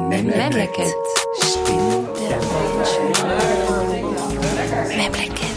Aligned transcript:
Memleket. 0.00 0.92
Stimmt 1.40 2.18
der 2.18 2.38
Menschen. 2.52 3.06
Memleket. 4.96 5.54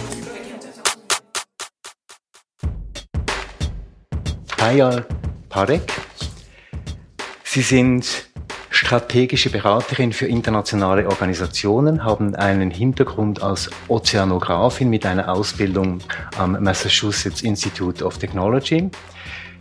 Payal 4.56 5.06
Parek. 5.50 5.92
Sie 7.44 7.62
sind 7.62 8.28
strategische 8.70 9.50
Beraterin 9.50 10.14
für 10.14 10.28
internationale 10.28 11.08
Organisationen, 11.08 12.04
haben 12.04 12.36
einen 12.36 12.70
Hintergrund 12.70 13.42
als 13.42 13.72
Ozeanografin 13.88 14.90
mit 14.90 15.06
einer 15.06 15.34
Ausbildung 15.34 16.00
am 16.38 16.62
Massachusetts 16.64 17.42
Institute 17.42 18.06
of 18.06 18.20
Technology. 18.20 18.92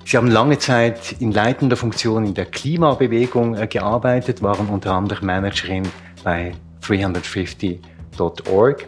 Sie 0.07 0.16
haben 0.16 0.30
lange 0.30 0.59
Zeit 0.61 1.16
in 1.18 1.32
leitender 1.32 1.77
Funktion 1.77 2.25
in 2.25 2.34
der 2.34 2.46
Klimabewegung 2.46 3.57
äh, 3.57 3.66
gearbeitet, 3.66 4.40
waren 4.40 4.68
unter 4.68 4.93
anderem 4.93 5.26
Managerin 5.26 5.82
bei 6.22 6.54
350.org, 6.82 8.86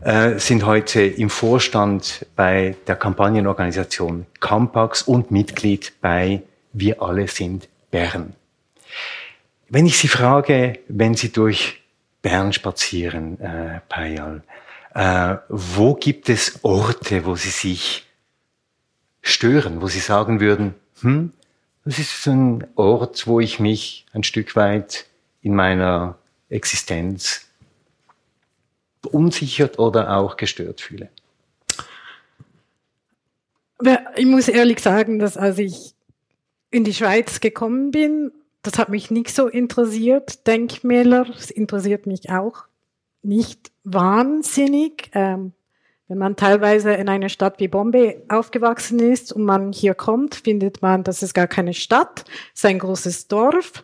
äh, 0.00 0.40
sind 0.40 0.66
heute 0.66 1.00
im 1.00 1.30
Vorstand 1.30 2.26
bei 2.34 2.74
der 2.88 2.96
Kampagnenorganisation 2.96 4.26
Campax 4.40 5.02
und 5.02 5.30
Mitglied 5.30 5.92
bei 6.00 6.42
Wir 6.72 7.00
alle 7.00 7.28
sind 7.28 7.68
Bern. 7.92 8.34
Wenn 9.68 9.86
ich 9.86 9.96
Sie 9.96 10.08
frage, 10.08 10.80
wenn 10.88 11.14
Sie 11.14 11.30
durch 11.30 11.80
Bern 12.20 12.52
spazieren, 12.52 13.40
äh, 13.40 13.78
Payal, 13.88 14.42
äh, 14.92 15.36
wo 15.48 15.94
gibt 15.94 16.28
es 16.28 16.58
Orte, 16.64 17.26
wo 17.26 17.36
Sie 17.36 17.50
sich 17.50 18.08
stören, 19.22 19.80
wo 19.80 19.88
Sie 19.88 20.00
sagen 20.00 20.40
würden, 20.40 20.74
hm, 21.00 21.32
das 21.84 21.98
ist 21.98 22.26
ein 22.26 22.66
Ort, 22.76 23.26
wo 23.26 23.40
ich 23.40 23.58
mich 23.58 24.06
ein 24.12 24.22
Stück 24.22 24.54
weit 24.54 25.06
in 25.40 25.54
meiner 25.54 26.16
Existenz 26.48 27.46
unsichert 29.10 29.78
oder 29.78 30.16
auch 30.16 30.36
gestört 30.36 30.80
fühle? 30.80 31.08
Ich 34.14 34.26
muss 34.26 34.46
ehrlich 34.46 34.78
sagen, 34.78 35.18
dass 35.18 35.36
als 35.36 35.58
ich 35.58 35.94
in 36.70 36.84
die 36.84 36.94
Schweiz 36.94 37.40
gekommen 37.40 37.90
bin, 37.90 38.30
das 38.62 38.78
hat 38.78 38.90
mich 38.90 39.10
nicht 39.10 39.34
so 39.34 39.48
interessiert. 39.48 40.46
Denkmäler, 40.46 41.24
das 41.24 41.50
interessiert 41.50 42.06
mich 42.06 42.30
auch 42.30 42.64
nicht 43.22 43.72
wahnsinnig. 43.82 45.10
Ähm, 45.14 45.52
wenn 46.12 46.18
man 46.18 46.36
teilweise 46.36 46.92
in 46.92 47.08
einer 47.08 47.30
Stadt 47.30 47.58
wie 47.58 47.68
Bombay 47.68 48.22
aufgewachsen 48.28 48.98
ist 48.98 49.32
und 49.32 49.44
man 49.44 49.72
hier 49.72 49.94
kommt, 49.94 50.34
findet 50.34 50.82
man, 50.82 51.04
das 51.04 51.22
ist 51.22 51.32
gar 51.32 51.46
keine 51.46 51.72
Stadt, 51.72 52.26
es 52.52 52.60
ist 52.60 52.66
ein 52.66 52.80
großes 52.80 53.28
Dorf. 53.28 53.82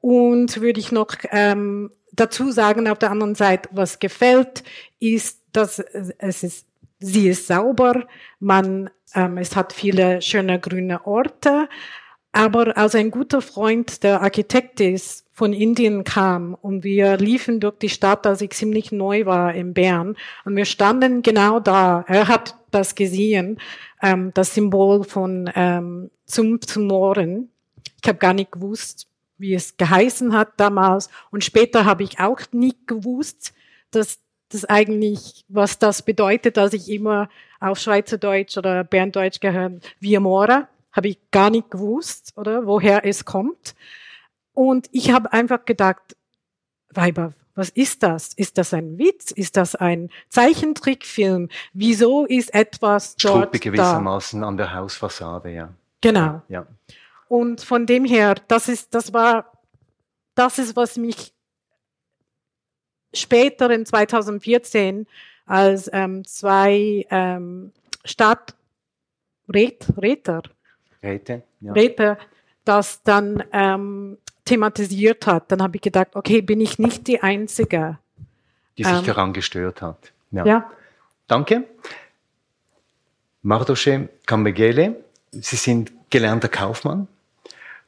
Und 0.00 0.60
würde 0.60 0.78
ich 0.78 0.92
noch 0.92 1.08
ähm, 1.32 1.90
dazu 2.12 2.52
sagen, 2.52 2.86
auf 2.86 3.00
der 3.00 3.10
anderen 3.10 3.34
Seite, 3.34 3.68
was 3.72 3.98
gefällt, 3.98 4.62
ist, 5.00 5.40
dass 5.50 5.80
es 5.80 6.44
ist, 6.44 6.68
sie 7.00 7.30
ist 7.30 7.48
sauber, 7.48 8.06
man, 8.38 8.88
ähm, 9.16 9.36
es 9.36 9.56
hat 9.56 9.72
viele 9.72 10.22
schöne 10.22 10.60
grüne 10.60 11.04
Orte. 11.04 11.68
Aber 12.30 12.76
als 12.76 12.94
ein 12.94 13.10
guter 13.10 13.42
Freund 13.42 14.04
der 14.04 14.20
Architekt 14.20 14.78
ist, 14.78 15.25
von 15.36 15.52
Indien 15.52 16.02
kam 16.02 16.54
und 16.54 16.82
wir 16.82 17.18
liefen 17.18 17.60
durch 17.60 17.76
die 17.76 17.90
Stadt, 17.90 18.26
als 18.26 18.40
ich 18.40 18.52
ziemlich 18.52 18.90
neu 18.90 19.26
war 19.26 19.52
in 19.52 19.74
Bern 19.74 20.16
und 20.46 20.56
wir 20.56 20.64
standen 20.64 21.20
genau 21.20 21.60
da. 21.60 22.06
Er 22.08 22.26
hat 22.26 22.56
das 22.70 22.94
gesehen, 22.94 23.60
ähm, 24.00 24.32
das 24.32 24.54
Symbol 24.54 25.04
von 25.04 25.50
ähm, 25.54 26.10
zum 26.24 26.58
Tumoren. 26.60 27.50
Ich 28.02 28.08
habe 28.08 28.18
gar 28.18 28.32
nicht 28.32 28.50
gewusst, 28.50 29.08
wie 29.36 29.52
es 29.52 29.76
geheißen 29.76 30.32
hat 30.32 30.54
damals 30.56 31.10
und 31.30 31.44
später 31.44 31.84
habe 31.84 32.02
ich 32.02 32.18
auch 32.18 32.40
nicht 32.52 32.86
gewusst, 32.86 33.52
dass 33.90 34.20
das 34.48 34.64
eigentlich, 34.64 35.44
was 35.48 35.78
das 35.78 36.00
bedeutet, 36.00 36.56
dass 36.56 36.72
ich 36.72 36.90
immer 36.90 37.28
auf 37.60 37.78
Schweizerdeutsch 37.78 38.56
oder 38.56 38.84
Berndeutsch 38.84 39.40
gehöre, 39.40 39.80
wie 40.00 40.18
Mora, 40.18 40.66
habe 40.92 41.08
ich 41.08 41.18
gar 41.30 41.50
nicht 41.50 41.70
gewusst, 41.70 42.32
oder 42.36 42.66
woher 42.66 43.04
es 43.04 43.26
kommt. 43.26 43.74
Und 44.56 44.88
ich 44.90 45.10
habe 45.10 45.34
einfach 45.34 45.66
gedacht, 45.66 46.16
Weiber, 46.88 47.34
was 47.54 47.68
ist 47.68 48.02
das? 48.02 48.32
Ist 48.32 48.56
das 48.56 48.72
ein 48.72 48.98
Witz? 48.98 49.30
Ist 49.30 49.58
das 49.58 49.74
ein 49.74 50.08
Zeichentrickfilm? 50.30 51.50
Wieso 51.74 52.24
ist 52.24 52.54
etwas 52.54 53.16
dort 53.16 53.42
Schruppe 53.42 53.58
gewissermaßen 53.58 54.40
da? 54.40 54.48
an 54.48 54.56
der 54.56 54.72
Hausfassade, 54.72 55.50
ja. 55.50 55.74
Genau. 56.00 56.40
Ja. 56.48 56.66
Und 57.28 57.60
von 57.60 57.84
dem 57.84 58.06
her, 58.06 58.36
das 58.48 58.70
ist, 58.70 58.94
das 58.94 59.12
war, 59.12 59.52
das 60.34 60.58
ist, 60.58 60.74
was 60.74 60.96
mich 60.96 61.34
später 63.12 63.70
in 63.70 63.84
2014 63.84 65.06
als 65.44 65.90
ähm, 65.92 66.24
zwei 66.24 67.06
ähm, 67.10 67.72
Stadträter, 68.06 68.54
Räte, 71.02 71.42
ja. 71.60 71.72
Räte, 71.74 72.16
das 72.64 73.02
dann 73.02 73.44
ähm, 73.52 74.16
thematisiert 74.46 75.26
hat, 75.26 75.52
dann 75.52 75.62
habe 75.62 75.76
ich 75.76 75.82
gedacht, 75.82 76.08
okay, 76.14 76.40
bin 76.40 76.60
ich 76.60 76.78
nicht 76.78 77.06
die 77.06 77.22
Einzige. 77.22 77.98
Die 78.78 78.84
sich 78.84 78.92
Ähm, 78.92 79.04
daran 79.04 79.32
gestört 79.32 79.82
hat. 79.82 80.12
Ja. 80.30 80.44
Ja, 80.46 80.70
Danke. 81.26 81.64
Mardoche 83.42 84.08
Kambegele, 84.26 84.96
Sie 85.32 85.56
sind 85.56 85.92
gelernter 86.10 86.48
Kaufmann. 86.48 87.08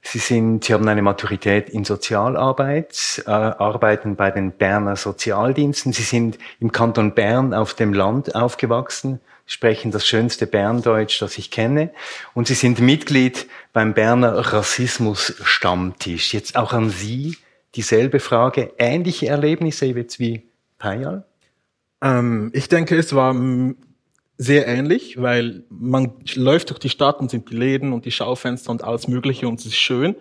Sie 0.03 0.19
sind, 0.19 0.65
Sie 0.65 0.73
haben 0.73 0.87
eine 0.87 1.03
Maturität 1.03 1.69
in 1.69 1.85
Sozialarbeit, 1.85 3.23
äh, 3.27 3.31
arbeiten 3.31 4.15
bei 4.17 4.31
den 4.31 4.53
Berner 4.53 4.97
Sozialdiensten. 4.97 5.93
Sie 5.93 6.03
sind 6.03 6.39
im 6.61 6.71
Kanton 6.71 7.15
Bern 7.15 7.53
auf 7.53 7.75
dem 7.75 7.93
Land 7.93 8.35
aufgewachsen, 8.35 9.21
sprechen 9.47 9.91
das 9.91 10.07
schönste 10.07 10.47
Berndeutsch, 10.47 11.21
das 11.21 11.37
ich 11.39 11.51
kenne. 11.51 11.91
Und 12.35 12.47
Sie 12.47 12.55
sind 12.55 12.81
Mitglied 12.81 13.49
beim 13.73 13.95
Berner 13.95 14.33
Rassismus-Stammtisch. 14.33 16.35
Jetzt 16.35 16.57
auch 16.57 16.73
an 16.73 16.91
Sie 16.91 17.37
dieselbe 17.75 18.21
Frage. 18.21 18.73
Ähnliche 18.79 19.29
Erlebnisse 19.29 19.87
jetzt 19.87 20.19
wie 20.19 20.49
Payal? 20.79 21.25
Ähm, 22.03 22.51
ich 22.55 22.69
denke, 22.69 22.97
es 22.97 23.15
war 23.15 23.33
mm, 23.33 23.77
sehr 24.37 24.67
ähnlich, 24.67 25.21
weil 25.21 25.65
man 25.69 26.13
läuft 26.35 26.71
durch 26.71 26.79
die 26.79 26.89
Stadt 26.89 27.21
und 27.21 27.31
sind 27.31 27.51
die 27.51 27.57
Läden 27.57 27.93
und 27.93 28.05
die 28.05 28.13
Schaufenster 28.13 28.71
und 28.71 28.85
alles 28.85 29.09
Mögliche 29.09 29.49
und 29.49 29.61
es 29.61 29.67
ist 29.67 29.77
schön. 29.77 30.17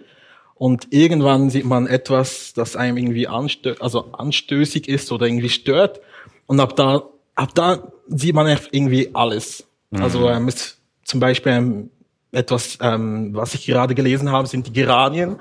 Und 0.56 0.88
irgendwann 0.90 1.52
sieht 1.52 1.66
man 1.66 1.86
etwas, 1.86 2.54
das 2.54 2.76
einem 2.76 2.98
irgendwie 2.98 3.28
anstö 3.28 3.76
also 3.80 4.12
anstößig 4.14 4.88
ist 4.88 5.12
oder 5.12 5.28
irgendwie 5.28 5.50
stört. 5.50 6.02
Und 6.48 6.60
ab 6.60 6.76
da, 6.76 7.04
ab 7.36 7.54
da 7.54 7.92
sieht 8.08 8.34
man 8.34 8.48
irgendwie 8.72 9.12
alles. 9.14 9.68
Also 9.92 10.30
ähm, 10.30 10.48
ist 10.48 10.80
zum 11.04 11.20
Beispiel 11.20 11.54
ähm, 11.54 11.90
etwas, 12.32 12.78
ähm, 12.82 13.34
was 13.34 13.54
ich 13.54 13.66
gerade 13.66 13.96
gelesen 13.96 14.32
habe, 14.32 14.48
sind 14.48 14.68
die 14.68 14.74
Geranien, 14.74 15.38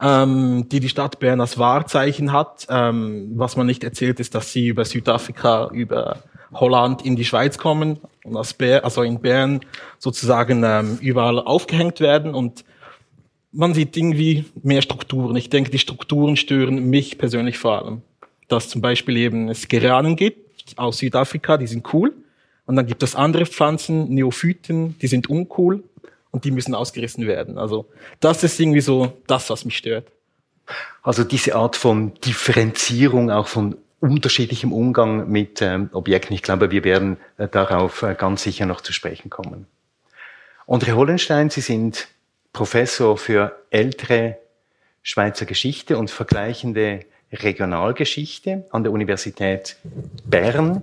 ähm, 0.00 0.68
die 0.68 0.80
die 0.80 0.88
Stadt 0.88 1.18
Bern 1.18 1.40
als 1.40 1.58
Wahrzeichen 1.58 2.32
hat. 2.32 2.66
Ähm, 2.70 3.32
was 3.36 3.56
man 3.56 3.66
nicht 3.66 3.84
erzählt, 3.84 4.20
ist, 4.20 4.34
dass 4.34 4.52
sie 4.52 4.68
über 4.68 4.84
Südafrika, 4.84 5.70
über 5.72 6.22
Holland 6.52 7.04
in 7.04 7.16
die 7.16 7.24
Schweiz 7.24 7.58
kommen 7.58 7.98
und 8.24 8.36
aus 8.36 8.54
Bern, 8.54 8.84
also 8.84 9.02
in 9.02 9.20
Bern 9.20 9.60
sozusagen 9.98 10.62
ähm, 10.64 10.98
überall 11.00 11.38
aufgehängt 11.38 12.00
werden 12.00 12.34
und 12.34 12.64
man 13.52 13.74
sieht 13.74 13.96
irgendwie 13.96 14.44
mehr 14.62 14.82
Strukturen. 14.82 15.34
Ich 15.36 15.50
denke, 15.50 15.70
die 15.70 15.78
Strukturen 15.78 16.36
stören 16.36 16.88
mich 16.88 17.18
persönlich 17.18 17.58
vor 17.58 17.82
allem. 17.82 18.02
Dass 18.48 18.68
zum 18.68 18.80
Beispiel 18.80 19.16
eben 19.16 19.48
es 19.48 19.68
Geranien 19.68 20.16
gibt 20.16 20.78
aus 20.78 20.98
Südafrika, 20.98 21.56
die 21.56 21.66
sind 21.66 21.92
cool. 21.92 22.12
Und 22.66 22.76
dann 22.76 22.86
gibt 22.86 23.02
es 23.02 23.16
andere 23.16 23.46
Pflanzen, 23.46 24.14
Neophyten, 24.14 24.96
die 25.00 25.08
sind 25.08 25.28
uncool 25.28 25.82
und 26.30 26.44
die 26.44 26.50
müssen 26.50 26.74
ausgerissen 26.74 27.26
werden. 27.26 27.58
Also 27.58 27.86
das 28.20 28.44
ist 28.44 28.58
irgendwie 28.58 28.80
so 28.80 29.12
das, 29.26 29.50
was 29.50 29.64
mich 29.64 29.76
stört. 29.76 30.06
Also 31.02 31.24
diese 31.24 31.56
Art 31.56 31.76
von 31.76 32.14
Differenzierung, 32.20 33.30
auch 33.30 33.48
von 33.48 33.76
unterschiedlichem 34.00 34.72
Umgang 34.72 35.28
mit 35.30 35.60
ähm, 35.60 35.90
Objekten. 35.92 36.34
Ich 36.34 36.42
glaube, 36.42 36.70
wir 36.70 36.84
werden 36.84 37.18
äh, 37.36 37.48
darauf 37.48 38.02
äh, 38.02 38.14
ganz 38.14 38.42
sicher 38.42 38.66
noch 38.66 38.80
zu 38.80 38.92
sprechen 38.92 39.30
kommen. 39.30 39.66
André 40.66 40.92
Hollenstein, 40.92 41.50
Sie 41.50 41.60
sind 41.60 42.08
Professor 42.52 43.16
für 43.16 43.60
ältere 43.70 44.38
Schweizer 45.02 45.46
Geschichte 45.46 45.98
und 45.98 46.10
vergleichende 46.10 47.00
Regionalgeschichte 47.32 48.66
an 48.70 48.82
der 48.82 48.92
Universität 48.92 49.76
Bern. 50.24 50.82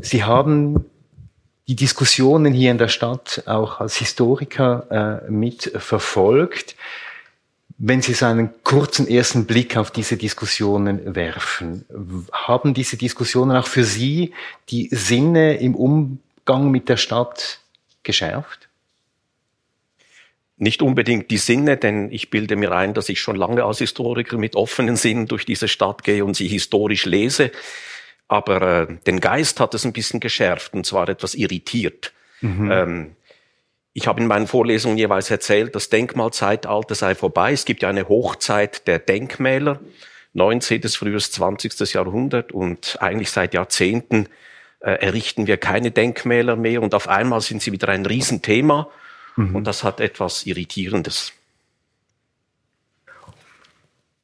Sie 0.00 0.24
haben 0.24 0.89
die 1.70 1.76
Diskussionen 1.76 2.52
hier 2.52 2.72
in 2.72 2.78
der 2.78 2.88
Stadt 2.88 3.44
auch 3.46 3.78
als 3.78 3.94
Historiker 3.94 5.22
äh, 5.28 5.30
mit 5.30 5.70
verfolgt. 5.76 6.74
Wenn 7.78 8.02
Sie 8.02 8.12
so 8.12 8.26
einen 8.26 8.50
kurzen 8.64 9.06
ersten 9.06 9.46
Blick 9.46 9.76
auf 9.76 9.92
diese 9.92 10.16
Diskussionen 10.16 11.14
werfen, 11.14 11.84
haben 12.32 12.74
diese 12.74 12.96
Diskussionen 12.96 13.56
auch 13.56 13.68
für 13.68 13.84
Sie 13.84 14.34
die 14.70 14.88
Sinne 14.90 15.58
im 15.58 15.76
Umgang 15.76 16.72
mit 16.72 16.88
der 16.88 16.96
Stadt 16.96 17.60
geschärft? 18.02 18.66
nicht 20.56 20.82
unbedingt 20.82 21.30
die 21.30 21.38
Sinne, 21.38 21.78
denn 21.78 22.12
ich 22.12 22.28
bilde 22.28 22.54
mir 22.54 22.72
ein, 22.72 22.92
dass 22.92 23.08
ich 23.08 23.18
schon 23.18 23.34
lange 23.34 23.64
als 23.64 23.78
Historiker 23.78 24.36
mit 24.36 24.56
offenen 24.56 24.96
Sinnen 24.96 25.26
durch 25.26 25.46
diese 25.46 25.68
Stadt 25.68 26.04
gehe 26.04 26.22
und 26.22 26.36
sie 26.36 26.48
historisch 26.48 27.06
lese. 27.06 27.50
Aber 28.30 28.62
äh, 28.62 28.86
den 29.08 29.18
Geist 29.18 29.58
hat 29.58 29.74
es 29.74 29.84
ein 29.84 29.92
bisschen 29.92 30.20
geschärft 30.20 30.72
und 30.72 30.86
zwar 30.86 31.08
etwas 31.08 31.34
irritiert. 31.34 32.12
Mhm. 32.40 32.70
Ähm, 32.70 33.16
ich 33.92 34.06
habe 34.06 34.20
in 34.20 34.28
meinen 34.28 34.46
Vorlesungen 34.46 34.96
jeweils 34.96 35.32
erzählt, 35.32 35.74
das 35.74 35.88
Denkmalzeitalter 35.88 36.94
sei 36.94 37.16
vorbei. 37.16 37.50
Es 37.50 37.64
gibt 37.64 37.82
ja 37.82 37.88
eine 37.88 38.08
Hochzeit 38.08 38.86
der 38.86 39.00
Denkmäler, 39.00 39.80
19. 40.34 40.80
frühes 40.84 41.32
20. 41.32 41.92
Jahrhundert 41.92 42.52
und 42.52 42.98
eigentlich 43.00 43.32
seit 43.32 43.52
Jahrzehnten 43.52 44.28
äh, 44.78 44.92
errichten 44.92 45.48
wir 45.48 45.56
keine 45.56 45.90
Denkmäler 45.90 46.54
mehr 46.54 46.82
und 46.82 46.94
auf 46.94 47.08
einmal 47.08 47.40
sind 47.40 47.62
sie 47.62 47.72
wieder 47.72 47.88
ein 47.88 48.06
Riesenthema 48.06 48.88
mhm. 49.34 49.56
und 49.56 49.64
das 49.64 49.82
hat 49.82 49.98
etwas 49.98 50.46
Irritierendes. 50.46 51.32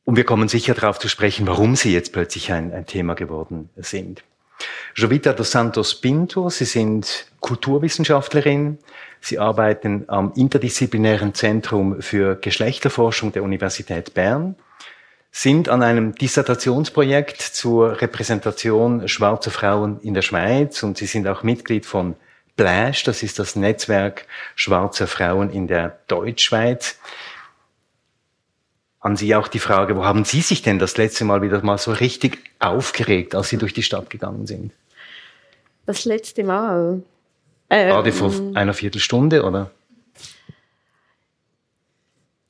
Und 0.07 0.15
wir 0.15 0.25
kommen 0.25 0.47
sicher 0.47 0.73
darauf 0.73 1.01
zu 1.01 1.09
sprechen, 1.09 1.49
warum 1.49 1.75
sie 1.75 1.93
jetzt 1.93 2.13
plötzlich 2.13 2.53
ein, 2.53 2.73
ein 2.73 2.87
Thema 2.87 3.15
geworden 3.15 3.71
sind. 3.75 4.23
Jovita 4.95 5.33
dos 5.33 5.51
Santos 5.51 6.01
Pinto, 6.01 6.49
Sie 6.49 6.65
sind 6.65 7.27
Kulturwissenschaftlerin. 7.41 8.79
Sie 9.21 9.41
arbeiten 9.41 10.05
am 10.07 10.33
Interdisziplinären 10.37 11.35
Zentrum 11.35 12.01
für 12.01 12.37
Geschlechterforschung 12.37 13.33
der 13.33 13.43
Universität 13.43 14.15
Bern, 14.15 14.55
sind 15.33 15.69
an 15.69 15.83
einem 15.83 16.15
Dissertationsprojekt 16.15 17.43
zur 17.43 18.01
Repräsentation 18.01 19.09
schwarzer 19.09 19.51
Frauen 19.51 19.99
in 20.03 20.15
der 20.15 20.23
Schweiz 20.23 20.85
und 20.85 20.97
Sie 20.99 21.07
sind 21.07 21.27
auch 21.27 21.43
Mitglied 21.43 21.85
von 21.85 22.15
Blash, 22.57 23.03
das 23.03 23.25
ist 23.25 23.41
das 23.41 23.57
Netzwerk 23.57 24.27
schwarzer 24.55 25.09
Frauen 25.09 25.51
in 25.51 25.67
der 25.67 25.99
Deutschschweiz 26.07 27.01
an 29.07 29.17
Sie 29.17 29.35
auch 29.37 29.47
die 29.47 29.61
Frage, 29.61 29.97
wo 29.97 30.05
haben 30.05 30.25
Sie 30.25 30.41
sich 30.41 30.63
denn 30.63 30.81
das 30.81 30.97
letzte 30.97 31.25
Mal 31.25 31.41
wieder 31.41 31.63
mal 31.63 31.79
so 31.79 31.93
richtig 31.93 32.39
aufgeregt, 32.59 33.35
als 33.37 33.49
Sie 33.49 33.57
durch 33.57 33.73
die 33.73 33.85
Stadt 33.85 34.11
gegangen 34.11 34.47
sind? 34.47 34.73
Das 35.87 36.05
letzte 36.05 36.43
Mal. 36.43 37.03
Ähm, 37.71 37.89
Gerade 37.89 38.13
vor 38.13 38.33
einer 38.55 38.75
Viertelstunde, 38.75 39.45
oder? 39.45 39.71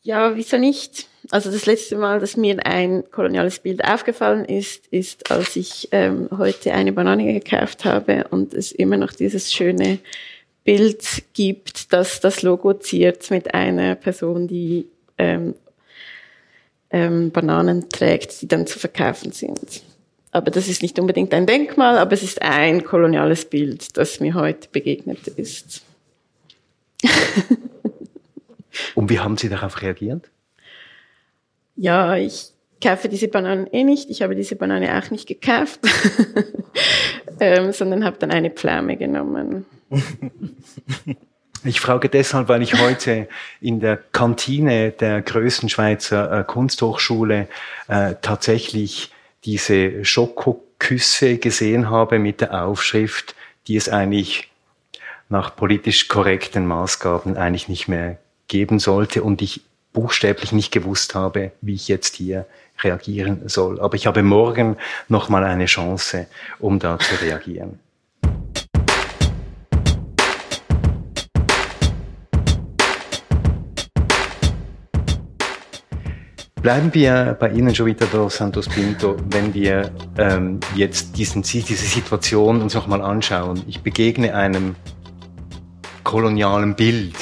Ja, 0.02 0.34
wieso 0.34 0.56
nicht? 0.56 1.08
Also 1.30 1.50
das 1.50 1.66
letzte 1.66 1.96
Mal, 1.96 2.20
dass 2.20 2.38
mir 2.38 2.64
ein 2.64 3.04
koloniales 3.10 3.58
Bild 3.58 3.84
aufgefallen 3.84 4.46
ist, 4.46 4.86
ist, 4.86 5.30
als 5.30 5.56
ich 5.56 5.88
ähm, 5.92 6.28
heute 6.38 6.72
eine 6.72 6.92
Banane 6.92 7.34
gekauft 7.34 7.84
habe 7.84 8.28
und 8.30 8.54
es 8.54 8.72
immer 8.72 8.96
noch 8.96 9.12
dieses 9.12 9.52
schöne 9.52 9.98
Bild 10.64 11.24
gibt, 11.34 11.92
das 11.92 12.20
das 12.20 12.42
Logo 12.42 12.72
ziert 12.74 13.30
mit 13.30 13.52
einer 13.52 13.94
Person, 13.94 14.48
die 14.48 14.86
ähm, 15.18 15.54
ähm, 16.90 17.30
Bananen 17.30 17.88
trägt, 17.88 18.40
die 18.42 18.48
dann 18.48 18.66
zu 18.66 18.78
verkaufen 18.78 19.32
sind. 19.32 19.82
Aber 20.30 20.50
das 20.50 20.68
ist 20.68 20.82
nicht 20.82 20.98
unbedingt 20.98 21.32
ein 21.32 21.46
Denkmal, 21.46 21.98
aber 21.98 22.12
es 22.12 22.22
ist 22.22 22.42
ein 22.42 22.84
koloniales 22.84 23.46
Bild, 23.46 23.96
das 23.96 24.20
mir 24.20 24.34
heute 24.34 24.68
begegnet 24.70 25.26
ist. 25.28 25.82
Und 28.94 29.08
wie 29.08 29.18
haben 29.18 29.38
Sie 29.38 29.48
darauf 29.48 29.80
reagiert? 29.80 30.30
Ja, 31.76 32.16
ich 32.16 32.50
kaufe 32.82 33.08
diese 33.08 33.28
Bananen 33.28 33.66
eh 33.68 33.84
nicht. 33.84 34.10
Ich 34.10 34.22
habe 34.22 34.34
diese 34.34 34.56
Banane 34.56 34.98
auch 34.98 35.10
nicht 35.10 35.26
gekauft, 35.26 35.80
ähm, 37.40 37.72
sondern 37.72 38.04
habe 38.04 38.18
dann 38.18 38.30
eine 38.30 38.50
Pflaume 38.50 38.96
genommen. 38.96 39.64
Ich 41.66 41.80
frage 41.80 42.08
deshalb, 42.08 42.48
weil 42.48 42.62
ich 42.62 42.80
heute 42.80 43.26
in 43.60 43.80
der 43.80 43.96
Kantine 43.96 44.92
der 44.92 45.20
größten 45.20 45.68
Schweizer 45.68 46.40
äh, 46.40 46.44
Kunsthochschule 46.44 47.48
äh, 47.88 48.14
tatsächlich 48.22 49.10
diese 49.44 50.04
Schokoküsse 50.04 51.38
gesehen 51.38 51.90
habe 51.90 52.20
mit 52.20 52.40
der 52.40 52.64
Aufschrift, 52.64 53.34
die 53.66 53.74
es 53.74 53.88
eigentlich 53.88 54.48
nach 55.28 55.56
politisch 55.56 56.06
korrekten 56.06 56.66
Maßgaben 56.66 57.36
eigentlich 57.36 57.68
nicht 57.68 57.88
mehr 57.88 58.18
geben 58.46 58.78
sollte 58.78 59.24
und 59.24 59.42
ich 59.42 59.62
buchstäblich 59.92 60.52
nicht 60.52 60.70
gewusst 60.70 61.16
habe, 61.16 61.50
wie 61.62 61.74
ich 61.74 61.88
jetzt 61.88 62.14
hier 62.14 62.46
reagieren 62.80 63.48
soll. 63.48 63.80
Aber 63.80 63.96
ich 63.96 64.06
habe 64.06 64.22
morgen 64.22 64.76
noch 65.08 65.28
mal 65.28 65.42
eine 65.42 65.66
Chance, 65.66 66.28
um 66.60 66.78
da 66.78 66.96
zu 66.98 67.16
reagieren. 67.16 67.80
Bleiben 76.66 76.92
wir 76.94 77.36
bei 77.38 77.50
Ihnen, 77.50 77.72
Jovita 77.72 78.06
dos 78.06 78.38
Santos 78.38 78.68
Pinto, 78.68 79.16
wenn 79.30 79.54
wir 79.54 79.88
ähm, 80.18 80.58
jetzt 80.74 81.16
diesen, 81.16 81.42
diese 81.42 81.76
Situation 81.76 82.60
uns 82.60 82.74
nochmal 82.74 83.02
anschauen. 83.02 83.62
Ich 83.68 83.82
begegne 83.82 84.34
einem 84.34 84.74
kolonialen 86.02 86.74
Bild. 86.74 87.14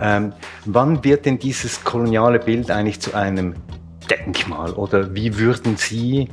Ähm, 0.00 0.32
wann 0.64 1.04
wird 1.04 1.26
denn 1.26 1.38
dieses 1.38 1.84
koloniale 1.84 2.38
Bild 2.38 2.70
eigentlich 2.70 3.00
zu 3.00 3.12
einem 3.12 3.54
Denkmal? 4.08 4.72
Oder 4.72 5.14
wie 5.14 5.36
würden 5.36 5.76
Sie 5.76 6.30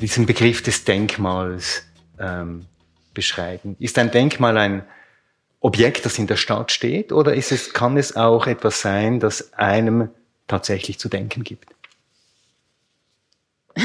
diesen 0.00 0.24
Begriff 0.24 0.62
des 0.62 0.84
Denkmals 0.84 1.82
ähm, 2.18 2.64
beschreiben? 3.12 3.76
Ist 3.78 3.98
ein 3.98 4.10
Denkmal 4.10 4.56
ein 4.56 4.84
Objekt, 5.60 6.06
das 6.06 6.18
in 6.18 6.28
der 6.28 6.36
Stadt 6.36 6.72
steht? 6.72 7.12
Oder 7.12 7.34
ist 7.34 7.52
es, 7.52 7.74
kann 7.74 7.98
es 7.98 8.16
auch 8.16 8.46
etwas 8.46 8.80
sein, 8.80 9.20
das 9.20 9.52
einem 9.52 10.08
tatsächlich 10.46 10.98
zu 10.98 11.08
denken 11.08 11.44
gibt? 11.44 11.68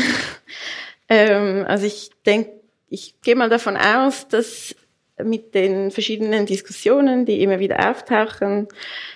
ähm, 1.10 1.66
also 1.68 1.86
ich 1.86 2.12
denke, 2.26 2.52
ich 2.90 3.22
gehe 3.22 3.36
mal 3.36 3.50
davon 3.50 3.78
aus, 3.78 4.28
dass 4.28 4.76
mit 5.24 5.54
den 5.56 5.92
verschiedenen 5.92 6.46
Diskussionen, 6.46 7.26
die 7.26 7.42
immer 7.42 7.60
wieder 7.60 7.90
auftauchen, 7.90 8.68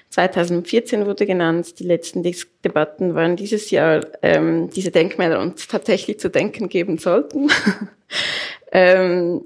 2014 0.10 1.06
wurde 1.06 1.26
genannt, 1.26 1.80
die 1.80 1.84
letzten 1.84 2.24
Debatten 2.64 3.16
waren 3.16 3.36
dieses 3.36 3.72
Jahr, 3.72 4.06
ähm, 4.22 4.70
diese 4.70 4.92
Denkmäler 4.92 5.40
uns 5.40 5.68
tatsächlich 5.68 6.20
zu 6.20 6.30
denken 6.30 6.70
geben 6.70 6.98
sollten. 6.98 7.50
ähm, 8.72 9.44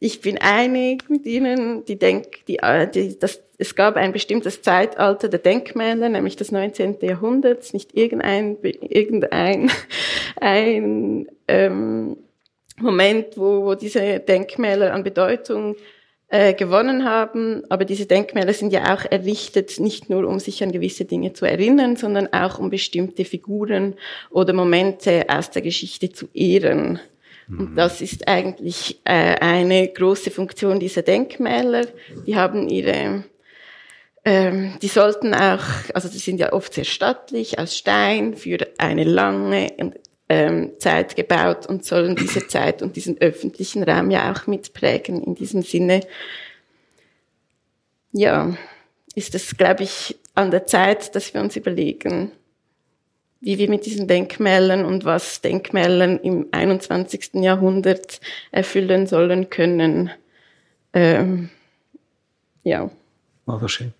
ich 0.00 0.22
bin 0.22 0.38
einig 0.38 1.10
mit 1.10 1.26
Ihnen, 1.26 1.84
die 1.84 1.98
denk, 1.98 2.46
die, 2.46 2.58
äh, 2.58 2.90
die, 2.90 3.18
das, 3.18 3.42
es 3.58 3.76
gab 3.76 3.96
ein 3.96 4.12
bestimmtes 4.12 4.62
Zeitalter 4.62 5.28
der 5.28 5.38
Denkmäler, 5.38 6.08
nämlich 6.08 6.36
das 6.36 6.50
19. 6.50 6.96
Jahrhundert, 7.02 7.72
nicht 7.74 7.94
irgendein, 7.94 8.56
irgendein 8.62 9.70
ein, 10.40 11.28
ähm, 11.46 12.16
Moment, 12.78 13.36
wo, 13.36 13.66
wo 13.66 13.74
diese 13.74 14.20
Denkmäler 14.20 14.94
an 14.94 15.04
Bedeutung 15.04 15.76
äh, 16.28 16.54
gewonnen 16.54 17.04
haben. 17.04 17.64
Aber 17.68 17.84
diese 17.84 18.06
Denkmäler 18.06 18.54
sind 18.54 18.72
ja 18.72 18.94
auch 18.94 19.04
errichtet, 19.04 19.78
nicht 19.80 20.08
nur 20.08 20.26
um 20.26 20.38
sich 20.40 20.62
an 20.62 20.72
gewisse 20.72 21.04
Dinge 21.04 21.34
zu 21.34 21.44
erinnern, 21.44 21.96
sondern 21.96 22.32
auch 22.32 22.58
um 22.58 22.70
bestimmte 22.70 23.26
Figuren 23.26 23.96
oder 24.30 24.54
Momente 24.54 25.26
aus 25.28 25.50
der 25.50 25.60
Geschichte 25.60 26.10
zu 26.10 26.28
ehren. 26.32 27.00
Und 27.50 27.72
mhm. 27.72 27.76
das 27.76 28.00
ist 28.00 28.28
eigentlich 28.28 29.00
äh, 29.04 29.36
eine 29.40 29.88
große 29.88 30.30
Funktion 30.30 30.78
dieser 30.78 31.02
Denkmäler. 31.02 31.86
Die 32.26 32.36
haben 32.36 32.68
ihre, 32.68 33.24
ähm, 34.24 34.74
die 34.80 34.88
sollten 34.88 35.34
auch, 35.34 35.64
also 35.94 36.08
die 36.08 36.18
sind 36.18 36.38
ja 36.38 36.52
oft 36.52 36.74
sehr 36.74 36.84
stattlich, 36.84 37.58
aus 37.58 37.76
Stein, 37.76 38.34
für 38.36 38.58
eine 38.78 39.04
lange 39.04 39.72
ähm, 40.28 40.72
Zeit 40.78 41.16
gebaut 41.16 41.66
und 41.66 41.84
sollen 41.84 42.14
diese 42.14 42.46
Zeit 42.48 42.82
und 42.82 42.96
diesen 42.96 43.20
öffentlichen 43.20 43.82
Raum 43.82 44.10
ja 44.10 44.32
auch 44.32 44.46
mitprägen. 44.46 45.22
In 45.22 45.34
diesem 45.34 45.62
Sinne, 45.62 46.00
ja, 48.12 48.56
ist 49.14 49.34
es, 49.34 49.56
glaube 49.56 49.82
ich, 49.82 50.16
an 50.34 50.50
der 50.50 50.66
Zeit, 50.66 51.14
dass 51.14 51.34
wir 51.34 51.40
uns 51.40 51.56
überlegen, 51.56 52.30
wie 53.40 53.58
wir 53.58 53.70
mit 53.70 53.86
diesen 53.86 54.06
Denkmälern 54.06 54.84
und 54.84 55.04
was 55.04 55.40
Denkmälern 55.40 56.18
im 56.18 56.46
21. 56.52 57.30
Jahrhundert 57.34 58.20
erfüllen 58.50 59.06
sollen 59.06 59.48
können. 59.48 60.10
Ähm, 60.92 61.48
ja. 62.62 62.90
War 63.46 63.58
das 63.60 63.72
schön. 63.72 63.92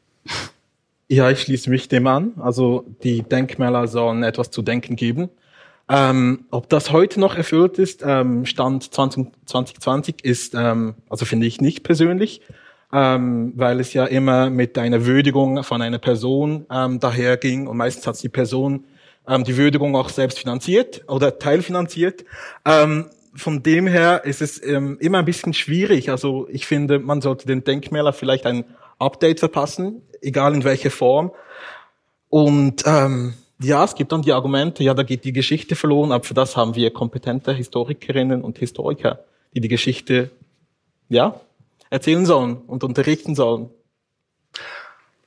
Ja, 1.09 1.29
ich 1.31 1.41
schließe 1.41 1.71
mich 1.71 1.89
dem 1.89 2.07
an. 2.07 2.35
Also 2.39 2.85
die 3.03 3.23
Denkmäler 3.23 3.89
sollen 3.89 4.23
etwas 4.23 4.51
zu 4.51 4.63
denken 4.63 4.95
geben. 4.95 5.29
Ähm, 5.89 6.45
ob 6.53 6.69
das 6.69 6.93
heute 6.93 7.19
noch 7.19 7.35
erfüllt 7.35 7.79
ist, 7.79 8.05
ähm, 8.07 8.47
Stand 8.47 8.95
20, 8.95 9.27
2020 9.45 10.25
ist, 10.25 10.55
ähm, 10.55 10.95
also 11.09 11.25
finde 11.25 11.49
ich 11.49 11.61
nicht 11.61 11.83
persönlich, 11.83 12.43
ähm, 12.93 13.55
weil 13.57 13.81
es 13.81 13.93
ja 13.93 14.05
immer 14.05 14.51
mit 14.51 14.79
einer 14.79 15.05
Würdigung 15.05 15.65
von 15.65 15.83
einer 15.83 15.99
Person 15.99 16.65
ähm, 16.71 17.01
daherging 17.01 17.67
und 17.67 17.77
meistens 17.77 18.07
hat 18.07 18.23
die 18.23 18.29
Person 18.29 18.85
ähm, 19.27 19.45
die 19.45 19.57
Würdigung 19.57 19.97
auch 19.97 20.09
selbst 20.09 20.39
finanziert 20.39 21.03
oder 21.09 21.39
teilfinanziert. 21.39 22.25
Ähm, 22.65 23.07
von 23.35 23.63
dem 23.63 23.87
her 23.87 24.25
ist 24.25 24.43
es 24.43 24.63
ähm, 24.63 24.99
immer 25.01 25.19
ein 25.19 25.25
bisschen 25.25 25.55
schwierig. 25.55 26.11
Also 26.11 26.49
ich 26.51 26.67
finde, 26.67 26.99
man 26.99 27.21
sollte 27.21 27.47
den 27.47 27.65
Denkmäler 27.65 28.13
vielleicht 28.13 28.47
ein 28.47 28.65
Update 28.99 29.41
verpassen, 29.41 30.03
egal 30.21 30.55
in 30.55 30.65
welcher 30.65 30.91
Form. 30.91 31.33
Und 32.29 32.85
ähm, 32.87 33.35
ja, 33.61 33.85
es 33.85 33.95
gibt 33.95 34.13
dann 34.13 34.23
die 34.23 34.33
Argumente, 34.33 34.83
ja, 34.83 34.95
da 34.95 35.03
geht 35.03 35.25
die 35.25 35.33
Geschichte 35.33 35.77
verloren, 35.77 36.13
aber 36.13 36.25
für 36.25 36.35
das 36.35 36.57
haben 36.57 36.75
wir 36.75 36.91
kompetente 36.93 37.53
Historikerinnen 37.53 38.43
und 38.43 38.59
Historiker, 38.59 39.21
die 39.55 39.61
die 39.61 39.69
Geschichte, 39.69 40.31
ja, 41.09 41.41
erzählen 41.91 42.25
sollen 42.25 42.57
und 42.57 42.85
unterrichten 42.85 43.35
sollen. 43.35 43.69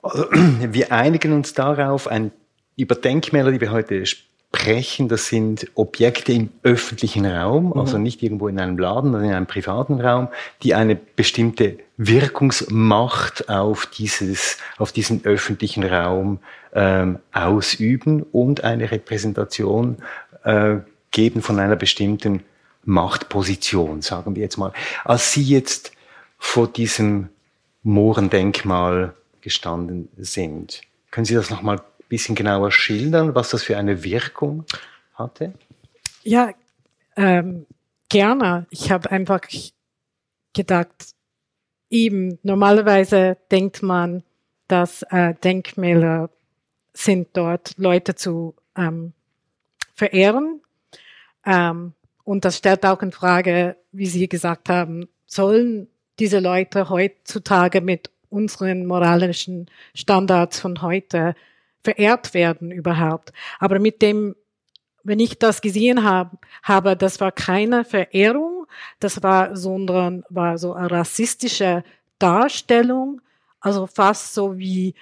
Also, 0.02 0.26
wir 0.32 0.92
einigen 0.92 1.34
uns 1.34 1.54
darauf, 1.54 2.08
ein, 2.08 2.32
über 2.76 2.96
Denkmäler, 2.96 3.52
die 3.52 3.62
wir 3.62 3.72
heute 3.72 4.06
sprechen, 4.06 5.08
das 5.08 5.28
sind 5.28 5.68
Objekte 5.74 6.32
im 6.32 6.50
öffentlichen 6.62 7.26
Raum, 7.26 7.68
mhm. 7.68 7.74
also 7.74 7.98
nicht 7.98 8.22
irgendwo 8.22 8.48
in 8.48 8.60
einem 8.60 8.78
Laden, 8.78 9.12
sondern 9.12 9.30
in 9.30 9.36
einem 9.36 9.48
privaten 9.48 10.00
Raum, 10.00 10.28
die 10.62 10.76
eine 10.76 10.96
bestimmte 10.96 11.80
Wirkungsmacht 11.98 13.50
auf 13.50 13.88
dieses, 13.88 14.58
auf 14.78 14.92
diesen 14.92 15.26
öffentlichen 15.26 15.84
Raum 15.84 16.40
ähm, 16.74 17.20
ausüben 17.32 18.24
und 18.32 18.64
eine 18.64 18.92
Repräsentation 18.92 19.98
äh, 20.44 20.78
geben 21.12 21.42
von 21.42 21.60
einer 21.60 21.76
bestimmten 21.76 22.44
Machtposition, 22.86 24.02
sagen 24.02 24.36
wir 24.36 24.44
jetzt 24.44 24.58
mal. 24.58 24.74
Als 25.04 25.32
Sie 25.32 25.44
jetzt 25.44 25.94
vor 26.38 26.68
diesem 26.68 27.30
Mohrendenkmal 27.84 29.14
gestanden 29.42 30.10
sind, 30.18 30.82
können 31.12 31.26
Sie 31.26 31.36
das 31.36 31.50
nochmal 31.50 31.82
bisschen 32.14 32.36
genauer 32.36 32.72
schildern, 32.72 33.34
was 33.34 33.50
das 33.50 33.64
für 33.64 33.76
eine 33.76 34.04
Wirkung 34.04 34.66
hatte? 35.16 35.54
Ja, 36.22 36.52
ähm, 37.16 37.66
gerne. 38.08 38.68
Ich 38.70 38.92
habe 38.92 39.10
einfach 39.10 39.42
gedacht, 40.54 41.16
eben 41.90 42.38
normalerweise 42.44 43.38
denkt 43.52 43.82
man, 43.82 44.22
dass 44.68 45.02
äh, 45.10 45.34
Denkmäler 45.44 46.30
sind 46.94 47.30
dort 47.34 47.80
Leute 47.80 48.14
zu 48.14 48.54
ähm, 48.78 49.14
verehren. 49.96 50.62
Ähm, 51.48 51.94
und 52.24 52.46
das 52.46 52.58
stellt 52.58 52.86
auch 52.86 53.02
in 53.02 53.12
Frage, 53.12 53.76
wie 53.92 54.06
Sie 54.06 54.30
gesagt 54.30 54.70
haben, 54.70 55.10
sollen 55.26 55.88
diese 56.20 56.38
Leute 56.38 56.90
heutzutage 56.90 57.82
mit 57.82 58.12
unseren 58.30 58.86
moralischen 58.86 59.68
Standards 59.96 60.60
von 60.60 60.84
heute 60.84 61.34
verehrt 61.84 62.34
werden 62.34 62.72
überhaupt. 62.72 63.34
Aber 63.60 63.80
mit 63.80 64.02
dem, 64.02 64.36
wenn 65.04 65.20
ich 65.20 65.38
das 65.38 65.62
gesehen 65.62 66.04
habe, 66.04 66.38
habe, 66.64 66.96
das 66.96 67.20
war 67.20 67.32
keine 67.32 67.84
Verehrung, 67.86 68.66
das 69.00 69.22
war, 69.22 69.56
sondern 69.56 70.24
war 70.30 70.58
so 70.58 70.74
eine 70.74 70.90
rassistische 70.90 71.84
Darstellung, 72.20 73.22
also 73.60 73.88
fast 73.88 74.34
so 74.34 74.58
wie 74.58 74.96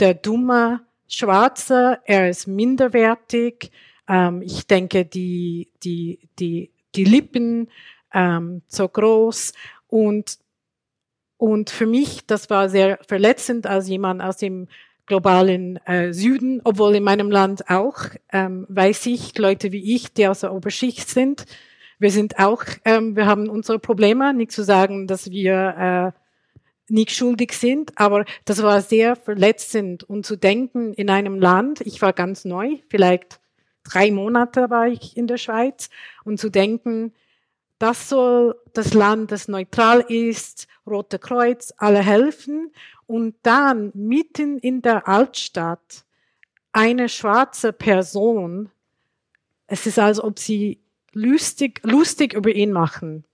der 0.00 0.14
dumme 0.14 0.80
Schwarze, 1.08 2.00
er 2.04 2.30
ist 2.30 2.46
minderwertig. 2.46 3.70
Ähm, 4.08 4.42
ich 4.42 4.66
denke, 4.66 5.04
die, 5.04 5.70
die, 5.82 6.28
die, 6.38 6.70
die 6.94 7.04
Lippen 7.04 7.68
ähm, 8.12 8.62
so 8.68 8.88
groß 8.88 9.52
und 9.88 10.38
und 11.36 11.68
für 11.68 11.84
mich, 11.84 12.24
das 12.26 12.48
war 12.48 12.68
sehr 12.68 12.98
verletzend 13.06 13.66
als 13.66 13.88
jemand 13.88 14.22
aus 14.22 14.36
dem 14.36 14.68
globalen 15.06 15.76
äh, 15.86 16.12
Süden, 16.12 16.60
obwohl 16.64 16.94
in 16.96 17.04
meinem 17.04 17.30
Land 17.30 17.68
auch, 17.68 17.98
ähm, 18.32 18.66
weiß 18.68 19.06
ich, 19.06 19.36
Leute 19.38 19.72
wie 19.72 19.94
ich, 19.94 20.12
die 20.12 20.26
aus 20.26 20.40
der 20.40 20.54
Oberschicht 20.54 21.08
sind, 21.08 21.46
wir 21.98 22.10
sind 22.10 22.38
auch, 22.38 22.64
ähm, 22.84 23.16
wir 23.16 23.26
haben 23.26 23.48
unsere 23.48 23.78
Probleme, 23.78 24.34
nicht 24.34 24.52
zu 24.52 24.64
sagen, 24.64 25.06
dass 25.06 25.30
wir 25.30 26.12
äh, 26.14 26.92
nicht 26.92 27.12
schuldig 27.12 27.52
sind, 27.52 27.92
aber 27.96 28.24
das 28.44 28.62
war 28.62 28.80
sehr 28.82 29.16
verletzend. 29.16 30.04
Und 30.04 30.26
zu 30.26 30.36
denken 30.36 30.92
in 30.94 31.08
einem 31.08 31.38
Land, 31.38 31.80
ich 31.80 32.02
war 32.02 32.12
ganz 32.12 32.44
neu, 32.44 32.78
vielleicht 32.88 33.40
drei 33.84 34.10
Monate 34.10 34.70
war 34.70 34.86
ich 34.88 35.16
in 35.16 35.26
der 35.26 35.38
Schweiz 35.38 35.88
und 36.24 36.38
zu 36.38 36.50
denken, 36.50 37.12
das 37.78 38.08
soll 38.08 38.56
das 38.72 38.94
Land, 38.94 39.32
das 39.32 39.48
neutral 39.48 40.00
ist, 40.08 40.68
Rote 40.86 41.18
Kreuz, 41.18 41.72
alle 41.76 42.00
helfen 42.00 42.72
und 43.06 43.34
dann 43.42 43.90
mitten 43.94 44.58
in 44.58 44.82
der 44.82 45.08
Altstadt 45.08 46.04
eine 46.72 47.08
schwarze 47.08 47.72
Person, 47.72 48.70
es 49.66 49.86
ist 49.86 49.98
als 49.98 50.20
ob 50.20 50.38
sie 50.38 50.80
lustig, 51.12 51.80
lustig 51.84 52.34
über 52.34 52.50
ihn 52.50 52.72
machen. 52.72 53.24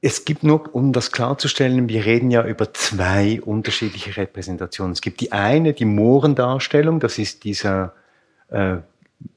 Es 0.00 0.26
gibt 0.26 0.42
nur, 0.42 0.74
um 0.74 0.92
das 0.92 1.12
klarzustellen, 1.12 1.88
wir 1.88 2.04
reden 2.04 2.30
ja 2.30 2.44
über 2.44 2.74
zwei 2.74 3.40
unterschiedliche 3.40 4.18
Repräsentationen. 4.18 4.92
Es 4.92 5.00
gibt 5.00 5.20
die 5.20 5.32
eine, 5.32 5.72
die 5.72 5.86
Mohrendarstellung, 5.86 7.00
das 7.00 7.16
ist 7.16 7.44
dieser 7.44 7.94
äh, 8.48 8.76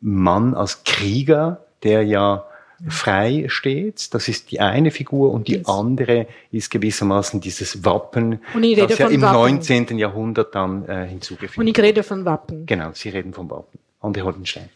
Mann 0.02 0.56
als 0.56 0.84
Krieger, 0.84 1.67
der 1.84 2.04
ja 2.04 2.46
frei 2.88 3.46
steht. 3.48 4.14
Das 4.14 4.28
ist 4.28 4.52
die 4.52 4.60
eine 4.60 4.92
Figur 4.92 5.32
und 5.32 5.48
die 5.48 5.58
yes. 5.58 5.68
andere 5.68 6.28
ist 6.52 6.70
gewissermaßen 6.70 7.42
dieses 7.42 7.84
Wappen, 7.84 8.40
das 8.54 8.98
ja 8.98 9.08
im 9.08 9.22
Wappen. 9.22 9.56
19. 9.56 9.98
Jahrhundert 9.98 10.54
dann 10.54 10.88
äh, 10.88 11.08
hinzugefügt 11.08 11.58
Und 11.58 11.68
ich 11.68 11.80
rede 11.80 12.04
von 12.04 12.26
Wappen. 12.26 12.66
Genau, 12.66 12.92
Sie 12.94 13.10
reden 13.10 13.34
vom 13.34 13.50
Wappen. 13.50 13.80
Andi 14.00 14.20
Holdenstein. 14.22 14.70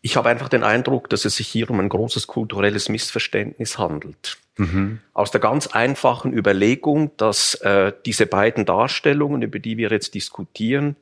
Ich 0.00 0.16
habe 0.16 0.28
einfach 0.28 0.48
den 0.48 0.62
Eindruck, 0.62 1.10
dass 1.10 1.24
es 1.24 1.36
sich 1.36 1.48
hier 1.48 1.68
um 1.70 1.80
ein 1.80 1.88
großes 1.88 2.26
kulturelles 2.26 2.88
Missverständnis 2.88 3.78
handelt. 3.78 4.38
Mhm. 4.56 5.00
Aus 5.12 5.30
der 5.30 5.40
ganz 5.40 5.66
einfachen 5.66 6.32
Überlegung, 6.32 7.10
dass 7.16 7.54
äh, 7.56 7.92
diese 8.06 8.26
beiden 8.26 8.64
Darstellungen, 8.64 9.42
über 9.42 9.58
die 9.58 9.76
wir 9.76 9.90
jetzt 9.90 10.14
diskutieren, 10.14 10.96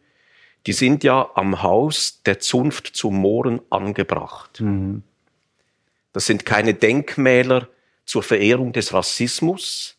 die 0.66 0.72
sind 0.72 1.04
ja 1.04 1.30
am 1.34 1.62
Haus 1.62 2.22
der 2.26 2.40
Zunft 2.40 2.88
zu 2.88 3.10
Mohren 3.10 3.60
angebracht. 3.70 4.60
Mhm. 4.60 5.02
Das 6.12 6.26
sind 6.26 6.44
keine 6.44 6.74
Denkmäler 6.74 7.68
zur 8.04 8.22
Verehrung 8.22 8.72
des 8.72 8.92
Rassismus, 8.92 9.96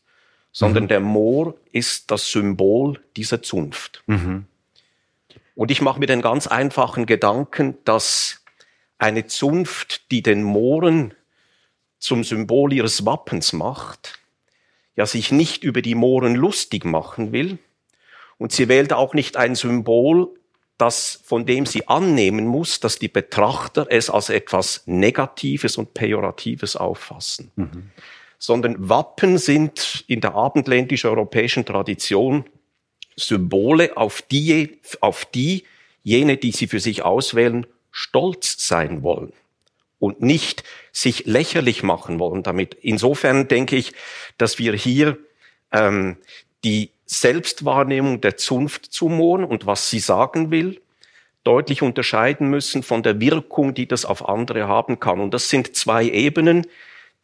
sondern 0.51 0.83
mhm. 0.83 0.87
der 0.89 0.99
Moor 0.99 1.55
ist 1.71 2.11
das 2.11 2.31
Symbol 2.31 2.99
dieser 3.15 3.41
Zunft. 3.41 4.03
Mhm. 4.07 4.45
Und 5.55 5.71
ich 5.71 5.81
mache 5.81 5.99
mir 5.99 6.05
den 6.05 6.21
ganz 6.21 6.47
einfachen 6.47 7.05
Gedanken, 7.05 7.77
dass 7.85 8.43
eine 8.97 9.27
Zunft, 9.27 10.11
die 10.11 10.21
den 10.21 10.43
Mooren 10.43 11.13
zum 11.99 12.23
Symbol 12.23 12.73
ihres 12.73 13.05
Wappens 13.05 13.53
macht, 13.53 14.19
ja 14.95 15.05
sich 15.05 15.31
nicht 15.31 15.63
über 15.63 15.81
die 15.81 15.95
Mohren 15.95 16.35
lustig 16.35 16.83
machen 16.83 17.31
will. 17.31 17.57
Und 18.37 18.51
sie 18.51 18.67
wählt 18.67 18.93
auch 18.93 19.13
nicht 19.13 19.37
ein 19.37 19.55
Symbol, 19.55 20.36
das, 20.77 21.21
von 21.23 21.45
dem 21.45 21.65
sie 21.65 21.87
annehmen 21.87 22.45
muss, 22.45 22.79
dass 22.79 22.99
die 22.99 23.07
Betrachter 23.07 23.87
es 23.89 24.09
als 24.09 24.29
etwas 24.29 24.83
Negatives 24.85 25.77
und 25.77 25.93
Pejoratives 25.93 26.75
auffassen. 26.75 27.51
Mhm. 27.55 27.91
Sondern 28.37 28.89
Wappen 28.89 29.39
sind 29.39 30.03
in 30.07 30.21
der 30.21 30.35
abendländisch-europäischen 30.35 31.65
Tradition 31.65 32.45
Symbole, 33.15 33.97
auf 33.97 34.21
die, 34.21 34.79
auf 35.01 35.25
die 35.25 35.63
jene, 36.03 36.37
die 36.37 36.51
sie 36.51 36.67
für 36.67 36.79
sich 36.79 37.01
auswählen, 37.01 37.65
stolz 37.91 38.67
sein 38.67 39.01
wollen 39.01 39.33
und 39.99 40.21
nicht 40.21 40.63
sich 40.91 41.25
lächerlich 41.25 41.81
machen 41.81 42.19
wollen 42.19 42.43
damit. 42.43 42.75
Insofern 42.75 43.47
denke 43.47 43.75
ich, 43.75 43.93
dass 44.37 44.59
wir 44.59 44.73
hier 44.73 45.17
ähm, 45.71 46.17
die 46.63 46.91
Selbstwahrnehmung 47.07 48.21
der 48.21 48.37
Zunft 48.37 48.85
zu 48.85 49.09
Mohn 49.09 49.43
und 49.43 49.65
was 49.65 49.89
sie 49.89 49.97
sagen 49.99 50.51
will, 50.51 50.79
deutlich 51.43 51.81
unterscheiden 51.81 52.47
müssen 52.49 52.83
von 52.83 53.01
der 53.01 53.19
Wirkung, 53.21 53.73
die 53.73 53.87
das 53.87 54.05
auf 54.05 54.27
andere 54.27 54.67
haben 54.67 54.99
kann. 54.99 55.21
Und 55.21 55.33
das 55.33 55.49
sind 55.49 55.75
zwei 55.75 56.03
Ebenen, 56.03 56.67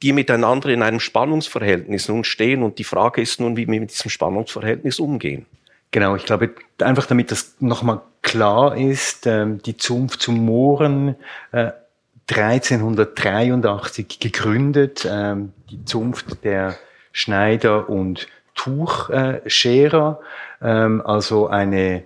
die 0.02 0.14
miteinander 0.14 0.70
in 0.70 0.82
einem 0.82 1.02
Spannungsverhältnis 1.02 2.08
nun 2.08 2.24
stehen. 2.24 2.64
Und 2.64 2.80
die 2.80 2.86
Frage 2.86 3.22
ist 3.22 3.42
nun, 3.42 3.58
wie 3.58 3.68
wir 3.68 3.82
mit 3.82 3.92
diesem 3.92 4.10
Spannungsverhältnis 4.10 5.00
umgehen. 5.00 5.46
Genau, 5.92 6.16
ich 6.16 6.26
glaube, 6.26 6.56
einfach 6.80 7.06
damit 7.06 7.30
das 7.32 7.58
nochmal 7.60 8.02
klar 8.22 8.78
ist, 8.78 9.28
ähm, 9.28 9.62
die 9.62 9.76
Zunft 9.78 10.22
zum 10.22 10.44
Mooren 10.44 11.16
1383 11.52 14.06
äh, 14.06 14.08
gegründet, 14.20 15.08
ähm, 15.10 15.54
die 15.70 15.86
Zunft 15.86 16.44
der 16.44 16.76
Schneider 17.12 17.90
und 17.90 18.28
Tuchscherer, 18.56 20.20
ähm, 20.62 21.02
also 21.06 21.48
eine 21.48 22.04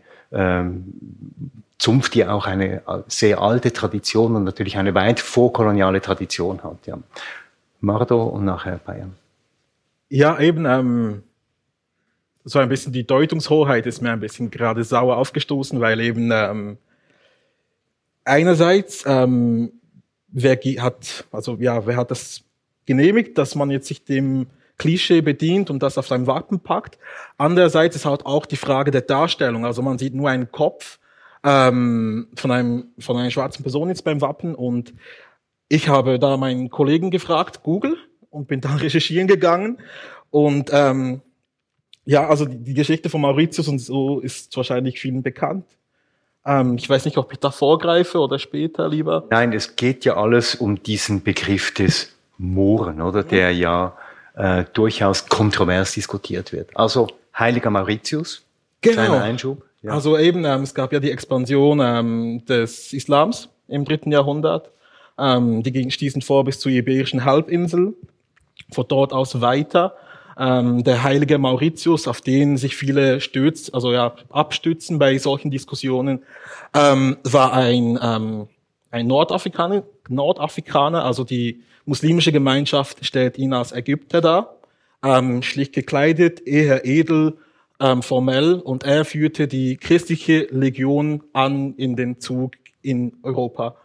Zunft, 1.78 2.16
die 2.16 2.26
auch 2.26 2.48
eine 2.48 2.82
sehr 3.08 3.40
alte 3.40 3.72
Tradition 3.72 4.36
und 4.36 4.44
natürlich 4.44 4.78
eine 4.78 4.94
weit 4.94 5.22
vorkoloniale 5.22 6.02
Tradition 6.02 6.62
hat. 6.64 6.86
Ja. 6.86 6.98
Mardo 7.80 8.24
und 8.24 8.44
nachher 8.44 8.80
Bayern. 8.84 9.16
Ja, 10.10 10.38
eben, 10.40 10.66
ähm, 10.66 11.24
so 12.44 12.60
ein 12.60 12.70
bisschen 12.70 12.94
die 12.94 13.06
Deutungshoheit 13.06 13.86
ist 13.86 14.02
mir 14.02 14.12
ein 14.12 14.22
bisschen 14.22 14.50
gerade 14.50 14.84
sauer 14.84 15.18
aufgestoßen, 15.18 15.82
weil 15.82 16.00
eben 16.00 16.32
ähm, 16.32 16.78
einerseits 18.24 19.04
ähm, 19.06 19.74
wer 20.30 20.56
hat 20.56 21.26
also 21.32 21.58
ja 21.60 21.86
wer 21.86 21.98
hat 21.98 22.10
das 22.10 22.44
genehmigt, 22.86 23.38
dass 23.38 23.56
man 23.56 23.70
jetzt 23.70 23.88
sich 23.88 24.06
dem 24.06 24.48
Klischee 24.78 25.22
bedient 25.22 25.70
und 25.70 25.82
das 25.82 25.98
auf 25.98 26.08
sein 26.08 26.28
Wappen 26.28 26.60
packt. 26.60 26.98
Andererseits 27.38 27.96
ist 27.96 28.06
halt 28.06 28.26
auch 28.26 28.46
die 28.46 28.58
Frage 28.58 28.92
der 28.92 29.02
Darstellung. 29.02 29.66
Also 29.66 29.82
man 29.82 29.98
sieht 29.98 30.14
nur 30.14 30.30
einen 30.30 30.52
Kopf 30.52 31.00
ähm, 31.44 32.28
von, 32.36 32.52
einem, 32.52 32.88
von 33.00 33.18
einer 33.18 33.32
schwarzen 33.32 33.64
Person 33.64 33.90
jetzt 33.90 34.04
beim 34.04 34.22
Wappen 34.22 34.56
und 34.56 34.94
ich 35.70 35.90
habe 35.90 36.20
da 36.20 36.38
meinen 36.38 36.70
Kollegen 36.70 37.12
gefragt, 37.12 37.64
Google, 37.64 37.98
und 38.30 38.48
bin 38.48 38.62
dann 38.62 38.78
recherchieren 38.78 39.28
gegangen. 39.28 39.80
Und 40.30 40.70
ähm, 40.72 41.22
ja, 42.06 42.28
also 42.28 42.46
die, 42.46 42.58
die 42.58 42.74
Geschichte 42.74 43.10
von 43.10 43.22
Mauritius 43.22 43.68
und 43.68 43.80
so 43.80 44.20
ist 44.20 44.56
wahrscheinlich 44.56 45.00
vielen 45.00 45.24
bekannt. 45.24 45.66
Ähm, 46.46 46.76
ich 46.78 46.90
weiß 46.90 47.06
nicht, 47.06 47.18
ob 47.18 47.32
ich 47.34 47.40
da 47.40 47.52
vorgreife 47.52 48.20
oder 48.20 48.40
später 48.40 48.88
lieber. 48.88 49.26
Nein, 49.30 49.54
es 49.54 49.76
geht 49.76 50.06
ja 50.06 50.16
alles 50.16 50.56
um 50.56 50.82
diesen 50.82 51.24
Begriff 51.24 51.74
des 51.74 52.14
Mohren, 52.38 53.02
oder? 53.02 53.24
Der 53.24 53.52
ja 53.52 53.98
äh, 54.38 54.66
durchaus 54.74 55.28
kontrovers 55.28 55.94
diskutiert 55.94 56.54
wird. 56.54 56.70
Also 56.76 57.08
Heiliger 57.38 57.70
Mauritius, 57.70 58.44
Genau. 58.82 58.96
kleiner 58.96 59.24
Einschub. 59.24 59.64
Ja. 59.82 59.92
Also 59.92 60.18
eben, 60.18 60.46
ähm, 60.46 60.64
es 60.64 60.74
gab 60.74 60.94
ja 60.94 61.00
die 61.00 61.12
Expansion 61.12 61.80
ähm, 61.82 62.46
des 62.46 62.94
Islams 62.94 63.50
im 63.68 63.86
dritten 63.86 64.12
Jahrhundert. 64.12 64.72
Ähm, 65.18 65.64
die 65.64 65.72
ging 65.72 65.90
stießen 65.90 66.22
vor 66.22 66.44
bis 66.44 66.60
zur 66.60 66.72
Iberischen 66.72 67.26
Halbinsel, 67.26 67.96
von 68.72 68.86
dort 68.88 69.14
aus 69.14 69.42
weiter. 69.42 69.96
Ähm, 70.40 70.84
der 70.84 71.02
heilige 71.02 71.40
Mauritius, 71.40 72.08
auf 72.08 72.22
den 72.22 72.58
sich 72.58 72.76
viele 72.76 73.22
stütz, 73.22 73.72
also 73.74 73.92
ja, 73.92 74.14
abstützen 74.30 75.00
bei 75.00 75.18
solchen 75.18 75.50
Diskussionen, 75.50 76.22
ähm, 76.76 77.18
war 77.24 77.54
ein, 77.54 77.98
ähm, 78.02 78.48
ein 78.92 79.08
Nordafrikaner, 79.08 79.84
Nordafrikaner, 80.10 81.04
also 81.04 81.24
die 81.24 81.64
muslimische 81.88 82.32
Gemeinschaft 82.32 83.06
stellt 83.06 83.38
ihn 83.38 83.54
als 83.54 83.72
Ägypter 83.72 84.22
dar, 84.22 84.58
ähm, 85.04 85.42
schlicht 85.42 85.74
gekleidet, 85.74 86.46
eher 86.46 86.86
edel, 86.86 87.38
ähm, 87.80 88.04
formell, 88.04 88.56
und 88.56 88.84
er 88.84 89.06
führte 89.06 89.48
die 89.48 89.78
christliche 89.78 90.48
Legion 90.52 91.24
an 91.34 91.76
in 91.76 91.96
den 91.96 92.20
Zug 92.20 92.54
in 92.82 93.14
Europa. 93.24 93.78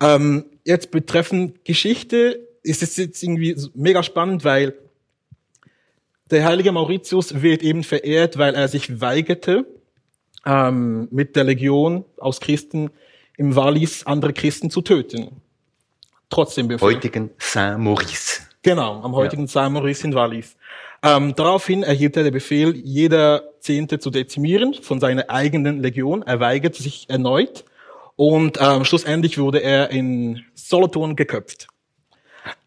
Ähm, 0.00 0.44
jetzt 0.64 0.90
betreffend 0.90 1.64
Geschichte 1.64 2.40
ist 2.62 2.82
es 2.82 2.96
jetzt 2.96 3.22
irgendwie 3.22 3.56
mega 3.74 4.02
spannend, 4.02 4.44
weil 4.44 4.74
der 6.30 6.44
heilige 6.44 6.72
Mauritius 6.72 7.42
wird 7.42 7.62
eben 7.62 7.84
verehrt, 7.84 8.38
weil 8.38 8.54
er 8.54 8.66
sich 8.66 9.00
weigerte, 9.00 9.66
ähm, 10.44 11.06
mit 11.12 11.36
der 11.36 11.44
Legion 11.44 12.04
aus 12.18 12.40
Christen 12.40 12.90
im 13.36 13.54
Wallis 13.54 14.04
andere 14.04 14.32
Christen 14.32 14.70
zu 14.70 14.82
töten. 14.82 15.28
Trotzdem 16.30 16.68
befehl- 16.68 16.80
heutigen 16.80 17.30
Saint-Maurice. 17.38 18.42
Genau, 18.62 19.00
am 19.02 19.14
heutigen 19.14 19.46
Saint-Maurice 19.46 20.06
in 20.08 20.14
Wallis. 20.14 20.56
Ähm, 21.02 21.34
daraufhin 21.36 21.82
erhielt 21.84 22.16
er 22.16 22.24
den 22.24 22.32
Befehl, 22.32 22.74
jeder 22.74 23.42
Zehnte 23.60 23.98
zu 24.00 24.10
dezimieren 24.10 24.74
von 24.74 24.98
seiner 24.98 25.30
eigenen 25.30 25.80
Legion. 25.80 26.22
Er 26.22 26.40
weigerte 26.40 26.82
sich 26.82 27.08
erneut 27.08 27.64
und 28.16 28.58
ähm, 28.60 28.84
schlussendlich 28.84 29.38
wurde 29.38 29.62
er 29.62 29.90
in 29.90 30.44
Solothurn 30.54 31.14
geköpft. 31.14 31.68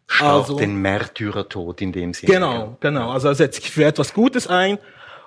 Starb 0.08 0.34
Also- 0.44 0.56
den 0.58 0.76
Märtyrertod 0.82 1.82
in 1.82 1.92
dem 1.92 2.14
Sinne. 2.14 2.32
Genau, 2.34 2.78
genau. 2.80 3.12
Also 3.12 3.28
er 3.28 3.36
setzt 3.36 3.62
sich 3.62 3.70
für 3.72 3.84
etwas 3.84 4.14
Gutes 4.14 4.48
ein 4.48 4.78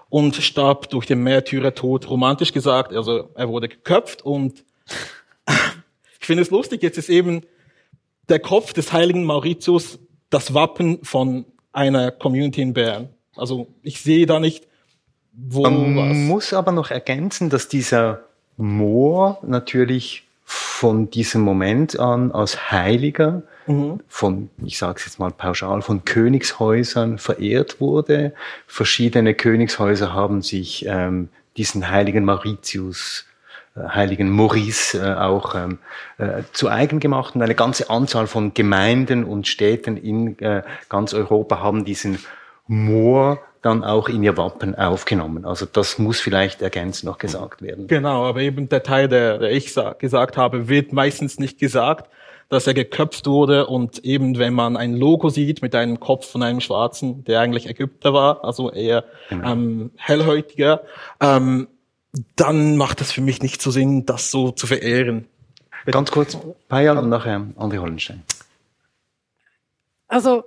und 0.08 0.36
starb 0.36 0.88
durch 0.90 1.06
den 1.06 1.22
Märtyrertod, 1.22 2.08
romantisch 2.08 2.52
gesagt. 2.52 2.92
Also 2.94 3.30
er 3.34 3.48
wurde 3.48 3.68
geköpft 3.68 4.22
und 4.22 4.64
ich 6.20 6.26
finde 6.26 6.42
es 6.42 6.50
lustig, 6.50 6.82
jetzt 6.82 6.98
ist 6.98 7.10
eben 7.10 7.42
der 8.28 8.38
Kopf 8.40 8.72
des 8.72 8.92
heiligen 8.92 9.24
Mauritius 9.24 9.98
das 10.30 10.54
Wappen 10.54 10.98
von 11.04 11.44
einer 11.72 12.10
Community 12.10 12.62
in 12.62 12.72
Bern. 12.72 13.08
Also 13.36 13.66
ich 13.82 14.00
sehe 14.00 14.26
da 14.26 14.40
nicht, 14.40 14.66
wo 15.32 15.62
Man 15.62 15.96
was. 15.96 16.16
muss 16.16 16.52
aber 16.52 16.72
noch 16.72 16.90
ergänzen, 16.90 17.50
dass 17.50 17.68
dieser 17.68 18.24
Moor 18.56 19.38
natürlich 19.42 20.24
von 20.44 21.10
diesem 21.10 21.40
Moment 21.42 21.98
an 21.98 22.32
als 22.32 22.70
Heiliger 22.70 23.42
Mhm. 23.66 24.00
von, 24.08 24.50
ich 24.64 24.76
sage 24.76 24.98
es 24.98 25.04
jetzt 25.04 25.20
mal 25.20 25.30
pauschal, 25.30 25.82
von 25.82 26.04
Königshäusern 26.04 27.18
verehrt 27.18 27.80
wurde. 27.80 28.34
Verschiedene 28.66 29.34
Königshäuser 29.34 30.12
haben 30.12 30.42
sich 30.42 30.84
ähm, 30.88 31.28
diesen 31.56 31.88
heiligen 31.88 32.24
Mauritius, 32.24 33.24
heiligen 33.76 34.30
Maurice 34.30 34.98
äh, 34.98 35.14
auch 35.14 35.54
ähm, 35.54 35.78
äh, 36.18 36.42
zu 36.52 36.68
eigen 36.68 37.00
gemacht. 37.00 37.34
Und 37.34 37.42
eine 37.42 37.54
ganze 37.54 37.88
Anzahl 37.90 38.26
von 38.26 38.54
Gemeinden 38.54 39.24
und 39.24 39.46
Städten 39.46 39.96
in 39.96 40.38
äh, 40.40 40.62
ganz 40.88 41.14
Europa 41.14 41.60
haben 41.60 41.84
diesen 41.84 42.18
Moor 42.66 43.40
dann 43.62 43.84
auch 43.84 44.08
in 44.08 44.22
ihr 44.22 44.36
Wappen 44.36 44.74
aufgenommen. 44.74 45.44
Also 45.44 45.66
das 45.66 45.98
muss 45.98 46.20
vielleicht 46.20 46.62
ergänzend 46.62 47.04
noch 47.04 47.18
gesagt 47.18 47.62
werden. 47.62 47.86
Genau, 47.86 48.24
aber 48.24 48.40
eben 48.40 48.68
der 48.68 48.82
Teil, 48.82 49.08
der, 49.08 49.38
der 49.38 49.52
ich 49.52 49.72
sa- 49.72 49.92
gesagt 49.92 50.36
habe, 50.36 50.68
wird 50.68 50.92
meistens 50.92 51.38
nicht 51.38 51.58
gesagt, 51.60 52.10
dass 52.48 52.66
er 52.66 52.74
geköpft 52.74 53.26
wurde 53.26 53.66
und 53.66 54.04
eben 54.04 54.38
wenn 54.38 54.52
man 54.52 54.76
ein 54.76 54.94
Logo 54.94 55.30
sieht 55.30 55.62
mit 55.62 55.74
einem 55.74 56.00
Kopf 56.00 56.30
von 56.30 56.42
einem 56.42 56.60
Schwarzen, 56.60 57.24
der 57.24 57.40
eigentlich 57.40 57.66
Ägypter 57.68 58.12
war, 58.12 58.44
also 58.44 58.70
eher 58.70 59.04
ähm, 59.30 59.92
hellhäutiger, 59.96 60.82
ähm, 61.20 61.68
dann 62.36 62.76
macht 62.76 63.00
es 63.00 63.12
für 63.12 63.20
mich 63.20 63.42
nicht 63.42 63.62
so 63.62 63.70
Sinn, 63.70 64.06
das 64.06 64.30
so 64.30 64.50
zu 64.50 64.66
verehren. 64.66 65.26
Ganz 65.86 66.10
kurz, 66.10 66.36
Payal 66.68 66.98
und 66.98 67.08
nachher 67.08 67.40
André 67.56 67.78
Hollenstein. 67.78 68.22
Also 70.06 70.44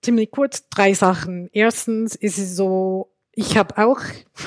ziemlich 0.00 0.30
kurz 0.30 0.68
drei 0.68 0.94
Sachen. 0.94 1.48
Erstens 1.52 2.14
ist 2.14 2.38
es 2.38 2.56
so, 2.56 3.12
ich 3.32 3.56
habe 3.56 3.78
auch 3.78 4.00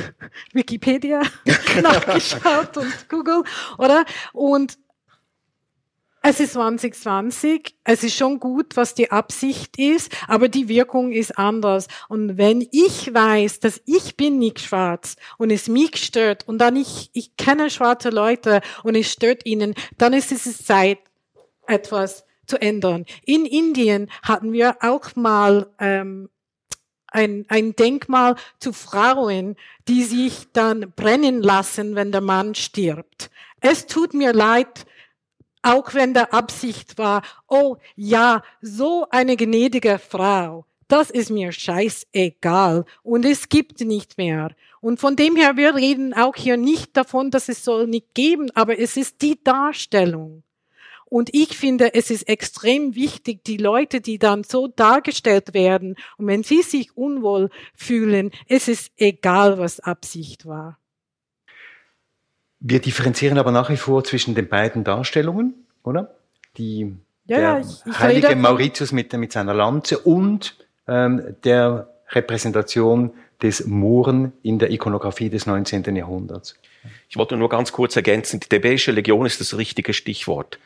Wikipedia 0.54 1.21
nachgeschaut 1.82 2.78
und 2.78 3.10
Google, 3.10 3.43
oder? 3.78 4.06
Und 4.34 4.78
es 6.27 6.39
ist 6.39 6.53
2020, 6.53 7.75
es 7.83 8.03
ist 8.03 8.15
schon 8.15 8.39
gut, 8.39 8.75
was 8.75 8.95
die 8.95 9.11
Absicht 9.11 9.77
ist, 9.77 10.11
aber 10.27 10.49
die 10.49 10.67
Wirkung 10.67 11.11
ist 11.11 11.38
anders. 11.38 11.88
Und 12.09 12.39
wenn 12.39 12.67
ich 12.71 13.13
weiß, 13.13 13.59
dass 13.59 13.79
ich 13.85 14.17
bin 14.17 14.39
nicht 14.39 14.59
schwarz 14.59 15.17
und 15.38 15.51
es 15.51 15.67
mich 15.67 15.97
stört 15.97 16.47
und 16.47 16.57
dann 16.57 16.77
ich, 16.77 17.11
ich 17.13 17.38
kenne 17.38 17.69
schwarze 17.69 18.09
Leute 18.09 18.61
und 18.81 18.95
es 18.95 19.11
stört 19.11 19.45
ihnen, 19.45 19.75
dann 19.99 20.13
ist 20.13 20.31
es 20.31 20.65
Zeit, 20.65 20.97
etwas 21.67 22.25
zu 22.47 22.59
ändern. 22.59 23.05
In 23.25 23.45
Indien 23.45 24.09
hatten 24.23 24.51
wir 24.51 24.77
auch 24.81 25.15
mal 25.15 25.67
ähm, 25.79 26.29
ein, 27.05 27.45
ein 27.49 27.75
Denkmal 27.75 28.35
zu 28.59 28.73
Frauen, 28.73 29.57
die 29.88 30.03
sich 30.03 30.47
dann 30.53 30.91
brennen 30.95 31.43
lassen, 31.43 31.93
wenn 31.93 32.11
der 32.11 32.21
Mann 32.21 32.55
stirbt. 32.55 33.29
Es 33.61 33.85
tut 33.85 34.15
mir 34.15 34.33
leid, 34.33 34.85
auch 35.65 35.93
wenn 35.93 36.13
der 36.13 36.34
Absicht 36.34 36.97
war, 36.97 37.23
oh 37.47 37.78
ja, 37.95 38.43
so 38.62 39.08
eine 39.10 39.36
gnädige 39.36 39.99
Frau, 39.99 40.65
das 40.88 41.10
ist 41.10 41.32
mir 41.32 41.51
scheißegal 41.51 42.86
und 43.01 43.25
es 43.25 43.49
gibt 43.49 43.82
nicht 43.82 44.17
mehr. 44.17 44.56
Und 44.80 44.99
von 44.99 45.15
dem 45.15 45.36
her, 45.36 45.58
wir 45.58 45.73
reden 45.73 46.13
auch 46.13 46.36
hier 46.36 46.58
nicht 46.58 46.95
davon, 46.95 47.32
dass 47.32 47.49
es 47.49 47.65
soll 47.65 47.88
nicht 47.88 48.13
geben, 48.13 48.51
aber 48.54 48.78
es 48.78 48.95
ist 48.95 49.23
die 49.23 49.43
Darstellung. 49.43 50.43
Und 51.06 51.30
ich 51.34 51.58
finde, 51.58 51.95
es 51.95 52.12
ist 52.12 52.28
extrem 52.28 52.93
wichtig, 52.93 53.43
die 53.43 53.58
Leute, 53.58 54.01
die 54.01 54.19
dann 54.19 54.43
so 54.43 54.67
dargestellt 54.67 55.54
werden, 55.54 55.95
und 56.17 56.28
wenn 56.28 56.43
sie 56.43 56.62
sich 56.62 56.95
unwohl 56.95 57.49
fühlen, 57.73 58.32
es 58.47 58.67
ist 58.67 58.91
egal, 58.97 59.58
was 59.58 59.80
Absicht 59.80 60.45
war. 60.45 60.78
Wir 62.67 62.80
differenzieren 62.82 63.38
aber 63.38 63.51
nach 63.51 63.69
wie 63.69 63.78
vor 63.78 64.04
zwischen 64.04 64.34
den 64.34 64.47
beiden 64.47 64.84
Darstellungen, 64.84 65.54
oder? 65.84 66.15
Die, 66.58 66.95
Ja, 67.28 67.38
der 67.38 67.39
ja, 67.41 67.60
ich- 67.60 67.67
ich 67.86 67.99
heilige 67.99 68.30
rede 68.30 68.39
Mauritius 68.39 68.91
mit, 68.91 69.13
mit 69.13 69.32
seiner 69.32 69.54
Lanze 69.54 69.99
und 69.99 70.56
ähm, 70.88 71.36
der 71.43 71.89
Repräsentation 72.10 73.12
des 73.41 73.67
Mohren 73.67 74.32
in 74.41 74.58
der 74.58 74.71
Ikonografie 74.71 75.30
des 75.30 75.45
19. 75.45 75.95
Jahrhunderts. 75.95 76.56
Ich 77.08 77.17
wollte 77.17 77.38
nur 77.38 77.49
ganz 77.49 77.71
kurz 77.71 77.95
ergänzen, 77.95 78.39
die 78.39 78.47
thebäische 78.49 78.91
Legion 78.91 79.25
ist 79.28 79.39
das 79.41 79.56
richtige 79.58 79.93
Stichwort. 79.93 80.58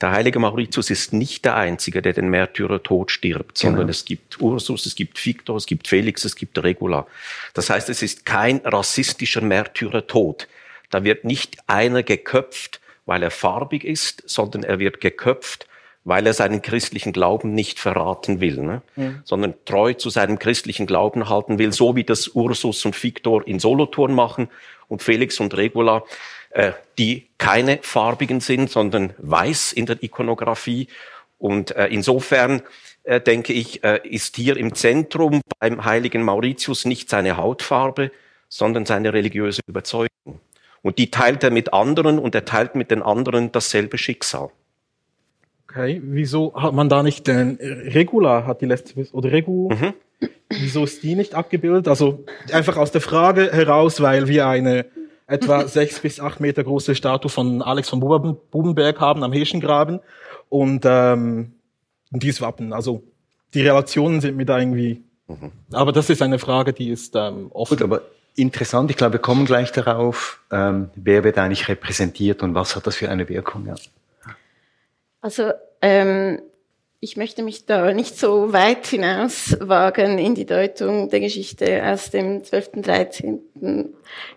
Der 0.00 0.10
heilige 0.12 0.38
Mauritius 0.38 0.88
ist 0.88 1.12
nicht 1.12 1.44
der 1.44 1.56
Einzige, 1.56 2.00
der 2.00 2.14
den 2.14 2.28
Märtyrertod 2.30 3.10
stirbt, 3.10 3.58
sondern 3.58 3.80
Genau. 3.82 3.90
es 3.90 4.06
gibt 4.06 4.40
Ursus, 4.40 4.86
es 4.86 4.94
gibt 4.94 5.24
Victor, 5.24 5.56
es 5.56 5.66
gibt 5.66 5.86
Felix, 5.86 6.24
es 6.24 6.34
gibt 6.34 6.62
Regula. 6.62 7.06
Das 7.52 7.68
heißt, 7.68 7.90
es 7.90 8.02
ist 8.02 8.24
kein 8.24 8.62
rassistischer 8.64 9.42
Märtyrertod. 9.42 10.48
Da 10.92 11.04
wird 11.04 11.24
nicht 11.24 11.56
einer 11.66 12.02
geköpft, 12.02 12.80
weil 13.06 13.22
er 13.22 13.30
farbig 13.30 13.82
ist, 13.82 14.22
sondern 14.26 14.62
er 14.62 14.78
wird 14.78 15.00
geköpft, 15.00 15.66
weil 16.04 16.26
er 16.26 16.34
seinen 16.34 16.60
christlichen 16.60 17.14
Glauben 17.14 17.54
nicht 17.54 17.80
verraten 17.80 18.40
will, 18.40 18.60
ne? 18.60 18.82
sondern 19.24 19.54
treu 19.64 19.94
zu 19.94 20.10
seinem 20.10 20.38
christlichen 20.38 20.86
Glauben 20.86 21.30
halten 21.30 21.58
will, 21.58 21.72
so 21.72 21.96
wie 21.96 22.04
das 22.04 22.28
Ursus 22.28 22.84
und 22.84 23.02
Victor 23.02 23.46
in 23.46 23.58
Solothurn 23.58 24.14
machen 24.14 24.48
und 24.88 25.02
Felix 25.02 25.40
und 25.40 25.56
Regula, 25.56 26.04
äh, 26.50 26.72
die 26.98 27.28
keine 27.38 27.78
farbigen 27.80 28.40
sind, 28.40 28.70
sondern 28.70 29.14
weiß 29.16 29.72
in 29.72 29.86
der 29.86 30.02
Ikonografie. 30.02 30.88
Und 31.38 31.74
äh, 31.74 31.86
insofern 31.86 32.62
äh, 33.04 33.18
denke 33.18 33.54
ich, 33.54 33.82
äh, 33.82 34.00
ist 34.06 34.36
hier 34.36 34.58
im 34.58 34.74
Zentrum 34.74 35.40
beim 35.58 35.86
heiligen 35.86 36.22
Mauritius 36.22 36.84
nicht 36.84 37.08
seine 37.08 37.38
Hautfarbe, 37.38 38.10
sondern 38.50 38.84
seine 38.84 39.14
religiöse 39.14 39.62
Überzeugung. 39.66 40.40
Und 40.82 40.98
die 40.98 41.10
teilt 41.10 41.44
er 41.44 41.50
mit 41.50 41.72
anderen 41.72 42.18
und 42.18 42.34
er 42.34 42.44
teilt 42.44 42.74
mit 42.74 42.90
den 42.90 43.02
anderen 43.02 43.52
dasselbe 43.52 43.98
Schicksal. 43.98 44.50
Okay, 45.68 46.02
wieso 46.04 46.54
hat 46.54 46.74
man 46.74 46.88
da 46.88 47.02
nicht 47.02 47.26
den 47.26 47.58
Regula 47.60 48.44
hat 48.46 48.60
die 48.60 48.66
letzte 48.66 49.06
oder 49.12 49.32
Regu? 49.32 49.70
Mhm. 49.70 49.94
Wieso 50.50 50.84
ist 50.84 51.02
die 51.02 51.14
nicht 51.14 51.34
abgebildet? 51.34 51.88
Also 51.88 52.24
einfach 52.52 52.76
aus 52.76 52.92
der 52.92 53.00
Frage 53.00 53.50
heraus, 53.52 54.00
weil 54.02 54.28
wir 54.28 54.46
eine 54.46 54.84
etwa 55.26 55.66
sechs 55.68 56.00
bis 56.00 56.20
acht 56.20 56.40
Meter 56.40 56.62
große 56.62 56.94
Statue 56.94 57.30
von 57.30 57.62
Alex 57.62 57.88
von 57.88 58.00
Buben- 58.00 58.36
Bubenberg 58.50 59.00
haben 59.00 59.22
am 59.22 59.32
Heschengraben 59.32 60.00
und 60.50 60.82
ähm, 60.84 61.52
dieses 62.10 62.42
Wappen. 62.42 62.72
Also 62.74 63.02
die 63.54 63.62
Relationen 63.62 64.20
sind 64.20 64.36
mir 64.36 64.44
da 64.44 64.58
irgendwie. 64.58 65.02
Aber 65.72 65.92
das 65.92 66.10
ist 66.10 66.20
eine 66.20 66.38
Frage, 66.38 66.74
die 66.74 66.90
ist 66.90 67.14
ähm, 67.16 67.46
offen. 67.52 67.78
Gut, 67.78 67.82
aber 67.82 68.02
interessant, 68.34 68.90
ich 68.90 68.96
glaube, 68.96 69.14
wir 69.14 69.20
kommen 69.20 69.44
gleich 69.44 69.72
darauf, 69.72 70.40
ähm, 70.50 70.90
wer 70.94 71.24
wird 71.24 71.38
eigentlich 71.38 71.68
repräsentiert 71.68 72.42
und 72.42 72.54
was 72.54 72.76
hat 72.76 72.86
das 72.86 72.96
für 72.96 73.08
eine 73.10 73.28
Wirkung. 73.28 73.66
Ja. 73.66 73.74
Also 75.20 75.52
ähm, 75.80 76.40
ich 77.04 77.16
möchte 77.16 77.42
mich 77.42 77.66
da 77.66 77.92
nicht 77.92 78.16
so 78.16 78.52
weit 78.52 78.86
hinaus 78.86 79.56
wagen 79.58 80.18
in 80.18 80.36
die 80.36 80.46
Deutung 80.46 81.10
der 81.10 81.18
Geschichte 81.18 81.82
aus 81.84 82.10
dem 82.10 82.44
12., 82.44 82.70
13. 82.76 83.40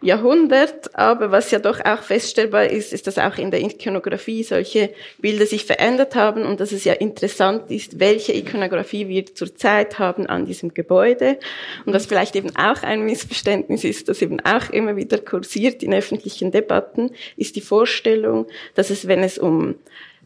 Jahrhundert. 0.01 0.95
Aber 0.95 1.29
was 1.29 1.51
ja 1.51 1.59
doch 1.59 1.79
auch 1.85 2.01
feststellbar 2.01 2.65
ist, 2.65 2.91
ist, 2.91 3.05
dass 3.05 3.19
auch 3.19 3.37
in 3.37 3.51
der 3.51 3.61
Ikonografie 3.61 4.41
solche 4.41 4.89
Bilder 5.19 5.45
sich 5.45 5.65
verändert 5.65 6.15
haben 6.15 6.43
und 6.43 6.59
dass 6.59 6.71
es 6.71 6.85
ja 6.85 6.93
interessant 6.93 7.69
ist, 7.69 7.99
welche 7.99 8.33
Ikonografie 8.33 9.07
wir 9.09 9.27
zurzeit 9.27 9.99
haben 9.99 10.25
an 10.25 10.47
diesem 10.47 10.73
Gebäude. 10.73 11.37
Und 11.85 11.93
was 11.93 12.07
vielleicht 12.07 12.35
eben 12.35 12.55
auch 12.55 12.81
ein 12.81 13.05
Missverständnis 13.05 13.83
ist, 13.83 14.09
das 14.09 14.23
eben 14.23 14.39
auch 14.39 14.71
immer 14.71 14.95
wieder 14.95 15.19
kursiert 15.19 15.83
in 15.83 15.93
öffentlichen 15.93 16.51
Debatten, 16.51 17.11
ist 17.37 17.55
die 17.57 17.61
Vorstellung, 17.61 18.47
dass 18.73 18.89
es, 18.89 19.07
wenn 19.07 19.21
es 19.21 19.37
um 19.37 19.75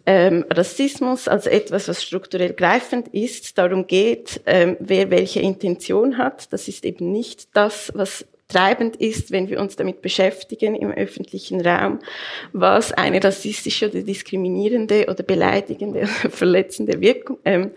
ähm, 0.09 0.43
Rassismus 0.49 1.27
als 1.27 1.45
etwas, 1.45 1.87
was 1.87 2.01
strukturell 2.01 2.53
greifend 2.53 3.09
ist, 3.09 3.59
darum 3.59 3.85
geht, 3.85 4.41
ähm, 4.47 4.75
wer 4.79 5.11
welche 5.11 5.39
Intention 5.39 6.17
hat. 6.17 6.51
Das 6.51 6.67
ist 6.67 6.83
eben 6.83 7.11
nicht 7.11 7.55
das, 7.55 7.91
was 7.93 8.25
treibend 8.47 8.95
ist, 8.95 9.29
wenn 9.29 9.49
wir 9.49 9.59
uns 9.59 9.75
damit 9.75 10.01
beschäftigen 10.01 10.73
im 10.73 10.89
öffentlichen 10.89 11.61
Raum, 11.61 11.99
was 12.53 12.91
eine 12.91 13.23
rassistische 13.23 13.87
oder 13.87 14.01
diskriminierende 14.01 15.05
oder 15.07 15.21
beleidigende 15.21 15.99
oder 15.99 16.07
verletzende 16.31 16.99
Wirkung 17.01 17.37
ähm, 17.45 17.69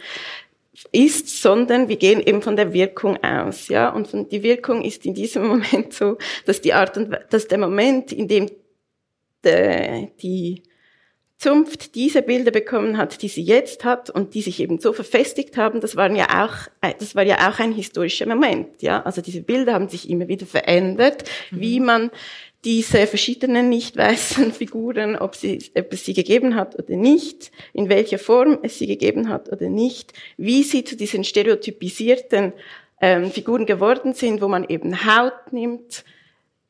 ist, 0.90 1.42
sondern 1.42 1.88
wir 1.88 1.96
gehen 1.96 2.22
eben 2.22 2.40
von 2.40 2.56
der 2.56 2.72
Wirkung 2.72 3.22
aus, 3.22 3.68
ja. 3.68 3.90
Und 3.90 4.08
von, 4.08 4.26
die 4.30 4.42
Wirkung 4.42 4.80
ist 4.80 5.04
in 5.04 5.12
diesem 5.12 5.46
Moment 5.48 5.92
so, 5.92 6.16
dass 6.46 6.62
die 6.62 6.72
Art 6.72 6.96
und 6.96 7.14
dass 7.28 7.46
der 7.46 7.58
Moment, 7.58 8.10
in 8.10 8.26
dem 8.26 8.50
de, 9.44 10.08
die 10.22 10.62
Zunft 11.42 11.96
diese 11.96 12.22
Bilder 12.22 12.52
bekommen 12.52 12.98
hat, 12.98 13.20
die 13.20 13.26
sie 13.26 13.42
jetzt 13.42 13.84
hat 13.84 14.10
und 14.10 14.34
die 14.34 14.42
sich 14.42 14.60
eben 14.60 14.78
so 14.78 14.92
verfestigt 14.92 15.56
haben, 15.56 15.80
das 15.80 15.96
waren 15.96 16.14
ja 16.14 16.44
auch, 16.44 16.70
das 17.00 17.16
war 17.16 17.24
ja 17.24 17.50
auch 17.50 17.58
ein 17.58 17.72
historischer 17.72 18.26
Moment, 18.26 18.80
ja. 18.80 19.02
Also 19.02 19.22
diese 19.22 19.42
Bilder 19.42 19.72
haben 19.74 19.88
sich 19.88 20.08
immer 20.08 20.28
wieder 20.28 20.46
verändert, 20.46 21.24
mhm. 21.50 21.60
wie 21.60 21.80
man 21.80 22.10
diese 22.64 23.08
verschiedenen 23.08 23.68
nicht 23.68 23.96
weißen 23.96 24.52
Figuren, 24.52 25.16
ob, 25.16 25.34
sie, 25.34 25.58
ob 25.76 25.92
es 25.92 26.04
sie 26.04 26.14
gegeben 26.14 26.54
hat 26.54 26.78
oder 26.78 26.94
nicht, 26.94 27.50
in 27.72 27.88
welcher 27.88 28.20
Form 28.20 28.60
es 28.62 28.78
sie 28.78 28.86
gegeben 28.86 29.28
hat 29.28 29.50
oder 29.50 29.68
nicht, 29.68 30.12
wie 30.36 30.62
sie 30.62 30.84
zu 30.84 30.96
diesen 30.96 31.24
stereotypisierten 31.24 32.52
ähm, 33.00 33.32
Figuren 33.32 33.66
geworden 33.66 34.14
sind, 34.14 34.40
wo 34.42 34.46
man 34.46 34.62
eben 34.68 35.04
Haut 35.04 35.52
nimmt, 35.52 36.04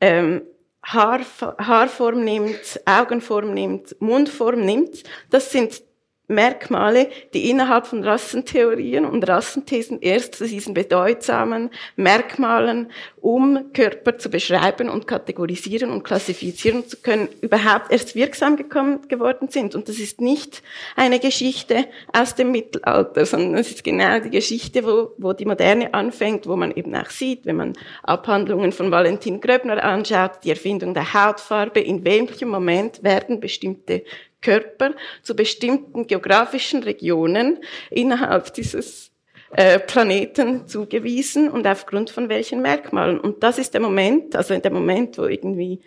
ähm, 0.01 0.41
Haar, 0.83 1.21
Haarform 1.57 2.23
nimmt, 2.23 2.79
Augenform 2.85 3.53
nimmt, 3.53 3.95
Mundform 4.01 4.65
nimmt. 4.65 5.03
Das 5.29 5.51
sind 5.51 5.81
Merkmale, 6.29 7.09
die 7.33 7.49
innerhalb 7.49 7.85
von 7.85 8.01
Rassentheorien 8.01 9.05
und 9.05 9.27
Rassenthesen 9.27 9.99
erst 9.99 10.35
zu 10.35 10.47
diesen 10.47 10.73
bedeutsamen 10.73 11.69
Merkmalen, 11.97 12.91
um 13.19 13.73
Körper 13.73 14.17
zu 14.17 14.29
beschreiben 14.29 14.89
und 14.89 15.05
kategorisieren 15.05 15.91
und 15.91 16.03
klassifizieren 16.03 16.87
zu 16.87 16.97
können, 16.97 17.27
überhaupt 17.41 17.91
erst 17.91 18.15
wirksam 18.15 18.55
gekommen, 18.55 19.07
geworden 19.09 19.49
sind. 19.49 19.75
Und 19.75 19.89
das 19.89 19.99
ist 19.99 20.21
nicht 20.21 20.63
eine 20.95 21.19
Geschichte 21.19 21.87
aus 22.13 22.35
dem 22.35 22.51
Mittelalter, 22.51 23.25
sondern 23.25 23.55
es 23.55 23.71
ist 23.71 23.83
genau 23.83 24.19
die 24.19 24.29
Geschichte, 24.29 24.85
wo, 24.85 25.11
wo 25.17 25.33
die 25.33 25.45
Moderne 25.45 25.93
anfängt, 25.93 26.47
wo 26.47 26.55
man 26.55 26.71
eben 26.71 26.95
auch 26.95 27.09
sieht, 27.09 27.45
wenn 27.45 27.57
man 27.57 27.73
Abhandlungen 28.01 28.71
von 28.71 28.91
Valentin 28.91 29.41
Gröbner 29.41 29.83
anschaut, 29.83 30.39
die 30.45 30.51
Erfindung 30.51 30.93
der 30.93 31.13
Hautfarbe, 31.13 31.81
in 31.81 32.05
welchem 32.05 32.47
Moment 32.47 33.03
werden 33.03 33.41
bestimmte 33.41 34.03
Körper 34.43 34.93
zu 35.21 35.35
bestimmten 35.35 36.05
geografischen 36.05 36.83
Regionen 36.83 37.59
innerhalb 37.89 38.53
dieses 38.53 39.11
äh, 39.55 39.79
Planeten 39.79 40.67
zugewiesen 40.67 41.49
und 41.49 41.65
aufgrund 41.67 42.09
von 42.09 42.29
welchen 42.29 42.61
Merkmalen. 42.61 43.19
Und 43.19 43.43
das 43.43 43.57
ist 43.57 43.73
der 43.73 43.81
Moment, 43.81 44.35
also 44.35 44.57
der 44.57 44.71
Moment, 44.71 45.17
wo 45.17 45.25
irgendwie 45.25 45.81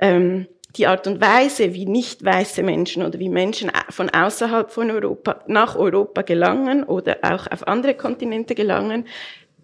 ähm, 0.00 0.46
die 0.76 0.86
Art 0.86 1.06
und 1.06 1.20
Weise, 1.20 1.74
wie 1.74 1.86
nicht 1.86 2.24
weiße 2.24 2.62
Menschen 2.62 3.02
oder 3.02 3.18
wie 3.18 3.28
Menschen 3.28 3.70
von 3.90 4.10
außerhalb 4.10 4.70
von 4.70 4.90
Europa 4.90 5.42
nach 5.46 5.76
Europa 5.76 6.22
gelangen 6.22 6.84
oder 6.84 7.18
auch 7.22 7.50
auf 7.50 7.66
andere 7.66 7.94
Kontinente 7.94 8.54
gelangen, 8.54 9.06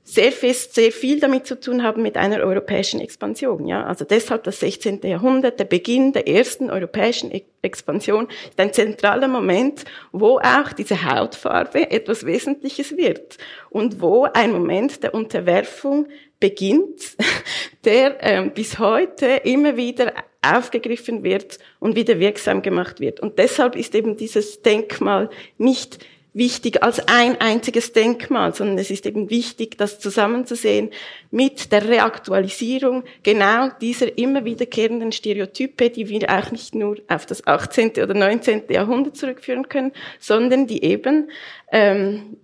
sehr 0.05 0.33
fest, 0.33 0.75
sehr 0.75 0.91
viel 0.91 1.21
damit 1.21 1.47
zu 1.47 1.59
tun 1.59 1.83
haben 1.83 2.03
mit 2.03 2.17
einer 2.17 2.41
europäischen 2.41 3.01
Expansion. 3.01 3.67
Ja, 3.67 3.85
also 3.85 4.05
deshalb 4.05 4.43
das 4.45 4.59
16. 4.61 5.01
Jahrhundert, 5.05 5.61
der 5.61 5.65
Beginn 5.65 6.13
der 6.13 6.27
ersten 6.27 6.71
europäischen 6.71 7.31
Expansion 7.63 8.27
ist 8.49 8.59
ein 8.59 8.73
zentraler 8.73 9.29
Moment, 9.29 9.85
wo 10.11 10.39
auch 10.39 10.73
diese 10.77 11.05
Hautfarbe 11.05 11.91
etwas 11.91 12.27
Wesentliches 12.27 12.97
wird 12.97 13.39
und 13.71 14.01
wo 14.01 14.25
ein 14.25 14.53
Moment 14.53 15.03
der 15.05 15.15
Unterwerfung 15.15 16.09
beginnt, 16.41 17.17
der 17.85 18.17
ähm, 18.21 18.53
bis 18.53 18.81
heute 18.81 19.27
immer 19.45 19.77
wieder 19.77 20.13
aufgegriffen 20.43 21.23
wird 21.23 21.59
und 21.79 21.95
wieder 21.95 22.19
wirksam 22.19 22.63
gemacht 22.63 22.99
wird. 22.99 23.21
Und 23.21 23.39
deshalb 23.39 23.77
ist 23.77 23.95
eben 23.95 24.17
dieses 24.17 24.61
Denkmal 24.63 25.31
nicht 25.57 26.05
wichtig 26.35 26.83
als 26.83 27.07
ein 27.09 27.41
einziges 27.41 27.93
Denkmal, 27.93 28.55
sondern 28.55 28.79
es 28.79 28.91
ist 28.91 29.07
eben 29.07 29.29
wichtig, 29.31 29.77
das 29.77 29.99
zusammenzusehen 29.99 30.91
mit 31.31 31.73
der 31.73 31.89
Reaktualisierung 31.89 33.05
genau 33.23 33.69
dieser 33.81 34.17
immer 34.17 34.45
wiederkehrenden 34.45 35.13
Stereotype, 35.13 35.91
die 35.91 36.09
wir 36.09 36.31
auch 36.31 36.51
nicht 36.51 36.75
nur 36.75 36.99
auf 37.09 37.27
das 37.27 37.47
18. 37.47 37.91
oder 38.03 38.15
19. 38.15 38.63
Jahrhundert 38.71 39.17
zurückführen 39.17 39.69
können, 39.69 39.93
sondern 40.19 40.67
die 40.67 40.83
eben 40.85 41.31
ähm, 41.71 42.37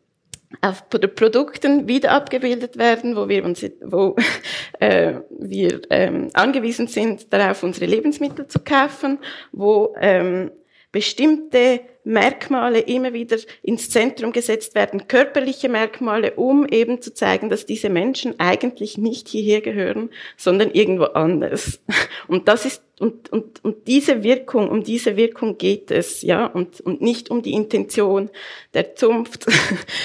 auf 0.61 0.89
Produkten 0.89 1.89
wieder 1.89 2.13
abgebildet 2.13 2.79
werden, 2.79 3.17
wo 3.17 3.29
wir 3.29 3.45
uns, 3.45 3.65
wo 3.83 4.17
äh, 4.81 5.15
wir 5.31 5.83
ähm, 5.91 6.31
angewiesen 6.35 6.89
sind, 6.89 7.33
darauf 7.33 7.63
unsere 7.63 7.87
Lebensmittel 7.87 8.49
zu 8.49 8.59
kaufen, 8.61 9.19
wo 9.53 9.95
ähm, 10.01 10.51
bestimmte 10.93 11.81
Merkmale 12.05 12.81
immer 12.81 13.13
wieder 13.13 13.37
ins 13.63 13.91
Zentrum 13.91 14.33
gesetzt 14.33 14.75
werden, 14.75 15.09
körperliche 15.09 15.69
Merkmale, 15.69 16.35
um 16.35 16.67
eben 16.67 17.03
zu 17.03 17.13
zeigen, 17.13 17.51
dass 17.51 17.67
diese 17.67 17.91
Menschen 17.91 18.41
eigentlich 18.41 18.97
nicht 18.97 19.29
hierher 19.29 19.61
gehören, 19.61 20.09
sondern 20.37 20.71
irgendwo 20.71 21.05
anders. 21.05 21.81
Und 22.29 22.49
das 22.49 22.65
ist 22.65 22.83
und, 23.01 23.31
und, 23.31 23.65
und 23.65 23.87
diese 23.87 24.25
Wirkung, 24.25 24.69
um 24.69 24.83
diese 24.83 25.17
Wirkung 25.17 25.57
geht 25.57 25.93
es, 25.93 26.23
ja, 26.23 26.47
und, 26.47 26.81
und 26.81 27.01
nicht 27.01 27.31
um 27.31 27.43
die 27.43 27.53
Intention 27.53 28.29
der 28.75 28.97
Zunft. 28.97 29.47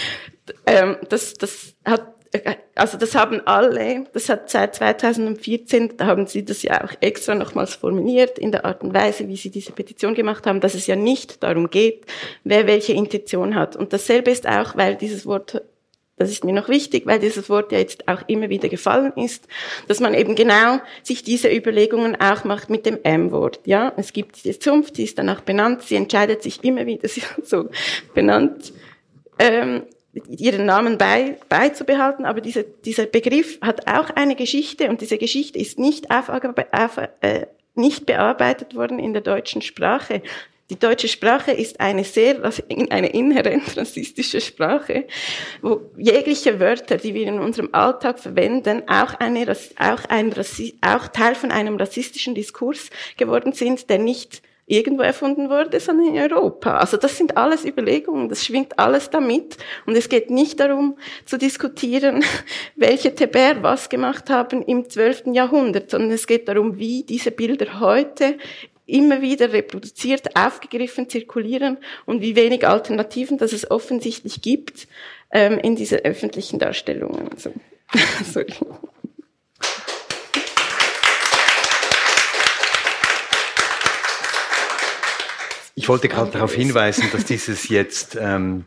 ähm, 0.67 0.97
das, 1.09 1.33
das 1.33 1.73
hat 1.85 2.12
also 2.75 2.97
das 2.97 3.13
haben 3.15 3.41
alle, 3.45 4.05
das 4.13 4.29
hat 4.29 4.49
seit 4.49 4.75
2014, 4.75 5.97
da 5.97 6.07
haben 6.07 6.25
sie 6.25 6.43
das 6.43 6.63
ja 6.63 6.83
auch 6.83 6.93
extra 6.99 7.35
nochmals 7.35 7.75
formuliert 7.75 8.39
in 8.39 8.51
der 8.51 8.65
Art 8.65 8.81
und 8.83 8.93
Weise, 8.93 9.27
wie 9.27 9.35
sie 9.35 9.51
diese 9.51 9.71
Petition 9.71 10.15
gemacht 10.15 10.47
haben, 10.47 10.59
dass 10.59 10.73
es 10.73 10.87
ja 10.87 10.95
nicht 10.95 11.43
darum 11.43 11.69
geht, 11.69 12.05
wer 12.43 12.65
welche 12.65 12.93
Intention 12.93 13.55
hat. 13.55 13.75
Und 13.75 13.93
dasselbe 13.93 14.31
ist 14.31 14.47
auch, 14.47 14.75
weil 14.75 14.95
dieses 14.95 15.27
Wort, 15.27 15.61
das 16.17 16.31
ist 16.31 16.43
mir 16.43 16.53
noch 16.53 16.69
wichtig, 16.69 17.05
weil 17.05 17.19
dieses 17.19 17.49
Wort 17.49 17.71
ja 17.71 17.77
jetzt 17.77 18.07
auch 18.07 18.23
immer 18.27 18.49
wieder 18.49 18.69
gefallen 18.69 19.13
ist, 19.15 19.47
dass 19.87 19.99
man 19.99 20.15
eben 20.15 20.33
genau 20.35 20.79
sich 21.03 21.21
diese 21.23 21.53
Überlegungen 21.53 22.19
auch 22.19 22.43
macht 22.45 22.71
mit 22.71 22.87
dem 22.87 22.97
M-Wort. 23.03 23.59
Ja, 23.65 23.93
es 23.97 24.11
gibt 24.11 24.43
die 24.43 24.57
Zunft, 24.57 24.97
die 24.97 25.03
ist 25.03 25.19
danach 25.19 25.41
benannt, 25.41 25.83
sie 25.83 25.95
entscheidet 25.95 26.41
sich 26.41 26.63
immer 26.63 26.87
wieder, 26.87 27.07
sie 27.07 27.21
ist 27.21 27.49
so 27.49 27.69
benannt. 28.15 28.73
Ähm, 29.37 29.83
ihren 30.27 30.65
Namen 30.65 30.97
bei, 30.97 31.37
beizubehalten, 31.49 32.25
aber 32.25 32.41
diese, 32.41 32.63
dieser 32.63 33.05
Begriff 33.05 33.59
hat 33.61 33.87
auch 33.87 34.11
eine 34.11 34.35
Geschichte 34.35 34.89
und 34.89 35.01
diese 35.01 35.17
Geschichte 35.17 35.57
ist 35.57 35.79
nicht, 35.79 36.11
auf, 36.11 36.29
auf, 36.29 36.97
äh, 37.21 37.47
nicht 37.75 38.05
bearbeitet 38.05 38.75
worden 38.75 38.99
in 38.99 39.13
der 39.13 39.23
deutschen 39.23 39.61
Sprache. 39.61 40.21
Die 40.69 40.79
deutsche 40.79 41.07
Sprache 41.07 41.51
ist 41.51 41.79
eine 41.79 42.03
sehr, 42.03 42.41
eine 42.89 43.07
inhärent 43.07 43.75
rassistische 43.77 44.39
Sprache, 44.39 45.05
wo 45.61 45.81
jegliche 45.97 46.59
Wörter, 46.59 46.97
die 46.97 47.13
wir 47.13 47.27
in 47.27 47.39
unserem 47.39 47.69
Alltag 47.73 48.19
verwenden, 48.19 48.83
auch, 48.87 49.15
eine, 49.15 49.51
auch, 49.79 50.05
ein, 50.09 50.33
auch 50.81 51.07
Teil 51.07 51.35
von 51.35 51.51
einem 51.51 51.75
rassistischen 51.75 52.35
Diskurs 52.35 52.91
geworden 53.17 53.53
sind, 53.53 53.89
der 53.89 53.97
nicht 53.97 54.41
irgendwo 54.77 55.03
erfunden 55.03 55.49
wurde, 55.49 55.79
sondern 55.79 56.15
in 56.15 56.21
Europa. 56.21 56.77
Also 56.77 56.97
das 56.97 57.17
sind 57.17 57.37
alles 57.37 57.65
Überlegungen, 57.65 58.29
das 58.29 58.45
schwingt 58.45 58.77
alles 58.79 59.09
damit. 59.09 59.57
Und 59.85 59.95
es 59.95 60.09
geht 60.09 60.29
nicht 60.29 60.59
darum 60.59 60.97
zu 61.25 61.37
diskutieren, 61.37 62.23
welche 62.75 63.13
Teber 63.13 63.61
was 63.61 63.89
gemacht 63.89 64.29
haben 64.29 64.61
im 64.63 64.89
12. 64.89 65.27
Jahrhundert, 65.33 65.91
sondern 65.91 66.11
es 66.11 66.27
geht 66.27 66.47
darum, 66.47 66.77
wie 66.77 67.03
diese 67.03 67.31
Bilder 67.31 67.79
heute 67.79 68.37
immer 68.85 69.21
wieder 69.21 69.53
reproduziert, 69.53 70.35
aufgegriffen, 70.35 71.09
zirkulieren 71.09 71.77
und 72.05 72.21
wie 72.21 72.35
wenig 72.35 72.67
Alternativen, 72.67 73.37
dass 73.37 73.53
es 73.53 73.69
offensichtlich 73.71 74.41
gibt 74.41 74.87
ähm, 75.31 75.57
in 75.59 75.75
diese 75.75 76.03
öffentlichen 76.03 76.59
Darstellungen. 76.59 77.29
Also, 77.31 77.53
sorry. 78.31 78.53
Ich 85.75 85.89
wollte 85.89 86.07
gerade 86.07 86.31
darauf 86.31 86.53
hinweisen, 86.53 87.05
dass 87.11 87.25
dieses 87.25 87.67
jetzt 87.69 88.15
ähm, 88.19 88.65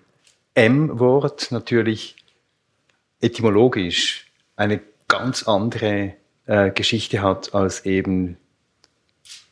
M-Wort 0.55 1.53
natürlich 1.53 2.17
etymologisch 3.21 4.27
eine 4.57 4.81
ganz 5.07 5.45
andere 5.45 6.15
äh, 6.47 6.71
Geschichte 6.71 7.23
hat 7.23 7.55
als 7.55 7.85
eben 7.87 8.39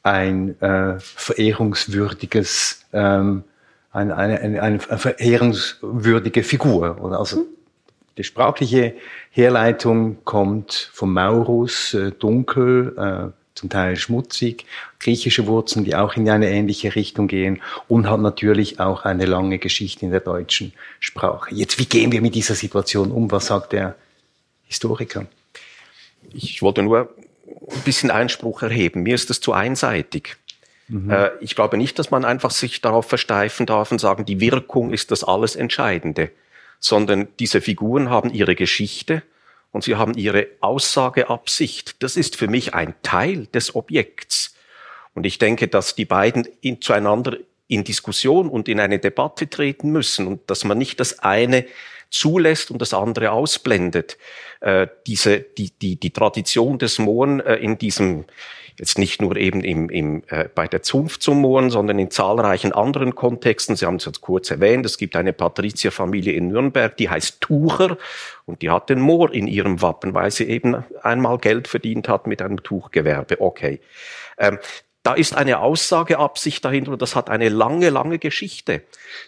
ein 0.03 0.61
äh, 0.61 0.99
verehrungswürdiges, 0.99 2.85
ähm, 2.93 3.45
eine, 3.93 4.17
eine, 4.17 4.41
eine, 4.41 4.63
eine 4.63 4.79
verehrungswürdige 4.81 6.43
Figur. 6.43 7.01
Oder 7.01 7.21
also 7.21 7.47
die 8.19 8.25
sprachliche 8.25 8.95
Herleitung 9.31 10.25
kommt 10.25 10.91
vom 10.93 11.13
Maurus, 11.13 11.95
äh, 11.95 12.11
dunkel, 12.11 12.95
äh, 12.99 13.44
zum 13.55 13.71
Teil 13.71 13.97
schmutzig, 13.97 14.67
griechische 14.99 15.47
Wurzeln, 15.47 15.85
die 15.85 15.95
auch 15.95 16.17
in 16.17 16.29
eine 16.29 16.51
ähnliche 16.51 16.95
Richtung 16.95 17.29
gehen 17.29 17.63
und 17.89 18.11
hat 18.11 18.21
natürlich 18.21 18.81
auch 18.81 19.05
eine 19.05 19.27
lange 19.27 19.59
Geschichte 19.59 20.05
in 20.05 20.11
der 20.11 20.21
deutschen 20.21 20.73
Sprache. 20.99 21.55
Jetzt, 21.55 21.79
wie 21.79 21.87
gehen 21.87 22.11
wir 22.13 22.21
mit 22.21 22.35
dieser 22.35 22.55
Situation 22.55 23.13
um? 23.13 23.31
Was 23.31 23.47
sagt 23.47 23.73
der 23.73 23.95
Historiker? 24.67 25.27
Ich 26.33 26.63
wollte 26.63 26.83
nur 26.83 27.15
ein 27.71 27.83
bisschen 27.85 28.11
Einspruch 28.11 28.63
erheben. 28.63 29.03
Mir 29.03 29.15
ist 29.15 29.31
das 29.31 29.41
zu 29.41 29.53
einseitig. 29.53 30.37
Mhm. 30.89 31.11
Äh, 31.11 31.31
ich 31.41 31.55
glaube 31.55 31.77
nicht, 31.77 31.99
dass 31.99 32.11
man 32.11 32.25
einfach 32.25 32.51
sich 32.51 32.81
darauf 32.81 33.07
versteifen 33.07 33.67
darf 33.67 33.93
und 33.93 34.01
sagen, 34.01 34.25
die 34.25 34.41
Wirkung 34.41 34.93
ist 34.93 35.11
das 35.13 35.23
alles 35.23 35.55
Entscheidende, 35.55 36.31
sondern 36.81 37.29
diese 37.39 37.61
Figuren 37.61 38.11
haben 38.11 38.33
ihre 38.33 38.57
Geschichte 38.57 39.23
und 39.75 39.83
sie 39.83 39.97
haben 39.97 40.15
ihre 40.15 40.47
Aussageabsicht. 40.61 41.97
Das 42.01 42.17
ist 42.17 42.37
für 42.37 42.47
mich 42.47 42.75
ein 42.75 42.95
Teil 43.03 43.49
des 43.49 43.75
Objekts. 43.75 44.55
Und 45.15 45.27
ich 45.27 45.39
denke, 45.39 45.67
dass 45.67 45.97
die 45.97 46.05
beiden 46.05 46.47
in, 46.61 46.81
zueinander 46.81 47.39
in 47.67 47.83
Diskussion 47.83 48.49
und 48.49 48.69
in 48.69 48.79
eine 48.79 49.01
Debatte 49.01 49.51
treten 49.51 49.91
müssen 49.91 50.29
und 50.29 50.49
dass 50.49 50.63
man 50.63 50.79
nicht 50.79 51.01
das 51.01 51.19
eine 51.19 51.67
zulässt 52.15 52.71
und 52.71 52.81
das 52.81 52.95
andere 52.95 53.33
ausblendet. 53.33 54.17
Äh, 54.61 54.87
diese, 55.07 55.41
die, 55.41 55.71
die, 55.71 55.97
die 55.97 56.13
Tradition 56.13 56.79
des 56.79 56.99
Mohren 56.99 57.41
äh, 57.41 57.57
in 57.57 57.79
diesem 57.79 58.25
jetzt 58.79 58.99
nicht 58.99 59.23
nur 59.23 59.37
eben 59.37 59.63
im, 59.63 59.89
im, 59.89 60.23
äh, 60.29 60.49
bei 60.53 60.67
der 60.67 60.83
Zunft 60.83 61.23
zum 61.23 61.41
Mohren, 61.41 61.71
sondern 61.71 61.99
in 61.99 62.11
zahlreichen 62.11 62.73
anderen 62.73 63.15
Kontexten. 63.15 63.77
Sie 63.77 63.87
haben 63.87 63.97
es 63.97 64.05
jetzt 64.05 64.21
kurz 64.21 64.51
erwähnt, 64.51 64.85
es 64.85 64.99
gibt 64.99 65.15
eine 65.17 65.33
Patrizierfamilie 65.33 66.33
in 66.33 66.49
Nürnberg, 66.49 66.97
die 66.97 67.09
heißt 67.09 67.41
Tucher 67.41 67.97
und 68.47 68.63
die 68.63 68.71
hat 68.71 68.91
den 68.91 69.01
Moor 69.01 69.33
in 69.33 69.47
ihrem 69.47 69.81
Wappen, 69.81 70.15
weil 70.15 70.31
sie 70.31 70.45
eben 70.45 70.85
einmal 71.03 71.39
Geld 71.39 71.69
verdient 71.69 72.09
hat 72.09 72.27
mit 72.27 72.43
einem 72.43 72.63
Tuchgewerbe. 72.63 73.41
Okay. 73.41 73.81
Ähm, 74.39 74.59
da 75.05 75.13
ist 75.13 75.37
eine 75.37 75.61
Aussageabsicht 75.61 76.65
dahinter 76.65 76.93
und 76.93 77.03
das 77.03 77.15
hat 77.15 77.29
eine 77.29 77.51
lange, 77.51 77.91
lange 77.91 78.19
Geschichte. 78.19 78.83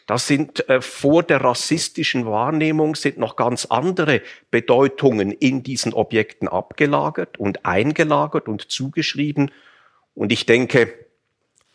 Das 0.07 0.27
sind 0.27 0.67
äh, 0.71 0.81
vor 0.81 1.23
der 1.23 1.43
rassistischen 1.43 2.25
Wahrnehmung 2.25 2.97
sind 2.97 3.19
noch 3.19 3.37
ganz 3.37 3.67
andere 3.67 4.23
Bedeutungen 4.51 5.31
in 5.31 5.63
diesen 5.63 5.93
Objekten 5.93 6.49
abgelagert 6.49 7.39
und 7.39 7.67
eingelagert 7.67 8.49
und 8.49 8.73
zugeschrieben. 8.73 9.51
Und 10.15 10.33
ich 10.33 10.47
denke, 10.47 10.95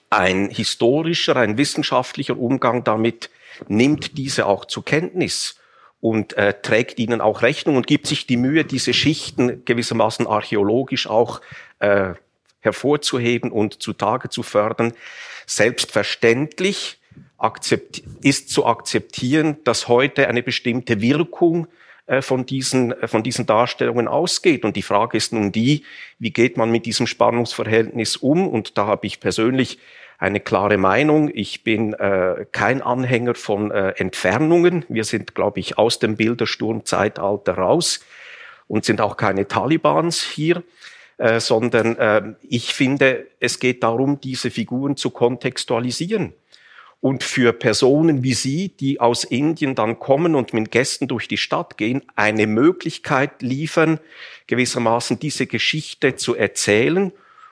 ein 0.10 0.50
historischer, 0.50 1.36
ein 1.36 1.60
wissenschaftlicher 1.60 2.38
Umgang 2.38 2.84
damit 2.84 3.30
nimmt 3.68 4.18
diese 4.18 4.48
auch 4.48 4.66
zur 4.66 4.84
Kenntnis 4.84 5.60
und 6.00 6.34
äh, 6.38 6.56
trägt 6.60 6.98
ihnen 6.98 7.22
auch 7.22 7.44
Rechnung 7.44 7.76
und 7.76 7.86
gibt 7.86 8.08
sich 8.08 8.26
die 8.26 8.38
Mühe, 8.38 8.66
diese 8.66 8.96
Schichten 8.96 9.64
gewissermaßen 9.64 10.26
archäologisch 10.26 11.06
auch 11.06 11.40
äh, 11.78 12.16
hervorzuheben 12.62 13.52
und 13.52 13.82
zutage 13.82 14.30
zu 14.30 14.44
fördern. 14.44 14.94
Selbstverständlich 15.46 17.00
ist 18.22 18.50
zu 18.50 18.66
akzeptieren, 18.66 19.58
dass 19.64 19.88
heute 19.88 20.28
eine 20.28 20.44
bestimmte 20.44 21.02
Wirkung 21.02 21.68
äh, 22.06 22.22
von 22.22 22.46
diesen, 22.46 22.92
äh, 22.92 23.08
von 23.08 23.24
diesen 23.24 23.46
Darstellungen 23.46 24.08
ausgeht. 24.08 24.66
Und 24.66 24.76
die 24.76 24.82
Frage 24.82 25.18
ist 25.18 25.34
nun 25.34 25.52
die, 25.52 25.84
wie 26.20 26.32
geht 26.32 26.58
man 26.58 26.72
mit 26.72 26.86
diesem 26.86 27.08
Spannungsverhältnis 27.08 28.18
um? 28.18 28.48
Und 28.48 28.78
da 28.78 28.86
habe 28.86 29.08
ich 29.08 29.20
persönlich 29.20 29.80
eine 30.18 30.40
klare 30.40 30.78
Meinung. 30.78 31.32
Ich 31.34 31.64
bin 31.64 31.94
äh, 31.94 32.46
kein 32.52 32.82
Anhänger 32.82 33.34
von 33.34 33.72
äh, 33.72 33.90
Entfernungen. 33.98 34.86
Wir 34.88 35.04
sind, 35.04 35.34
glaube 35.34 35.60
ich, 35.60 35.78
aus 35.80 35.98
dem 35.98 36.16
Bildersturmzeitalter 36.16 37.54
raus 37.54 38.06
und 38.68 38.86
sind 38.86 39.02
auch 39.02 39.18
keine 39.18 39.48
Talibans 39.48 40.22
hier. 40.22 40.64
Äh, 41.22 41.40
sondern 41.40 41.98
äh, 41.98 42.34
ich 42.42 42.74
finde, 42.74 43.28
es 43.40 43.60
geht 43.60 43.84
darum, 43.84 44.20
diese 44.20 44.50
Figuren 44.50 44.98
zu 44.98 45.12
kontextualisieren. 45.12 46.34
Und 47.00 47.24
für 47.24 47.54
Personen 47.54 48.24
wie 48.24 48.34
Sie, 48.34 48.70
die 48.70 49.00
aus 49.00 49.24
Indien 49.24 49.76
dann 49.76 50.00
kommen 50.00 50.34
und 50.34 50.52
mit 50.56 50.72
Gästen 50.72 51.08
durch 51.08 51.28
die 51.28 51.38
Stadt 51.38 51.78
gehen, 51.78 52.02
eine 52.16 52.48
Möglichkeit 52.48 53.44
liefern, 53.44 54.00
gewissermaßen 54.48 55.20
diese 55.20 55.46
Geschichte 55.46 56.16
zu 56.16 56.34
erzählen 56.34 57.12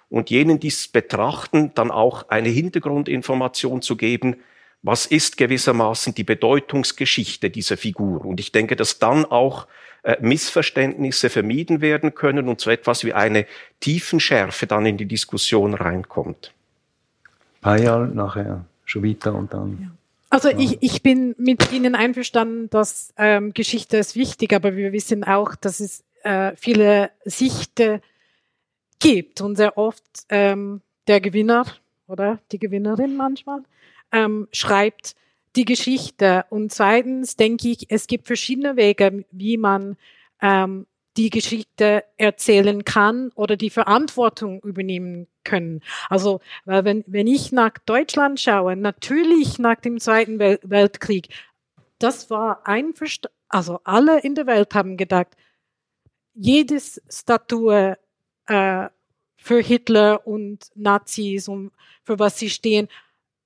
und 0.09 0.31
jenen, 0.31 0.59
die 0.59 0.69
es 0.69 0.87
betrachten, 0.87 1.71
dann 1.75 1.91
auch 1.91 2.27
eine 2.29 2.49
Hintergrundinformation 2.49 3.83
zu 3.83 3.97
geben, 3.97 4.37
was 4.81 5.05
ist 5.05 5.37
gewissermaßen 5.37 6.15
die 6.15 6.23
Bedeutungsgeschichte 6.23 7.51
dieser 7.51 7.77
Figur. 7.77 8.25
Und 8.25 8.39
ich 8.39 8.51
denke, 8.51 8.75
dass 8.75 8.97
dann 8.97 9.25
auch 9.25 9.67
Missverständnisse 10.21 11.29
vermieden 11.29 11.81
werden 11.81 12.15
können 12.15 12.47
und 12.47 12.61
so 12.61 12.69
etwas 12.69 13.03
wie 13.03 13.13
eine 13.13 13.45
Tiefenschärfe 13.79 14.67
dann 14.67 14.85
in 14.85 14.97
die 14.97 15.05
Diskussion 15.05 15.73
reinkommt. 15.73 16.53
Payal 17.61 18.07
nachher, 18.07 18.65
Schubita 18.85 19.31
und 19.31 19.53
dann. 19.53 19.77
Ja. 19.81 19.91
Also 20.29 20.49
ich, 20.49 20.77
ich 20.81 21.01
bin 21.01 21.35
mit 21.37 21.71
Ihnen 21.71 21.95
einverstanden, 21.95 22.69
dass 22.69 23.13
ähm, 23.17 23.53
Geschichte 23.53 23.97
ist 23.97 24.15
wichtig, 24.15 24.53
aber 24.53 24.75
wir 24.75 24.91
wissen 24.93 25.23
auch, 25.23 25.55
dass 25.55 25.79
es 25.79 26.03
äh, 26.23 26.51
viele 26.55 27.09
Sichten 27.25 28.01
gibt 28.99 29.41
und 29.41 29.55
sehr 29.55 29.77
oft 29.77 30.03
ähm, 30.29 30.81
der 31.07 31.19
Gewinner 31.19 31.65
oder 32.07 32.39
die 32.51 32.59
Gewinnerin 32.59 33.17
manchmal 33.17 33.63
ähm, 34.11 34.47
schreibt 34.51 35.15
die 35.55 35.65
Geschichte. 35.65 36.45
Und 36.49 36.71
zweitens 36.71 37.35
denke 37.35 37.69
ich, 37.69 37.85
es 37.89 38.07
gibt 38.07 38.27
verschiedene 38.27 38.75
Wege, 38.75 39.25
wie 39.31 39.57
man 39.57 39.97
ähm, 40.41 40.85
die 41.17 41.29
Geschichte 41.29 42.03
erzählen 42.17 42.85
kann 42.85 43.31
oder 43.35 43.57
die 43.57 43.69
Verantwortung 43.69 44.61
übernehmen 44.61 45.27
können. 45.43 45.81
Also, 46.09 46.39
weil 46.65 46.85
wenn, 46.85 47.03
wenn 47.07 47.27
ich 47.27 47.51
nach 47.51 47.73
Deutschland 47.85 48.39
schaue, 48.39 48.75
natürlich 48.75 49.59
nach 49.59 49.75
dem 49.75 49.99
Zweiten 49.99 50.39
Wel 50.39 50.59
Weltkrieg, 50.63 51.29
das 51.97 52.29
war 52.29 52.65
einverstanden, 52.65 53.35
also 53.49 53.79
alle 53.83 54.21
in 54.21 54.35
der 54.35 54.45
Welt 54.45 54.73
haben 54.75 54.95
gedacht, 54.95 55.35
jedes 56.35 57.01
Statue 57.09 57.97
äh, 58.45 58.87
für 59.35 59.59
Hitler 59.59 60.25
und 60.25 60.69
Nazis 60.75 61.47
und 61.47 61.71
für 62.03 62.19
was 62.19 62.37
sie 62.37 62.49
stehen, 62.49 62.87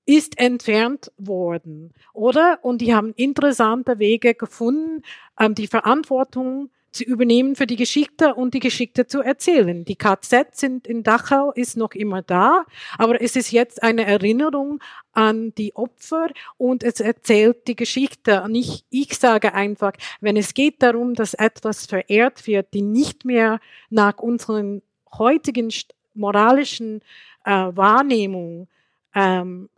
ist 0.05 0.37
entfernt 0.37 1.11
worden, 1.17 1.93
oder? 2.13 2.59
Und 2.61 2.81
die 2.81 2.93
haben 2.93 3.13
interessante 3.15 3.99
Wege 3.99 4.33
gefunden, 4.35 5.03
ähm, 5.39 5.55
die 5.55 5.67
Verantwortung 5.67 6.69
zu 6.93 7.03
übernehmen 7.03 7.55
für 7.55 7.65
die 7.65 7.75
Geschichte 7.75 8.35
und 8.35 8.53
die 8.53 8.59
Geschichte 8.59 9.07
zu 9.07 9.21
erzählen. 9.21 9.83
Die 9.83 9.95
KZ 9.95 10.55
sind 10.55 10.87
in 10.87 11.03
Dachau, 11.03 11.51
ist 11.51 11.75
noch 11.75 11.93
immer 11.93 12.21
da, 12.21 12.65
aber 12.97 13.19
es 13.19 13.35
ist 13.35 13.51
jetzt 13.51 13.81
eine 13.81 14.05
Erinnerung 14.05 14.79
an 15.11 15.53
die 15.55 15.75
Opfer 15.75 16.27
und 16.57 16.83
es 16.83 16.99
erzählt 16.99 17.67
die 17.67 17.75
Geschichte. 17.75 18.43
Und 18.43 18.53
ich, 18.55 18.85
ich 18.91 19.17
sage 19.17 19.53
einfach, 19.53 19.93
wenn 20.21 20.37
es 20.37 20.53
geht 20.53 20.83
darum, 20.83 21.15
dass 21.15 21.33
etwas 21.33 21.87
verehrt 21.87 22.45
wird, 22.45 22.73
die 22.73 22.83
nicht 22.83 23.25
mehr 23.25 23.59
nach 23.89 24.19
unseren 24.19 24.83
heutigen 25.17 25.73
moralischen 26.13 27.01
äh, 27.43 27.51
Wahrnehmung 27.51 28.67
ähm, 29.15 29.69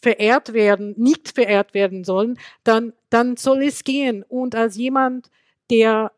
verehrt 0.00 0.52
werden, 0.52 0.94
nicht 0.96 1.30
verehrt 1.30 1.74
werden 1.74 2.04
sollen, 2.04 2.38
dann, 2.64 2.92
dann 3.10 3.36
soll 3.36 3.62
es 3.62 3.84
gehen. 3.84 4.24
Und 4.28 4.54
als 4.54 4.76
jemand, 4.76 5.30
der 5.70 6.12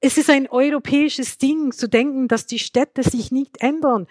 es 0.00 0.18
ist 0.18 0.28
ein 0.28 0.48
europäisches 0.48 1.38
Ding 1.38 1.72
zu 1.72 1.88
denken, 1.88 2.28
dass 2.28 2.46
die 2.46 2.58
Städte 2.58 3.02
sich 3.02 3.32
nicht 3.32 3.62
ändern. 3.62 4.06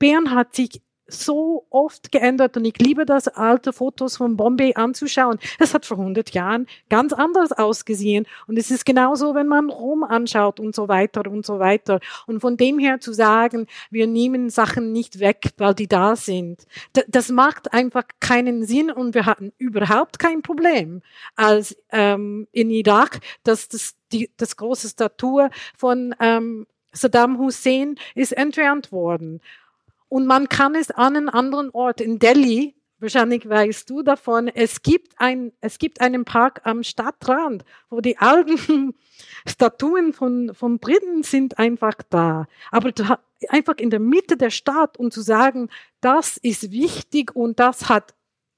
Bern 0.00 0.34
hat 0.34 0.56
sich 0.56 0.82
so 1.08 1.66
oft 1.70 2.10
geändert 2.10 2.56
und 2.56 2.64
ich 2.64 2.78
liebe 2.78 3.04
das, 3.06 3.28
alte 3.28 3.72
Fotos 3.72 4.16
von 4.16 4.36
Bombay 4.36 4.74
anzuschauen. 4.74 5.38
Es 5.58 5.74
hat 5.74 5.86
vor 5.86 5.98
100 5.98 6.30
Jahren 6.30 6.66
ganz 6.88 7.12
anders 7.12 7.52
ausgesehen 7.52 8.26
und 8.46 8.58
es 8.58 8.70
ist 8.70 8.84
genauso, 8.84 9.34
wenn 9.34 9.46
man 9.46 9.70
Rom 9.70 10.02
anschaut 10.02 10.60
und 10.60 10.74
so 10.74 10.88
weiter 10.88 11.30
und 11.30 11.46
so 11.46 11.58
weiter. 11.58 12.00
Und 12.26 12.40
von 12.40 12.56
dem 12.56 12.78
her 12.78 13.00
zu 13.00 13.12
sagen, 13.12 13.66
wir 13.90 14.06
nehmen 14.06 14.50
Sachen 14.50 14.92
nicht 14.92 15.20
weg, 15.20 15.50
weil 15.58 15.74
die 15.74 15.88
da 15.88 16.16
sind, 16.16 16.66
das 17.08 17.28
macht 17.30 17.72
einfach 17.72 18.04
keinen 18.20 18.64
Sinn 18.64 18.90
und 18.90 19.14
wir 19.14 19.26
hatten 19.26 19.52
überhaupt 19.58 20.18
kein 20.18 20.42
Problem, 20.42 21.02
als 21.36 21.76
ähm, 21.90 22.48
in 22.52 22.70
Irak, 22.70 23.20
dass 23.44 23.68
das, 23.68 23.94
die, 24.12 24.30
das 24.36 24.56
große 24.56 24.88
Statue 24.88 25.50
von 25.76 26.14
ähm, 26.20 26.66
Saddam 26.92 27.38
Hussein 27.38 27.96
ist 28.14 28.32
entfernt 28.32 28.90
worden. 28.90 29.40
Und 30.08 30.26
man 30.26 30.48
kann 30.48 30.74
es 30.74 30.90
an 30.90 31.16
einem 31.16 31.28
anderen 31.28 31.70
Ort 31.70 32.00
in 32.00 32.18
Delhi, 32.18 32.74
wahrscheinlich 32.98 33.48
weißt 33.48 33.88
du 33.90 34.02
davon, 34.02 34.48
es 34.48 34.82
gibt, 34.82 35.14
ein, 35.18 35.52
es 35.60 35.78
gibt 35.78 36.00
einen 36.00 36.24
Park 36.24 36.60
am 36.64 36.82
Stadtrand, 36.82 37.64
wo 37.90 38.00
die 38.00 38.18
alten 38.18 38.94
Statuen 39.46 40.12
von, 40.12 40.54
von 40.54 40.78
Briten 40.78 41.22
sind 41.22 41.58
einfach 41.58 41.96
da. 42.08 42.46
Aber 42.70 42.92
da, 42.92 43.18
einfach 43.48 43.76
in 43.76 43.90
der 43.90 44.00
Mitte 44.00 44.36
der 44.36 44.50
Stadt 44.50 44.96
und 44.96 45.12
zu 45.12 45.20
sagen, 45.20 45.68
das 46.00 46.36
ist 46.36 46.70
wichtig 46.70 47.34
und 47.34 47.58
das 47.60 47.88
hat 47.88 48.14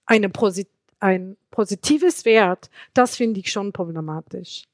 eine 0.06 0.28
Posit 0.28 0.68
ein 1.00 1.36
positives 1.52 2.24
Wert, 2.24 2.70
das 2.92 3.16
finde 3.16 3.38
ich 3.40 3.52
schon 3.52 3.72
problematisch. 3.72 4.64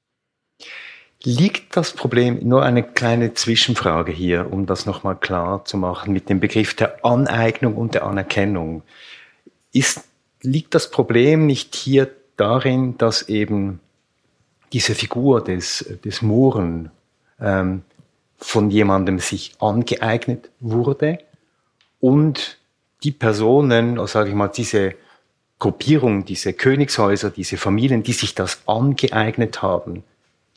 Liegt 1.26 1.74
das 1.74 1.94
Problem, 1.94 2.38
nur 2.46 2.64
eine 2.64 2.82
kleine 2.82 3.32
Zwischenfrage 3.32 4.12
hier, 4.12 4.52
um 4.52 4.66
das 4.66 4.84
nochmal 4.84 5.16
klar 5.16 5.64
zu 5.64 5.78
machen, 5.78 6.12
mit 6.12 6.28
dem 6.28 6.38
Begriff 6.38 6.74
der 6.74 7.02
Aneignung 7.02 7.76
und 7.76 7.94
der 7.94 8.04
Anerkennung. 8.04 8.82
Ist, 9.72 10.04
liegt 10.42 10.74
das 10.74 10.90
Problem 10.90 11.46
nicht 11.46 11.74
hier 11.74 12.10
darin, 12.37 12.98
dass 12.98 13.22
eben 13.30 13.80
diese 14.74 14.94
Figur 14.94 15.42
des, 15.42 15.98
des 16.04 16.20
Muren 16.20 16.90
ähm, 17.40 17.84
von 18.37 18.70
jemandem 18.70 19.18
sich 19.18 19.54
angeeignet 19.60 20.50
wurde 20.60 21.20
und 22.00 22.58
die 23.02 23.12
Personen, 23.12 23.98
also 23.98 24.12
sage 24.12 24.28
ich 24.28 24.34
mal, 24.34 24.48
diese 24.48 24.94
Gruppierung, 25.58 26.26
diese 26.26 26.52
Königshäuser, 26.52 27.30
diese 27.30 27.56
Familien, 27.56 28.02
die 28.02 28.12
sich 28.12 28.34
das 28.34 28.60
angeeignet 28.66 29.62
haben, 29.62 30.04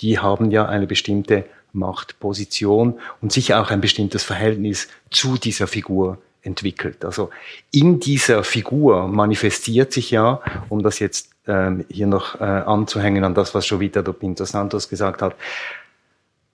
die 0.02 0.20
haben 0.20 0.52
ja 0.52 0.66
eine 0.66 0.88
bestimmte 0.88 1.46
Machtposition 1.74 3.00
und 3.22 3.32
sicher 3.32 3.62
auch 3.62 3.72
ein 3.72 3.82
bestimmtes 3.82 4.24
Verhältnis 4.24 4.88
zu 5.12 5.38
dieser 5.38 5.68
Figur 5.68 6.18
entwickelt. 6.42 7.04
Also 7.04 7.30
in 7.72 8.00
dieser 8.00 8.44
Figur 8.44 9.08
manifestiert 9.08 9.94
sich 9.94 10.12
ja, 10.12 10.42
um 10.70 10.82
das 10.82 11.00
jetzt 11.00 11.30
ähm, 11.48 11.86
hier 11.90 12.08
noch 12.08 12.40
äh, 12.40 12.44
anzuhängen 12.44 13.24
an 13.24 13.36
das, 13.36 13.54
was 13.54 13.68
wieder 13.80 14.04
der 14.04 14.14
Pinto 14.14 14.46
Santos 14.46 14.90
gesagt 14.90 15.22
hat, 15.22 15.36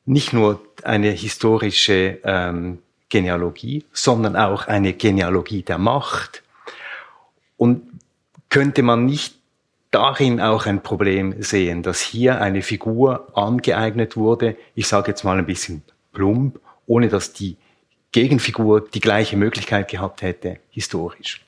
nicht 0.06 0.34
nur 0.34 0.62
eine 0.84 1.12
historische 1.12 2.20
ähm, 2.24 2.80
Genealogie, 3.10 3.86
sondern 3.94 4.36
auch 4.36 4.68
eine 4.68 4.94
Genealogie 4.94 5.62
der 5.62 5.78
Macht. 5.78 6.44
Und 7.58 7.84
könnte 8.50 8.84
man 8.84 9.06
nicht 9.06 9.36
darin 9.94 10.42
auch 10.42 10.66
ein 10.66 10.82
Problem 10.82 11.42
sehen, 11.42 11.84
dass 11.84 12.02
hier 12.02 12.42
eine 12.42 12.62
Figur 12.62 13.28
angeeignet 13.38 14.18
wurde, 14.18 14.58
ich 14.76 14.88
sage 14.88 15.12
jetzt 15.12 15.24
mal 15.24 15.38
ein 15.38 15.46
bisschen 15.46 15.84
plump, 16.12 16.60
ohne 16.86 17.10
dass 17.10 17.34
die 17.34 17.58
Gegenfigur 18.12 18.82
die 18.82 19.00
gleiche 19.00 19.38
Möglichkeit 19.38 19.90
gehabt 19.90 20.22
hätte, 20.22 20.58
historisch. 20.70 21.46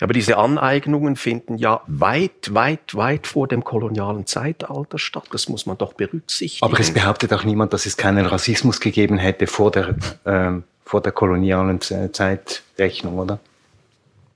Aber 0.00 0.12
diese 0.12 0.36
Aneignungen 0.36 1.16
finden 1.16 1.56
ja 1.58 1.80
weit, 1.86 2.54
weit, 2.54 2.94
weit 2.94 3.26
vor 3.26 3.48
dem 3.48 3.64
kolonialen 3.64 4.26
Zeitalter 4.26 4.98
statt. 4.98 5.24
Das 5.32 5.48
muss 5.48 5.66
man 5.66 5.76
doch 5.76 5.94
berücksichtigen. 5.94 6.64
Aber 6.64 6.78
es 6.78 6.92
behauptet 6.92 7.32
auch 7.32 7.44
niemand, 7.44 7.72
dass 7.72 7.86
es 7.86 7.96
keinen 7.96 8.26
Rassismus 8.26 8.80
gegeben 8.80 9.18
hätte 9.18 9.46
vor 9.48 9.72
der, 9.72 9.96
ähm, 10.24 10.64
vor 10.84 11.00
der 11.00 11.12
kolonialen 11.12 11.80
Zeitrechnung, 11.80 13.18
oder? 13.18 13.40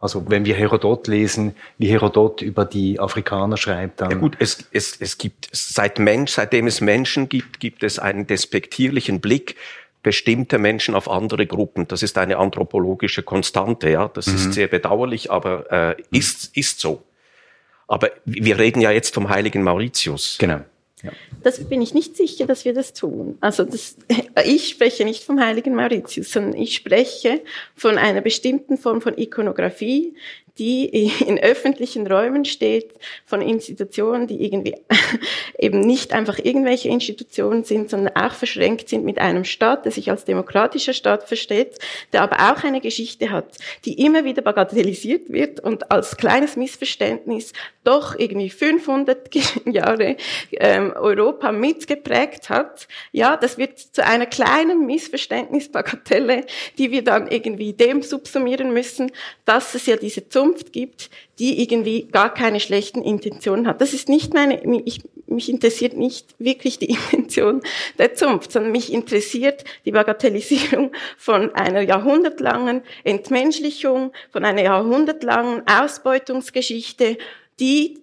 Also 0.02 0.28
wenn 0.28 0.44
wir 0.44 0.56
Herodot 0.56 1.06
lesen, 1.06 1.54
wie 1.78 1.86
Herodot 1.86 2.42
über 2.42 2.64
die 2.64 2.98
Afrikaner 2.98 3.56
schreibt, 3.56 4.00
dann. 4.00 4.10
Ja 4.10 4.16
gut, 4.16 4.36
es, 4.40 4.66
es, 4.72 4.96
es 5.00 5.16
gibt 5.16 5.48
seit 5.52 6.00
Mensch, 6.00 6.32
seitdem 6.32 6.66
es 6.66 6.80
Menschen 6.80 7.28
gibt, 7.28 7.60
gibt 7.60 7.84
es 7.84 8.00
einen 8.00 8.26
despektierlichen 8.26 9.20
Blick 9.20 9.54
bestimmter 10.02 10.58
Menschen 10.58 10.96
auf 10.96 11.08
andere 11.08 11.46
Gruppen. 11.46 11.86
Das 11.86 12.02
ist 12.02 12.18
eine 12.18 12.38
anthropologische 12.38 13.22
Konstante, 13.22 13.90
ja. 13.90 14.08
Das 14.08 14.26
mhm. 14.26 14.34
ist 14.34 14.52
sehr 14.54 14.66
bedauerlich, 14.66 15.30
aber 15.30 15.70
äh, 15.70 16.02
ist, 16.10 16.56
ist 16.56 16.80
so. 16.80 17.04
Aber 17.86 18.10
wir 18.24 18.58
reden 18.58 18.80
ja 18.80 18.90
jetzt 18.90 19.14
vom 19.14 19.28
heiligen 19.28 19.62
Mauritius. 19.62 20.36
Genau. 20.40 20.62
Ja. 21.04 21.12
Das 21.42 21.62
bin 21.64 21.82
ich 21.82 21.94
nicht 21.94 22.16
sicher, 22.16 22.46
dass 22.46 22.64
wir 22.64 22.72
das 22.72 22.92
tun. 22.92 23.36
Also 23.40 23.64
das, 23.64 23.96
ich 24.44 24.68
spreche 24.68 25.04
nicht 25.04 25.24
vom 25.24 25.40
heiligen 25.40 25.74
Mauritius, 25.74 26.30
sondern 26.30 26.60
ich 26.60 26.74
spreche 26.74 27.42
von 27.74 27.98
einer 27.98 28.20
bestimmten 28.20 28.76
Form 28.78 29.00
von 29.00 29.16
Ikonografie, 29.18 30.14
die 30.58 31.10
in 31.26 31.38
öffentlichen 31.38 32.06
Räumen 32.06 32.44
steht, 32.44 32.92
von 33.24 33.40
Institutionen, 33.40 34.26
die 34.26 34.44
irgendwie 34.44 34.74
eben 35.58 35.80
nicht 35.80 36.12
einfach 36.12 36.38
irgendwelche 36.38 36.88
Institutionen 36.88 37.64
sind, 37.64 37.90
sondern 37.90 38.14
auch 38.16 38.34
verschränkt 38.34 38.88
sind 38.88 39.04
mit 39.04 39.18
einem 39.18 39.44
Staat, 39.44 39.84
der 39.84 39.92
sich 39.92 40.10
als 40.10 40.24
demokratischer 40.24 40.92
Staat 40.92 41.24
versteht, 41.24 41.78
der 42.12 42.22
aber 42.22 42.52
auch 42.52 42.64
eine 42.64 42.80
Geschichte 42.80 43.30
hat, 43.30 43.56
die 43.84 44.04
immer 44.04 44.24
wieder 44.24 44.42
bagatellisiert 44.42 45.30
wird 45.32 45.60
und 45.60 45.90
als 45.90 46.16
kleines 46.16 46.56
Missverständnis 46.56 47.52
doch 47.84 48.18
irgendwie 48.18 48.50
500 48.50 49.34
Jahre 49.66 50.16
ähm, 50.52 50.92
Europa 50.94 51.50
mitgeprägt 51.52 52.48
hat. 52.48 52.86
Ja, 53.10 53.36
das 53.36 53.58
wird 53.58 53.78
zu 53.78 54.04
einer 54.04 54.26
kleinen 54.26 54.86
Missverständnisbagatelle, 54.86 56.44
die 56.78 56.90
wir 56.90 57.02
dann 57.02 57.28
irgendwie 57.28 57.72
dem 57.72 58.02
subsumieren 58.02 58.72
müssen, 58.72 59.10
dass 59.44 59.74
es 59.74 59.86
ja 59.86 59.96
diese 59.96 60.28
Zunft 60.42 60.72
gibt, 60.72 61.08
die 61.38 61.62
irgendwie 61.62 62.08
gar 62.10 62.34
keine 62.34 62.58
schlechten 62.58 63.00
Intentionen 63.00 63.68
hat. 63.68 63.80
Das 63.80 63.92
ist 63.92 64.08
nicht 64.08 64.34
meine, 64.34 64.60
ich, 64.84 65.02
mich 65.26 65.48
interessiert 65.48 65.96
nicht 65.96 66.34
wirklich 66.38 66.80
die 66.80 66.90
Intention 67.12 67.62
der 67.98 68.14
Zunft, 68.14 68.50
sondern 68.50 68.72
mich 68.72 68.92
interessiert 68.92 69.64
die 69.84 69.92
Bagatellisierung 69.92 70.90
von 71.16 71.54
einer 71.54 71.80
jahrhundertlangen 71.80 72.82
Entmenschlichung, 73.04 74.12
von 74.32 74.44
einer 74.44 74.62
jahrhundertlangen 74.62 75.62
Ausbeutungsgeschichte, 75.68 77.18
die 77.60 78.01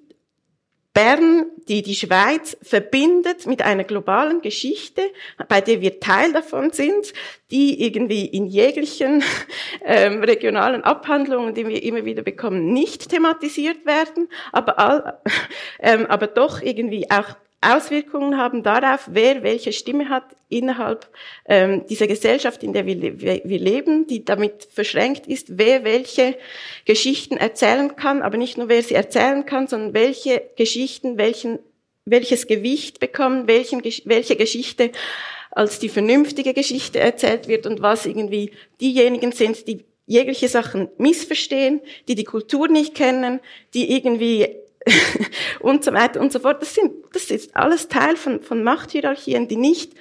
Bern, 0.93 1.45
die 1.67 1.84
die 1.84 1.95
Schweiz 1.95 2.58
verbindet 2.62 3.45
mit 3.45 3.62
einer 3.62 3.84
globalen 3.84 4.41
Geschichte, 4.41 5.02
bei 5.47 5.62
der 5.62 5.82
wir 5.82 5.99
Teil 5.99 6.34
davon 6.34 6.71
sind, 6.71 7.13
die 7.52 7.86
irgendwie 7.86 8.25
in 8.25 8.47
jeglichen 8.47 9.23
ähm, 9.86 10.23
regionalen 10.23 10.84
Abhandlungen, 10.84 11.54
die 11.54 11.67
wir 11.67 11.84
immer 11.84 12.06
wieder 12.06 12.23
bekommen, 12.23 12.73
nicht 12.73 13.10
thematisiert 13.10 13.86
werden, 13.86 14.30
aber, 14.52 14.80
all, 14.80 15.21
ähm, 15.80 16.08
aber 16.08 16.28
doch 16.28 16.62
irgendwie 16.62 17.10
auch 17.12 17.36
Auswirkungen 17.61 18.37
haben 18.37 18.63
darauf, 18.63 19.09
wer 19.11 19.43
welche 19.43 19.73
Stimme 19.73 20.07
hat 20.07 20.23
innerhalb 20.47 21.09
ähm, 21.45 21.85
dieser 21.87 22.07
Gesellschaft, 22.07 22.63
in 22.63 22.71
der 22.71 22.85
wir, 22.85 23.19
wir, 23.19 23.59
leben, 23.59 24.07
die 24.07 24.23
damit 24.23 24.67
verschränkt 24.71 25.27
ist, 25.27 25.57
wer 25.57 25.83
welche 25.83 26.37
Geschichten 26.85 27.35
erzählen 27.35 27.95
kann, 27.97 28.21
aber 28.21 28.37
nicht 28.37 28.57
nur 28.57 28.69
wer 28.69 28.81
sie 28.81 28.95
erzählen 28.95 29.45
kann, 29.45 29.67
sondern 29.67 29.93
welche 29.93 30.41
Geschichten 30.55 31.17
welchen, 31.17 31.59
welches 32.05 32.47
Gewicht 32.47 33.01
bekommen, 33.01 33.47
welchen, 33.47 33.83
welche 34.05 34.37
Geschichte 34.37 34.91
als 35.51 35.79
die 35.79 35.89
vernünftige 35.89 36.53
Geschichte 36.53 36.99
erzählt 36.99 37.47
wird 37.49 37.65
und 37.65 37.81
was 37.81 38.05
irgendwie 38.05 38.51
diejenigen 38.79 39.33
sind, 39.33 39.67
die 39.67 39.83
jegliche 40.05 40.47
Sachen 40.47 40.89
missverstehen, 40.97 41.81
die 42.07 42.15
die 42.15 42.23
Kultur 42.23 42.67
nicht 42.67 42.95
kennen, 42.95 43.41
die 43.73 43.95
irgendwie 43.95 44.47
und 45.60 45.84
so 45.84 45.94
weiter 45.94 46.19
und 46.19 46.32
so 46.32 46.40
fort. 46.40 46.62
Das 46.62 46.73
sind, 46.73 46.94
das 47.13 47.30
ist 47.32 47.56
alles 47.56 47.88
Teil 47.88 48.15
von, 48.15 48.42
von 48.42 48.63
Machthierarchien, 48.63 49.48
die 49.48 49.58
nicht, 49.58 49.94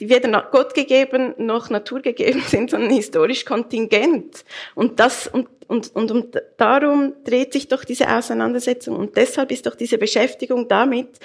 die 0.00 0.08
weder 0.08 0.48
Gott 0.50 0.74
gegeben 0.74 1.34
noch 1.38 1.70
Natur 1.70 2.00
gegeben 2.00 2.42
sind, 2.46 2.70
sondern 2.70 2.90
historisch 2.90 3.44
kontingent. 3.44 4.44
Und 4.74 5.00
das, 5.00 5.26
und, 5.26 5.48
und, 5.66 5.94
und, 5.94 6.10
und 6.10 6.42
darum 6.56 7.14
dreht 7.24 7.52
sich 7.52 7.68
doch 7.68 7.84
diese 7.84 8.14
Auseinandersetzung. 8.14 8.96
Und 8.96 9.16
deshalb 9.16 9.50
ist 9.50 9.66
doch 9.66 9.74
diese 9.74 9.98
Beschäftigung 9.98 10.68
damit, 10.68 11.18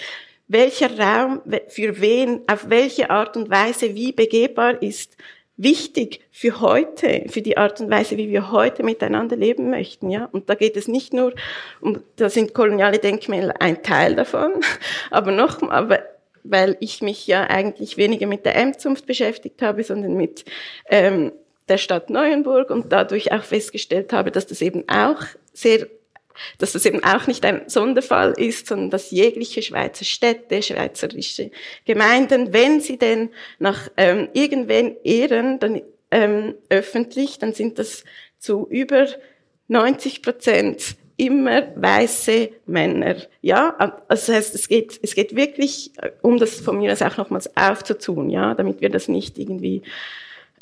welcher 0.47 0.97
Raum 0.97 1.41
für 1.67 2.01
wen, 2.01 2.41
auf 2.47 2.69
welche 2.69 3.09
Art 3.09 3.37
und 3.37 3.49
Weise 3.49 3.93
wie 3.93 4.11
begehbar 4.11 4.81
ist, 4.81 5.15
wichtig 5.59 6.21
für 6.31 6.61
heute, 6.61 7.25
für 7.27 7.41
die 7.41 7.57
Art 7.57 7.81
und 7.81 7.91
Weise, 7.91 8.17
wie 8.17 8.29
wir 8.29 8.51
heute 8.51 8.81
miteinander 8.81 9.35
leben 9.35 9.69
möchten, 9.69 10.09
ja. 10.09 10.25
Und 10.31 10.49
da 10.49 10.55
geht 10.55 10.77
es 10.77 10.87
nicht 10.87 11.13
nur 11.13 11.33
um, 11.81 12.01
da 12.15 12.29
sind 12.29 12.53
koloniale 12.53 12.99
Denkmäler 12.99 13.61
ein 13.61 13.83
Teil 13.83 14.15
davon, 14.15 14.53
aber 15.11 15.31
noch, 15.31 15.61
aber 15.63 15.99
weil 16.43 16.77
ich 16.79 17.01
mich 17.01 17.27
ja 17.27 17.43
eigentlich 17.43 17.97
weniger 17.97 18.25
mit 18.25 18.45
der 18.45 18.55
M-Zunft 18.55 19.05
beschäftigt 19.05 19.61
habe, 19.61 19.83
sondern 19.83 20.15
mit 20.15 20.45
ähm, 20.87 21.33
der 21.67 21.77
Stadt 21.77 22.09
Neuenburg 22.09 22.69
und 22.69 22.91
dadurch 22.91 23.33
auch 23.33 23.43
festgestellt 23.43 24.13
habe, 24.13 24.31
dass 24.31 24.47
das 24.47 24.61
eben 24.61 24.85
auch 24.87 25.21
sehr 25.53 25.87
dass 26.57 26.73
das 26.73 26.85
eben 26.85 27.03
auch 27.03 27.27
nicht 27.27 27.45
ein 27.45 27.63
Sonderfall 27.67 28.33
ist, 28.37 28.67
sondern 28.67 28.89
dass 28.89 29.11
jegliche 29.11 29.61
Schweizer 29.61 30.05
Städte, 30.05 30.61
schweizerische 30.61 31.51
Gemeinden, 31.85 32.53
wenn 32.53 32.81
sie 32.81 32.97
denn 32.97 33.29
nach 33.59 33.89
ähm, 33.97 34.29
irgendwen 34.33 34.95
ehren, 35.03 35.59
dann 35.59 35.81
ähm, 36.11 36.55
öffentlich, 36.69 37.39
dann 37.39 37.53
sind 37.53 37.79
das 37.79 38.03
zu 38.37 38.67
über 38.69 39.07
90 39.67 40.21
Prozent 40.21 40.95
immer 41.19 41.63
weiße 41.75 42.49
Männer. 42.65 43.17
Ja, 43.41 43.75
also 43.77 43.93
das 44.07 44.29
heißt, 44.29 44.55
es 44.55 44.67
geht, 44.69 44.99
es 45.03 45.15
geht 45.15 45.35
wirklich, 45.35 45.91
äh, 46.01 46.11
um 46.21 46.39
das 46.39 46.61
von 46.61 46.77
mir 46.77 46.93
aus 46.93 47.01
auch 47.01 47.17
nochmals 47.17 47.55
aufzutun, 47.57 48.29
ja, 48.29 48.55
damit 48.55 48.79
wir 48.79 48.89
das 48.89 49.09
nicht 49.09 49.37
irgendwie 49.37 49.83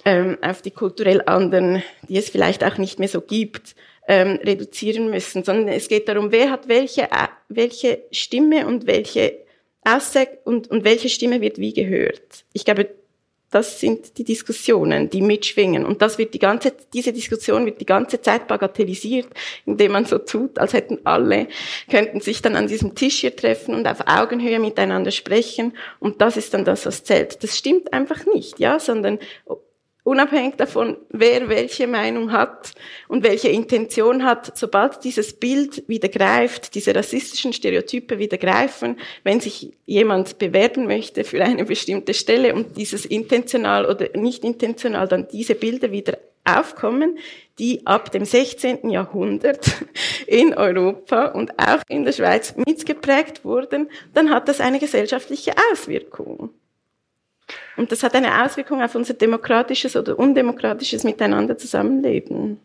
ähm, 0.04 0.38
auf 0.42 0.62
die 0.62 0.72
kulturell 0.72 1.22
anderen, 1.26 1.84
die 2.10 2.18
es 2.18 2.30
vielleicht 2.30 2.64
auch 2.64 2.78
nicht 2.78 2.98
mehr 2.98 3.08
so 3.08 3.22
gibt, 3.22 3.76
ähm, 4.08 4.40
reduzieren 4.44 5.10
müssen, 5.10 5.44
sondern 5.44 5.68
es 5.68 5.88
geht 5.88 6.08
darum, 6.08 6.32
wer 6.32 6.50
hat 6.50 6.68
welche, 6.68 7.04
äh, 7.04 7.28
welche 7.50 8.04
Stimme 8.12 8.66
und 8.66 8.88
welche 8.88 9.46
Aussage 9.84 10.40
und, 10.44 10.70
und 10.70 10.84
welche 10.84 11.10
Stimme 11.10 11.42
wird 11.42 11.60
wie 11.60 11.74
gehört. 11.74 12.46
Ich 12.54 12.66
glaube, 12.66 12.90
das 13.50 13.80
sind 13.80 14.18
die 14.18 14.26
Diskussionen, 14.26 15.10
die 15.10 15.22
mitschwingen. 15.22 15.86
Und 15.86 16.02
das 16.02 16.18
wird 16.18 16.34
die 16.34 16.40
ganze, 16.40 16.74
diese 16.94 17.14
Diskussion 17.14 17.66
wird 17.66 17.80
die 17.80 17.86
ganze 17.86 18.22
Zeit 18.22 18.48
bagatellisiert, 18.48 19.28
indem 19.66 19.94
man 19.94 20.06
so 20.06 20.18
tut, 20.18 20.60
als 20.60 20.74
hätten 20.74 21.00
alle, 21.06 21.48
könnten 21.90 22.20
sich 22.20 22.42
dann 22.42 22.58
an 22.58 22.68
diesem 22.68 22.94
Tisch 22.94 23.22
hier 23.22 23.36
treffen 23.36 23.74
und 23.74 23.88
auf 23.88 24.02
Augenhöhe 24.06 24.60
miteinander 24.60 25.12
sprechen. 25.12 25.78
Und 26.00 26.22
das 26.22 26.36
ist 26.36 26.54
dann 26.54 26.66
das, 26.66 26.86
was 26.86 27.06
zählt. 27.06 27.42
Das 27.42 27.58
stimmt 27.58 27.94
einfach 27.94 28.26
nicht, 28.26 28.60
ja, 28.60 28.80
sondern 28.80 29.20
unabhängig 30.08 30.56
davon, 30.56 30.96
wer 31.10 31.50
welche 31.50 31.86
Meinung 31.86 32.32
hat 32.32 32.72
und 33.10 33.26
welche 33.26 33.50
Intention 33.50 34.24
hat, 34.24 34.58
sobald 34.58 35.04
dieses 35.04 35.34
Bild 35.34 35.84
wieder 35.90 36.08
greift, 36.08 36.76
diese 36.76 36.96
rassistischen 36.96 37.52
Stereotype 37.52 38.18
wieder 38.18 38.38
greifen, 38.38 38.98
wenn 39.26 39.42
sich 39.42 39.74
jemand 39.86 40.38
bewerben 40.38 40.88
möchte 40.88 41.26
für 41.26 41.44
eine 41.44 41.66
bestimmte 41.66 42.14
Stelle 42.14 42.56
und 42.56 42.78
dieses 42.78 43.06
intentional 43.06 43.86
oder 43.86 44.08
nicht 44.18 44.46
intentional 44.46 45.10
dann 45.10 45.28
diese 45.28 45.56
Bilder 45.56 45.92
wieder 45.92 46.18
aufkommen, 46.46 47.18
die 47.60 47.86
ab 47.86 48.10
dem 48.14 48.24
16. 48.24 48.90
Jahrhundert 48.90 49.84
in 50.28 50.54
Europa 50.54 51.26
und 51.26 51.60
auch 51.60 51.82
in 51.90 52.06
der 52.06 52.14
Schweiz 52.14 52.56
mitgeprägt 52.56 53.44
wurden, 53.44 53.90
dann 54.14 54.30
hat 54.30 54.48
das 54.48 54.62
eine 54.62 54.80
gesellschaftliche 54.80 55.52
Auswirkung. 55.74 56.52
Und 57.78 57.92
das 57.92 58.04
hat 58.04 58.16
eine 58.16 58.44
Auswirkung 58.44 58.82
auf 58.82 58.96
unser 58.96 59.14
demokratisches 59.14 59.96
oder 59.96 60.18
undemokratisches 60.18 61.04
Miteinander 61.04 61.58
zusammenleben. 61.58 62.60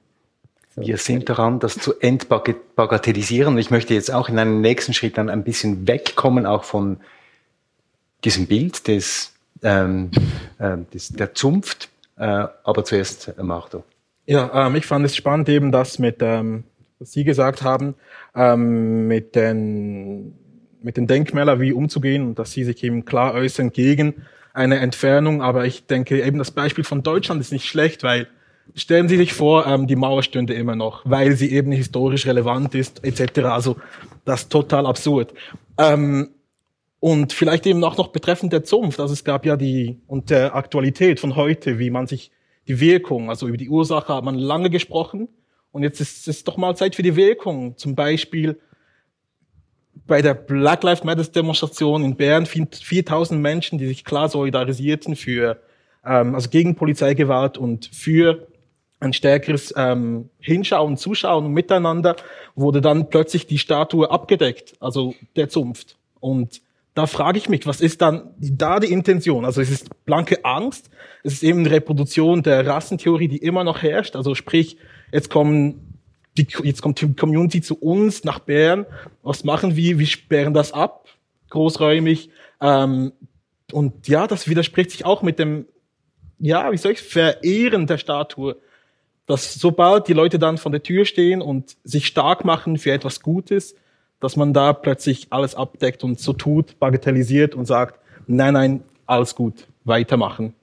Wir 0.74 0.96
sind 0.96 1.28
daran, 1.28 1.60
das 1.60 1.74
zu 1.74 2.00
entbagatellisieren. 2.00 3.58
Ich 3.58 3.70
möchte 3.70 3.92
jetzt 3.94 4.12
auch 4.12 4.28
in 4.28 4.38
einem 4.38 4.60
nächsten 4.60 4.94
Schritt 4.94 5.18
dann 5.18 5.28
ein 5.28 5.44
bisschen 5.44 5.86
wegkommen, 5.86 6.46
auch 6.46 6.64
von 6.64 6.98
diesem 8.24 8.46
Bild 8.46 8.88
des, 8.88 9.34
ähm, 9.62 10.10
äh, 10.58 10.78
des 10.92 11.08
der 11.08 11.34
Zunft. 11.34 11.90
Äh, 12.16 12.46
aber 12.64 12.84
zuerst 12.84 13.32
äh, 13.36 13.42
Marto. 13.42 13.84
Ja, 14.26 14.66
ähm, 14.66 14.76
ich 14.76 14.86
fand 14.86 15.04
es 15.04 15.16
spannend 15.16 15.48
eben 15.48 15.72
das 15.72 15.98
mit, 15.98 16.18
ähm, 16.20 16.64
was 16.98 17.12
Sie 17.12 17.24
gesagt 17.24 17.62
haben, 17.62 17.94
ähm, 18.34 19.08
mit 19.08 19.34
den 19.34 20.38
mit 20.82 20.96
den 20.96 21.06
Denkmälern 21.06 21.60
wie 21.60 21.72
umzugehen 21.72 22.26
und 22.26 22.38
dass 22.38 22.52
Sie 22.52 22.64
sich 22.64 22.82
eben 22.82 23.04
klar 23.04 23.34
äußern 23.34 23.72
gegen 23.72 24.22
eine 24.54 24.78
Entfernung. 24.78 25.42
Aber 25.42 25.66
ich 25.66 25.86
denke, 25.86 26.22
eben 26.22 26.38
das 26.38 26.50
Beispiel 26.50 26.84
von 26.84 27.02
Deutschland 27.02 27.40
ist 27.40 27.52
nicht 27.52 27.66
schlecht, 27.66 28.02
weil 28.02 28.28
stellen 28.74 29.08
Sie 29.08 29.16
sich 29.16 29.32
vor, 29.32 29.66
ähm, 29.66 29.86
die 29.86 29.96
Mauer 29.96 30.22
stünde 30.22 30.54
immer 30.54 30.76
noch, 30.76 31.02
weil 31.04 31.36
sie 31.36 31.52
eben 31.52 31.72
historisch 31.72 32.26
relevant 32.26 32.74
ist, 32.74 33.04
etc. 33.04 33.40
Also 33.40 33.76
das 34.24 34.42
ist 34.42 34.52
total 34.52 34.86
absurd. 34.86 35.34
Ähm, 35.78 36.30
und 37.00 37.32
vielleicht 37.32 37.66
eben 37.66 37.82
auch 37.82 37.96
noch 37.96 38.08
betreffend 38.08 38.52
der 38.52 38.62
Zunft. 38.62 39.00
Also 39.00 39.12
es 39.12 39.24
gab 39.24 39.44
ja 39.44 39.56
die, 39.56 40.00
und 40.06 40.30
der 40.30 40.54
Aktualität 40.54 41.18
von 41.18 41.34
heute, 41.34 41.80
wie 41.80 41.90
man 41.90 42.06
sich 42.06 42.30
die 42.68 42.78
Wirkung, 42.78 43.28
also 43.28 43.48
über 43.48 43.56
die 43.56 43.68
Ursache 43.68 44.14
hat 44.14 44.22
man 44.22 44.36
lange 44.36 44.70
gesprochen. 44.70 45.28
Und 45.72 45.82
jetzt 45.82 46.00
ist 46.00 46.28
es 46.28 46.44
doch 46.44 46.56
mal 46.56 46.76
Zeit 46.76 46.94
für 46.94 47.02
die 47.02 47.16
Wirkung. 47.16 47.76
Zum 47.76 47.96
Beispiel, 47.96 48.60
bei 50.06 50.22
der 50.22 50.34
Black 50.34 50.82
Lives 50.82 51.04
Matter 51.04 51.24
Demonstration 51.24 52.04
in 52.04 52.16
Bern 52.16 52.46
4000 52.46 53.40
Menschen, 53.40 53.78
die 53.78 53.86
sich 53.86 54.04
klar 54.04 54.28
solidarisierten 54.28 55.16
für, 55.16 55.60
ähm, 56.04 56.34
also 56.34 56.48
gegen 56.48 56.74
Polizeigewalt 56.74 57.58
und 57.58 57.86
für 57.92 58.46
ein 59.00 59.12
stärkeres 59.12 59.74
ähm, 59.76 60.30
Hinschauen, 60.38 60.96
Zuschauen 60.96 61.52
miteinander, 61.52 62.16
wurde 62.54 62.80
dann 62.80 63.08
plötzlich 63.10 63.46
die 63.46 63.58
Statue 63.58 64.10
abgedeckt, 64.10 64.74
also 64.80 65.14
der 65.36 65.48
Zunft. 65.48 65.96
Und 66.20 66.62
da 66.94 67.06
frage 67.06 67.38
ich 67.38 67.48
mich, 67.48 67.66
was 67.66 67.80
ist 67.80 68.02
dann 68.02 68.30
da 68.38 68.78
die 68.78 68.92
Intention? 68.92 69.44
Also 69.44 69.60
es 69.60 69.70
ist 69.70 70.04
blanke 70.04 70.44
Angst, 70.44 70.90
es 71.24 71.34
ist 71.34 71.42
eben 71.42 71.60
eine 71.60 71.70
Reproduktion 71.70 72.42
der 72.42 72.66
Rassentheorie, 72.66 73.28
die 73.28 73.38
immer 73.38 73.64
noch 73.64 73.82
herrscht. 73.82 74.14
Also 74.14 74.34
sprich, 74.34 74.76
jetzt 75.10 75.30
kommen 75.30 75.91
die, 76.36 76.46
jetzt 76.62 76.82
kommt 76.82 77.00
die 77.00 77.14
Community 77.14 77.60
zu 77.60 77.76
uns 77.76 78.24
nach 78.24 78.38
Bern. 78.38 78.86
Was 79.22 79.44
machen 79.44 79.76
wir? 79.76 79.98
Wir 79.98 80.06
sperren 80.06 80.54
das 80.54 80.72
ab, 80.72 81.08
großräumig. 81.50 82.30
Ähm, 82.60 83.12
und 83.72 84.08
ja, 84.08 84.26
das 84.26 84.48
widerspricht 84.48 84.90
sich 84.90 85.04
auch 85.04 85.22
mit 85.22 85.38
dem, 85.38 85.66
ja, 86.38 86.72
wie 86.72 86.76
soll 86.76 86.92
ich 86.92 87.02
Verehren 87.02 87.86
der 87.86 87.98
Statue. 87.98 88.56
Dass 89.26 89.54
sobald 89.54 90.08
die 90.08 90.14
Leute 90.14 90.38
dann 90.38 90.58
von 90.58 90.72
der 90.72 90.82
Tür 90.82 91.04
stehen 91.04 91.42
und 91.42 91.76
sich 91.84 92.06
stark 92.06 92.44
machen 92.44 92.78
für 92.78 92.92
etwas 92.92 93.20
Gutes, 93.20 93.76
dass 94.20 94.36
man 94.36 94.52
da 94.52 94.72
plötzlich 94.72 95.28
alles 95.30 95.54
abdeckt 95.54 96.04
und 96.04 96.18
so 96.18 96.32
tut, 96.32 96.78
bagatellisiert 96.78 97.54
und 97.54 97.66
sagt, 97.66 98.00
nein, 98.26 98.54
nein, 98.54 98.82
alles 99.06 99.34
gut, 99.34 99.66
weitermachen. 99.84 100.54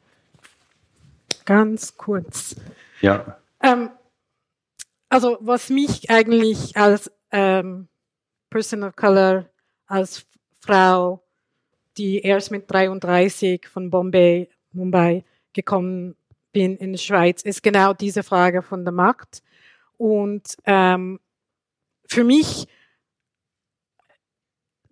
Ganz 1.45 1.97
kurz. 1.97 2.55
Ja. 3.01 3.37
Ähm, 3.61 3.89
also 5.09 5.37
was 5.41 5.69
mich 5.69 6.09
eigentlich 6.09 6.77
als 6.77 7.11
ähm, 7.31 7.87
Person 8.49 8.83
of 8.83 8.95
Color, 8.95 9.49
als 9.87 10.25
Frau, 10.59 11.23
die 11.97 12.19
erst 12.19 12.51
mit 12.51 12.69
33 12.71 13.67
von 13.67 13.89
Bombay, 13.89 14.49
Mumbai 14.71 15.25
gekommen 15.53 16.15
bin 16.51 16.77
in 16.77 16.93
die 16.93 16.99
Schweiz, 16.99 17.41
ist 17.41 17.63
genau 17.63 17.93
diese 17.93 18.23
Frage 18.23 18.61
von 18.61 18.85
der 18.85 18.93
Macht. 18.93 19.41
Und 19.97 20.55
ähm, 20.65 21.19
für 22.05 22.23
mich 22.23 22.67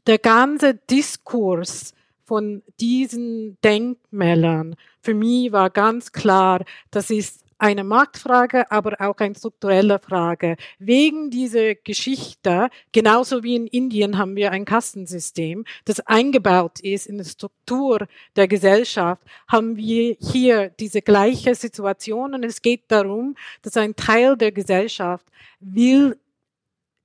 der 0.06 0.18
ganze 0.18 0.74
Diskurs 0.76 1.94
von 2.24 2.64
diesen 2.80 3.58
Denkmälern, 3.62 4.76
für 5.02 5.14
mich 5.14 5.52
war 5.52 5.70
ganz 5.70 6.12
klar, 6.12 6.64
das 6.92 7.10
ist 7.10 7.47
eine 7.58 7.84
Marktfrage, 7.84 8.72
aber 8.72 9.00
auch 9.00 9.18
eine 9.18 9.36
strukturelle 9.36 10.00
Frage. 10.00 10.58
Wegen 10.80 11.30
dieser 11.30 11.76
Geschichte, 11.76 12.70
genauso 12.92 13.44
wie 13.44 13.56
in 13.56 13.68
Indien 13.68 14.18
haben 14.18 14.36
wir 14.36 14.52
ein 14.52 14.66
Kastensystem, 14.66 15.66
das 15.86 16.00
eingebaut 16.02 16.80
ist 16.80 17.08
in 17.08 17.18
die 17.18 17.26
Struktur 17.26 18.08
der 18.36 18.48
Gesellschaft, 18.48 19.22
haben 19.48 19.78
wir 19.78 20.16
hier 20.20 20.70
diese 20.70 21.02
gleiche 21.02 21.56
Situation 21.56 22.34
und 22.34 22.44
es 22.44 22.62
geht 22.62 22.84
darum, 22.90 23.36
dass 23.62 23.78
ein 23.78 23.96
Teil 23.96 24.38
der 24.38 24.52
Gesellschaft 24.52 25.26
will 25.60 26.20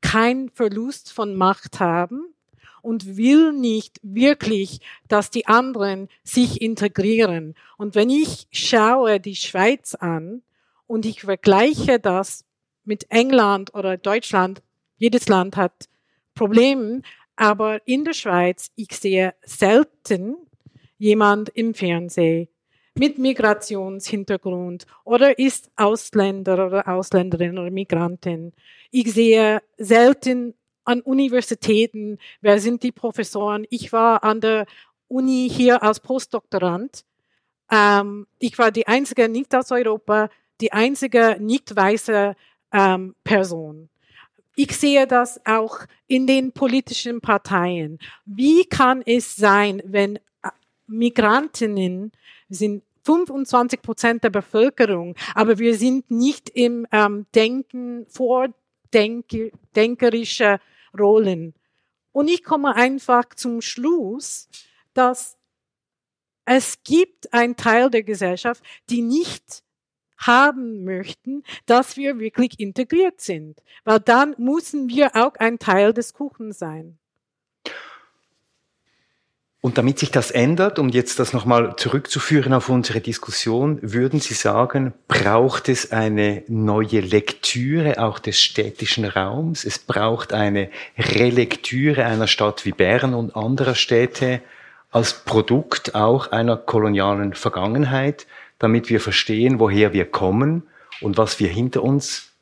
kein 0.01 0.51
Verlust 0.51 1.13
von 1.13 1.35
Macht 1.35 1.81
haben 1.81 2.33
und 2.83 3.17
will 3.17 3.53
nicht 3.53 3.99
wirklich, 4.03 4.81
dass 5.09 5.31
die 5.31 5.47
anderen 5.47 6.09
sich 6.25 6.61
integrieren. 6.61 7.55
Und 7.79 7.95
wenn 7.95 8.11
ich 8.11 8.47
schaue 8.51 9.21
die 9.21 9.37
Schweiz 9.37 9.95
an 9.95 10.43
und 10.87 11.07
ich 11.07 11.23
vergleiche 11.23 11.99
das 11.99 12.45
mit 12.85 13.07
England 13.11 13.75
oder 13.75 13.97
Deutschland, 13.97 14.63
jedes 14.97 15.29
Land 15.29 15.57
hat 15.57 15.89
Probleme, 16.35 17.03
aber 17.37 17.81
in 17.87 18.05
der 18.05 18.13
Schweiz, 18.13 18.71
ich 18.77 18.93
sehe 18.93 19.35
selten 19.43 20.37
jemand 20.99 21.49
im 21.51 21.75
Fernsehen 21.75 22.49
mit 22.95 23.19
Migrationshintergrund 23.19 24.87
oder 25.05 25.39
ist 25.39 25.71
Ausländer 25.77 26.67
oder 26.67 26.89
Ausländerin 26.89 27.59
oder 27.59 27.71
Migrantin. 27.71 28.53
Ich 28.91 29.13
sehe 29.13 29.63
selten 29.79 30.55
an 30.85 31.01
Universitäten, 31.01 32.19
wer 32.41 32.59
sind 32.59 32.83
die 32.83 32.93
Professoren. 32.93 33.67
Ich 33.71 33.93
war 33.93 34.25
an 34.25 34.41
der 34.41 34.67
Uni 35.09 35.49
hier 35.51 35.83
als 35.83 36.01
Postdoktorand. 36.01 37.05
Ähm, 37.71 38.27
ich 38.39 38.59
war 38.59 38.71
die 38.71 38.87
einzige 38.87 39.29
nicht 39.29 39.55
aus 39.55 39.71
Europa, 39.71 40.31
die 40.61 40.73
einzige 40.73 41.37
nicht 41.41 41.75
weiße 41.75 42.35
ähm, 42.73 43.15
Person. 43.25 43.89
Ich 44.55 44.77
sehe 44.77 45.07
das 45.07 45.41
auch 45.47 45.79
in 46.07 46.27
den 46.27 46.53
politischen 46.53 47.21
Parteien. 47.21 47.99
Wie 48.25 48.65
kann 48.65 49.03
es 49.05 49.37
sein, 49.37 49.83
wenn 49.85 50.17
äh, 50.17 50.21
Migrantinnen 50.87 52.13
sind 52.49 52.83
25 53.05 53.83
Prozent 53.83 54.25
der 54.25 54.31
Bevölkerung, 54.31 55.15
aber 55.35 55.59
wir 55.59 55.75
sind 55.75 56.11
nicht 56.11 56.49
im 56.51 56.87
ähm, 56.93 57.27
Denken, 57.35 58.07
vordenkerische 58.09 60.61
Rollen. 60.99 61.55
Und 62.13 62.29
ich 62.29 62.45
komme 62.45 62.75
einfach 62.75 63.25
zum 63.35 63.61
Schluss, 63.61 64.49
dass 64.95 65.39
es 66.45 66.83
gibt 66.83 67.33
einen 67.33 67.57
Teil 67.57 67.91
der 67.91 68.03
Gesellschaft, 68.03 68.63
die 68.91 69.03
nicht 69.03 69.63
haben 70.19 70.85
möchten, 70.85 71.43
dass 71.67 71.97
wir 71.97 72.19
wirklich 72.19 72.59
integriert 72.61 73.21
sind. 73.21 73.61
Weil 73.85 74.01
dann 74.01 74.35
müssen 74.39 74.89
wir 74.89 75.17
auch 75.17 75.35
ein 75.37 75.59
Teil 75.59 75.93
des 75.93 76.13
Kuchens 76.15 76.59
sein. 76.59 76.99
Und 79.65 79.79
damit 79.79 80.01
sich 80.01 80.11
das 80.11 80.33
ändert, 80.33 80.81
um 80.81 80.89
jetzt 80.89 81.21
das 81.21 81.33
nochmal 81.33 81.77
zurückzuführen 81.77 82.53
auf 82.53 82.69
unsere 82.69 83.01
Diskussion, 83.01 83.79
würden 83.81 84.19
Sie 84.19 84.35
sagen, 84.35 84.93
braucht 85.07 85.69
es 85.69 85.93
eine 85.93 86.43
neue 86.49 86.99
Lektüre 86.99 88.03
auch 88.03 88.19
des 88.19 88.41
städtischen 88.41 89.05
Raums? 89.05 89.65
Es 89.65 89.79
braucht 89.79 90.33
eine 90.33 90.69
Relektüre 90.99 92.05
einer 92.05 92.27
Stadt 92.27 92.65
wie 92.65 92.73
Bern 92.73 93.15
und 93.15 93.37
anderer 93.37 93.77
Städte 93.77 94.41
als 94.91 95.25
Produkt 95.25 95.95
auch 95.95 96.33
einer 96.33 96.57
kolonialen 96.57 97.33
Vergangenheit, 97.33 98.27
damit 98.59 98.91
wir 98.91 99.01
verstehen, 99.01 99.61
woher 99.61 99.93
wir 99.93 100.07
kommen 100.07 100.65
und 101.01 101.19
was 101.19 101.39
wir 101.39 101.49
hinter 101.49 101.85
uns 101.85 102.33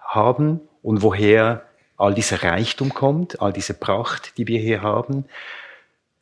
haben 0.00 0.60
und 0.82 1.02
woher 1.02 1.62
all 1.96 2.14
dieser 2.14 2.42
Reichtum 2.42 2.92
kommt, 2.92 3.40
all 3.40 3.52
diese 3.52 3.74
Pracht, 3.74 4.32
die 4.38 4.48
wir 4.48 4.58
hier 4.58 4.82
haben 4.82 5.26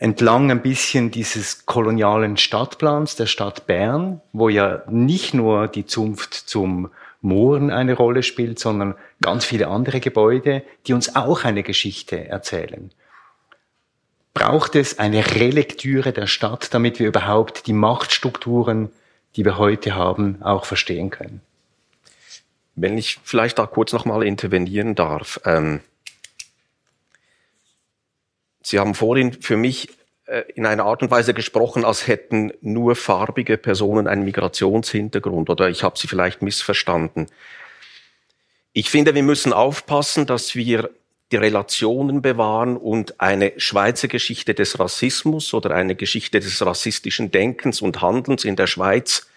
entlang 0.03 0.51
ein 0.51 0.63
bisschen 0.63 1.13
dieses 1.13 1.65
kolonialen 1.65 2.37
Stadtplans 2.37 3.15
der 3.15 3.27
Stadt 3.27 3.69
Bern, 3.69 4.21
wo 4.33 4.49
ja 4.49 4.83
nicht 4.91 5.33
nur 5.33 5.69
die 5.69 5.87
Zunft 5.87 6.35
zum 6.35 6.91
Mooren 7.21 7.71
eine 7.71 7.95
Rolle 7.95 8.25
spielt, 8.25 8.59
sondern 8.59 8.97
ganz 9.21 9.45
viele 9.45 9.69
andere 9.69 10.01
Gebäude, 10.01 10.65
die 10.89 10.93
uns 10.93 11.15
auch 11.15 11.45
eine 11.45 11.63
Geschichte 11.63 12.27
erzählen. 12.27 12.91
Braucht 14.35 14.75
es 14.75 14.99
eine 14.99 15.25
Relektüre 15.37 16.13
der 16.13 16.27
Stadt, 16.27 16.75
damit 16.75 16.99
wir 16.99 17.07
überhaupt 17.07 17.69
die 17.69 17.73
Machtstrukturen, 17.73 18.91
die 19.37 19.45
wir 19.45 19.57
heute 19.57 19.95
haben, 19.95 20.43
auch 20.43 20.65
verstehen 20.65 21.11
können? 21.11 21.43
Wenn 22.75 22.99
ich 22.99 23.21
vielleicht 23.23 23.61
da 23.61 23.67
kurz 23.67 23.93
nochmal 23.93 24.25
intervenieren 24.25 24.97
darf. 24.97 25.39
Ähm 25.45 25.81
Sie 28.63 28.79
haben 28.79 28.95
vorhin 28.95 29.33
für 29.33 29.57
mich 29.57 29.89
äh, 30.27 30.45
in 30.55 30.67
einer 30.67 30.85
Art 30.85 31.03
und 31.03 31.11
Weise 31.11 31.35
gesprochen, 31.35 31.85
als 31.85 32.07
hätten 32.07 32.53
nur 32.61 32.97
farbige 32.97 33.59
Personen 33.59 34.07
einen 34.07 34.25
Migrationshintergrund 34.25 35.51
oder 35.51 35.69
ich 35.69 35.83
habe 35.83 35.99
Sie 35.99 36.09
vielleicht 36.09 36.43
missverstanden. 36.43 37.27
Ich 38.73 38.89
finde, 38.89 39.15
wir 39.15 39.23
müssen 39.23 39.53
aufpassen, 39.53 40.27
dass 40.27 40.55
wir 40.55 40.91
die 41.31 41.37
Relationen 41.37 42.23
bewahren 42.23 42.77
und 42.77 43.21
eine 43.21 43.53
Schweizer 43.57 44.09
Geschichte 44.09 44.55
des 44.55 44.79
Rassismus 44.79 45.53
oder 45.55 45.73
eine 45.73 45.95
Geschichte 45.95 46.41
des 46.41 46.65
rassistischen 46.65 47.31
Denkens 47.31 47.83
und 47.83 48.01
Handelns 48.01 48.45
in 48.45 48.57
der 48.57 48.67
Schweiz 48.67 49.29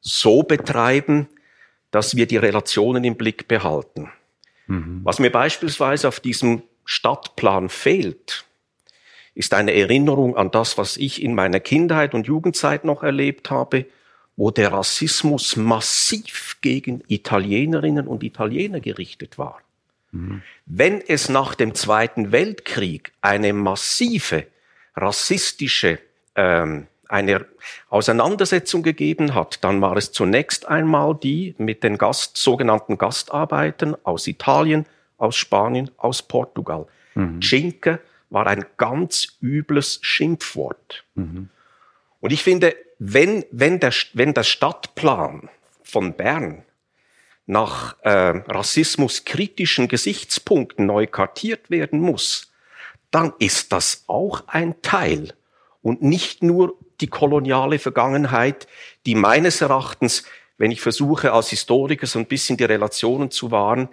so 0.00 0.42
betreiben, 0.42 1.28
dass 1.92 2.16
wir 2.16 2.26
die 2.26 2.36
Relationen 2.36 3.04
im 3.04 3.16
Blick 3.16 3.46
behalten. 3.46 4.10
Mhm. 4.66 5.00
Was 5.04 5.20
mir 5.20 5.30
beispielsweise 5.30 6.08
auf 6.08 6.18
diesem 6.18 6.62
Stadtplan 6.84 7.68
fehlt, 7.68 8.44
ist 9.34 9.54
eine 9.54 9.74
Erinnerung 9.74 10.36
an 10.36 10.50
das, 10.50 10.76
was 10.78 10.96
ich 10.96 11.22
in 11.22 11.34
meiner 11.34 11.60
Kindheit 11.60 12.14
und 12.14 12.26
Jugendzeit 12.26 12.84
noch 12.84 13.02
erlebt 13.02 13.50
habe, 13.50 13.86
wo 14.36 14.50
der 14.50 14.72
Rassismus 14.72 15.56
massiv 15.56 16.56
gegen 16.60 17.02
Italienerinnen 17.08 18.06
und 18.06 18.22
Italiener 18.22 18.80
gerichtet 18.80 19.38
war. 19.38 19.60
Mhm. 20.10 20.42
Wenn 20.66 21.00
es 21.00 21.28
nach 21.28 21.54
dem 21.54 21.74
Zweiten 21.74 22.32
Weltkrieg 22.32 23.12
eine 23.20 23.52
massive 23.52 24.46
rassistische 24.96 25.98
ähm, 26.34 26.86
eine 27.12 27.44
Auseinandersetzung 27.90 28.82
gegeben 28.82 29.34
hat, 29.34 29.62
dann 29.64 29.82
war 29.82 29.96
es 29.98 30.12
zunächst 30.12 30.66
einmal 30.66 31.14
die 31.14 31.54
mit 31.58 31.84
den 31.84 31.98
Gast, 31.98 32.38
sogenannten 32.38 32.96
Gastarbeitern 32.96 33.96
aus 34.02 34.26
Italien, 34.26 34.86
aus 35.22 35.36
Spanien, 35.36 35.90
aus 35.96 36.22
Portugal. 36.22 36.86
Mhm. 37.14 37.40
Cinque 37.40 38.00
war 38.30 38.46
ein 38.46 38.64
ganz 38.76 39.38
übles 39.40 39.98
Schimpfwort. 40.02 41.04
Mhm. 41.14 41.48
Und 42.20 42.32
ich 42.32 42.42
finde, 42.42 42.74
wenn, 42.98 43.44
wenn, 43.50 43.80
der, 43.80 43.92
wenn 44.14 44.34
der 44.34 44.42
Stadtplan 44.42 45.48
von 45.82 46.14
Bern 46.14 46.64
nach 47.46 47.96
äh, 48.02 48.10
rassismuskritischen 48.10 49.88
Gesichtspunkten 49.88 50.86
neu 50.86 51.06
kartiert 51.06 51.70
werden 51.70 52.00
muss, 52.00 52.52
dann 53.10 53.32
ist 53.38 53.72
das 53.72 54.04
auch 54.06 54.44
ein 54.46 54.80
Teil 54.82 55.34
und 55.82 56.02
nicht 56.02 56.42
nur 56.42 56.78
die 57.00 57.08
koloniale 57.08 57.78
Vergangenheit, 57.78 58.68
die 59.04 59.16
meines 59.16 59.60
Erachtens, 59.60 60.24
wenn 60.56 60.70
ich 60.70 60.80
versuche 60.80 61.32
als 61.32 61.50
Historiker 61.50 62.06
so 62.06 62.20
ein 62.20 62.26
bisschen 62.26 62.56
die 62.56 62.64
Relationen 62.64 63.30
zu 63.30 63.50
wahren, 63.50 63.88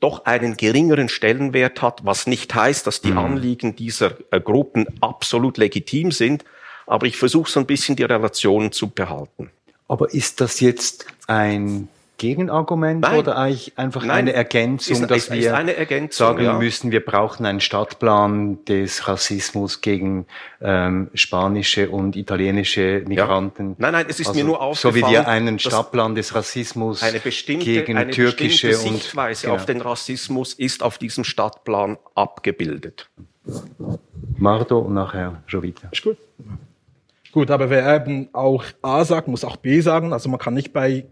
doch 0.00 0.24
einen 0.24 0.56
geringeren 0.56 1.08
Stellenwert 1.08 1.82
hat, 1.82 2.04
was 2.04 2.26
nicht 2.26 2.54
heißt, 2.54 2.86
dass 2.86 3.00
die 3.00 3.12
mhm. 3.12 3.18
Anliegen 3.18 3.76
dieser 3.76 4.16
äh, 4.30 4.40
Gruppen 4.40 4.86
absolut 5.00 5.58
legitim 5.58 6.12
sind, 6.12 6.44
aber 6.86 7.06
ich 7.06 7.16
versuche 7.16 7.50
so 7.50 7.60
ein 7.60 7.66
bisschen 7.66 7.96
die 7.96 8.02
Relationen 8.02 8.72
zu 8.72 8.88
behalten. 8.88 9.50
Aber 9.88 10.12
ist 10.12 10.40
das 10.40 10.60
jetzt 10.60 11.06
ein 11.26 11.88
Gegenargument 12.16 13.00
Nein. 13.00 13.18
oder 13.18 13.36
eigentlich 13.36 13.76
einfach 13.76 14.04
Nein. 14.04 14.18
eine 14.18 14.32
Ergänzung, 14.32 15.02
ist, 15.02 15.10
dass 15.10 15.28
ist, 15.28 15.32
wir 15.32 15.50
Ergänzung, 15.50 16.26
sagen 16.26 16.44
ja. 16.44 16.58
müssen, 16.58 16.92
wir 16.92 17.04
brauchen 17.04 17.44
einen 17.44 17.60
Stadtplan 17.60 18.64
des 18.66 19.08
Rassismus 19.08 19.80
gegen 19.80 20.26
ähm, 20.60 21.10
spanische 21.14 21.90
und 21.90 22.14
italienische 22.14 23.02
Migranten? 23.06 23.70
Ja. 23.70 23.74
Nein, 23.78 23.92
nein, 23.92 24.06
es 24.08 24.20
ist 24.20 24.28
also, 24.28 24.38
mir 24.38 24.44
nur 24.44 24.60
aufgefallen, 24.60 24.94
so 24.94 25.08
wie 25.08 25.12
wir 25.12 25.26
einen 25.26 25.58
Stadtplan 25.58 26.14
des 26.14 26.34
Rassismus 26.34 27.02
eine 27.02 27.18
bestimmte, 27.18 27.64
gegen 27.64 27.96
eine 27.96 28.10
türkische 28.10 28.68
bestimmte 28.68 28.98
Sichtweise 28.98 29.48
und, 29.48 29.54
auf 29.54 29.66
den 29.66 29.80
Rassismus 29.80 30.54
ist 30.54 30.82
auf 30.82 30.98
diesem 30.98 31.24
Stadtplan 31.24 31.98
abgebildet. 32.14 33.10
Mardo 34.36 34.78
und 34.78 34.94
nachher 34.94 35.42
Jovita. 35.48 35.88
Ist 35.90 36.02
gut. 36.02 36.16
Gut, 37.32 37.50
aber 37.50 37.68
wer 37.68 37.96
eben 37.96 38.28
auch 38.32 38.62
A 38.80 39.04
sagt, 39.04 39.26
muss 39.26 39.44
auch 39.44 39.56
B 39.56 39.80
sagen. 39.80 40.12
Also 40.12 40.28
man 40.28 40.38
kann 40.38 40.54
nicht 40.54 40.72
bei 40.72 41.06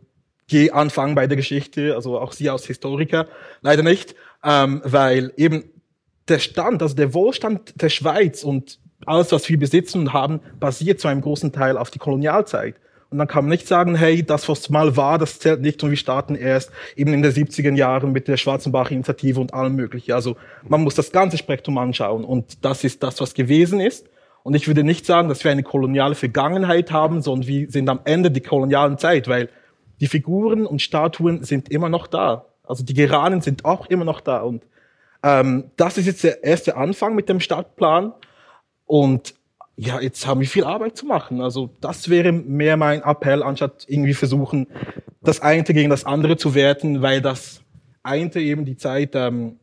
G 0.48 0.70
anfangen 0.70 1.14
bei 1.14 1.26
der 1.26 1.36
Geschichte, 1.36 1.94
also 1.94 2.18
auch 2.18 2.32
Sie 2.32 2.50
als 2.50 2.66
Historiker 2.66 3.26
leider 3.60 3.82
nicht, 3.82 4.14
ähm, 4.44 4.82
weil 4.84 5.32
eben 5.36 5.64
der 6.28 6.38
Stand, 6.38 6.82
also 6.82 6.94
der 6.94 7.14
Wohlstand 7.14 7.80
der 7.80 7.88
Schweiz 7.88 8.44
und 8.44 8.78
alles, 9.06 9.32
was 9.32 9.48
wir 9.48 9.58
besitzen 9.58 10.00
und 10.00 10.12
haben, 10.12 10.40
basiert 10.60 11.00
zu 11.00 11.08
einem 11.08 11.20
großen 11.20 11.52
Teil 11.52 11.76
auf 11.76 11.90
die 11.90 11.98
Kolonialzeit. 11.98 12.76
Und 13.10 13.18
dann 13.18 13.28
kann 13.28 13.44
man 13.44 13.50
nicht 13.50 13.68
sagen, 13.68 13.94
hey, 13.94 14.22
das, 14.24 14.48
was 14.48 14.70
mal 14.70 14.96
war, 14.96 15.18
das 15.18 15.38
zählt 15.38 15.60
nicht 15.60 15.82
und 15.84 15.90
wir 15.90 15.98
starten 15.98 16.34
erst 16.34 16.70
eben 16.96 17.12
in 17.12 17.22
den 17.22 17.30
70er 17.30 17.74
Jahren 17.74 18.12
mit 18.12 18.26
der 18.26 18.38
Schwarzenbach-Initiative 18.38 19.38
und 19.38 19.52
allem 19.52 19.74
Möglichen. 19.74 20.12
Also 20.12 20.36
man 20.66 20.82
muss 20.82 20.94
das 20.94 21.12
ganze 21.12 21.36
Spektrum 21.36 21.76
anschauen 21.76 22.24
und 22.24 22.64
das 22.64 22.84
ist 22.84 23.02
das, 23.02 23.20
was 23.20 23.34
gewesen 23.34 23.80
ist. 23.80 24.08
Und 24.44 24.54
ich 24.54 24.66
würde 24.66 24.82
nicht 24.82 25.04
sagen, 25.04 25.28
dass 25.28 25.44
wir 25.44 25.50
eine 25.50 25.62
koloniale 25.62 26.14
Vergangenheit 26.14 26.90
haben, 26.90 27.20
sondern 27.20 27.46
wir 27.46 27.70
sind 27.70 27.88
am 27.90 28.00
Ende 28.04 28.30
der 28.30 28.42
kolonialen 28.42 28.96
Zeit, 28.96 29.28
weil 29.28 29.50
die 30.02 30.08
Figuren 30.08 30.66
und 30.66 30.82
Statuen 30.82 31.44
sind 31.44 31.68
immer 31.68 31.88
noch 31.88 32.08
da. 32.08 32.46
Also 32.64 32.82
die 32.82 32.92
Geranen 32.92 33.40
sind 33.40 33.64
auch 33.64 33.86
immer 33.86 34.04
noch 34.04 34.20
da. 34.20 34.40
Und 34.40 34.64
ähm, 35.22 35.70
das 35.76 35.96
ist 35.96 36.06
jetzt 36.06 36.24
der 36.24 36.42
erste 36.42 36.76
Anfang 36.76 37.14
mit 37.14 37.28
dem 37.28 37.38
Stadtplan. 37.38 38.12
Und 38.84 39.36
ja, 39.76 40.00
jetzt 40.00 40.26
haben 40.26 40.40
wir 40.40 40.48
viel 40.48 40.64
Arbeit 40.64 40.96
zu 40.96 41.06
machen. 41.06 41.40
Also 41.40 41.70
das 41.80 42.08
wäre 42.08 42.32
mehr 42.32 42.76
mein 42.76 43.04
Appell, 43.04 43.44
anstatt 43.44 43.84
irgendwie 43.86 44.12
versuchen, 44.12 44.66
das 45.20 45.40
eine 45.40 45.62
gegen 45.62 45.88
das 45.90 46.04
andere 46.04 46.36
zu 46.36 46.56
werten, 46.56 47.00
weil 47.00 47.20
das 47.20 47.62
eine 48.02 48.34
eben 48.34 48.64
die 48.64 48.76
Zeit 48.76 49.14
ähm, 49.14 49.60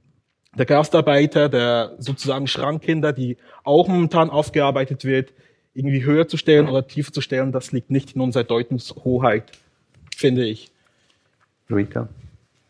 der 0.57 0.65
Gastarbeiter, 0.65 1.49
der 1.49 1.95
sozusagen 1.99 2.47
Schrankkinder, 2.47 3.11
die 3.11 3.35
auch 3.65 3.89
momentan 3.89 4.29
aufgearbeitet 4.29 5.03
wird, 5.03 5.33
irgendwie 5.73 6.05
höher 6.05 6.29
zu 6.29 6.37
stellen 6.37 6.69
oder 6.69 6.87
tiefer 6.87 7.11
zu 7.11 7.19
stellen, 7.19 7.51
das 7.51 7.73
liegt 7.73 7.91
nicht 7.91 8.15
in 8.15 8.21
unserer 8.21 8.45
Deutungshoheit 8.45 9.51
finde 10.19 10.45
ich. 10.45 10.69
Rita? 11.69 12.09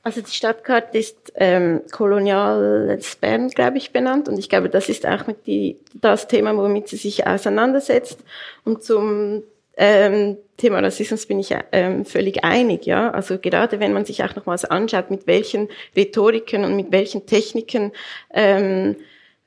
Also 0.04 0.22
die 0.22 0.32
Stadtkarte 0.32 0.98
ist 0.98 1.34
ähm, 1.36 1.82
koloniales 1.92 3.16
Bern, 3.18 3.50
glaube 3.50 3.78
ich, 3.78 3.92
benannt. 3.92 4.30
Und 4.30 4.40
ich 4.40 4.50
glaube, 4.50 4.70
das 4.70 4.90
ist 4.90 5.06
auch 5.06 5.28
mit 5.28 5.46
die, 5.46 5.78
das 5.94 6.28
Thema, 6.28 6.56
womit 6.56 6.88
sie 6.88 6.96
sich 6.96 7.28
auseinandersetzt. 7.28 8.20
Und 8.64 8.84
zum 8.84 9.44
ähm, 9.78 10.38
Thema 10.58 10.80
Rassismus 10.80 11.26
bin 11.26 11.40
ich 11.40 11.56
ähm, 11.72 12.06
völlig 12.06 12.44
einig, 12.44 12.86
ja. 12.86 13.12
Also 13.12 13.38
gerade 13.40 13.80
wenn 13.80 13.94
man 13.94 14.06
sich 14.06 14.24
auch 14.24 14.36
nochmals 14.36 14.66
anschaut, 14.66 15.12
mit 15.12 15.28
welchen 15.28 15.70
Rhetoriken 15.96 16.64
und 16.64 16.76
mit 16.76 16.92
welchen 16.92 17.26
Techniken 17.26 17.92
ähm, 18.34 18.96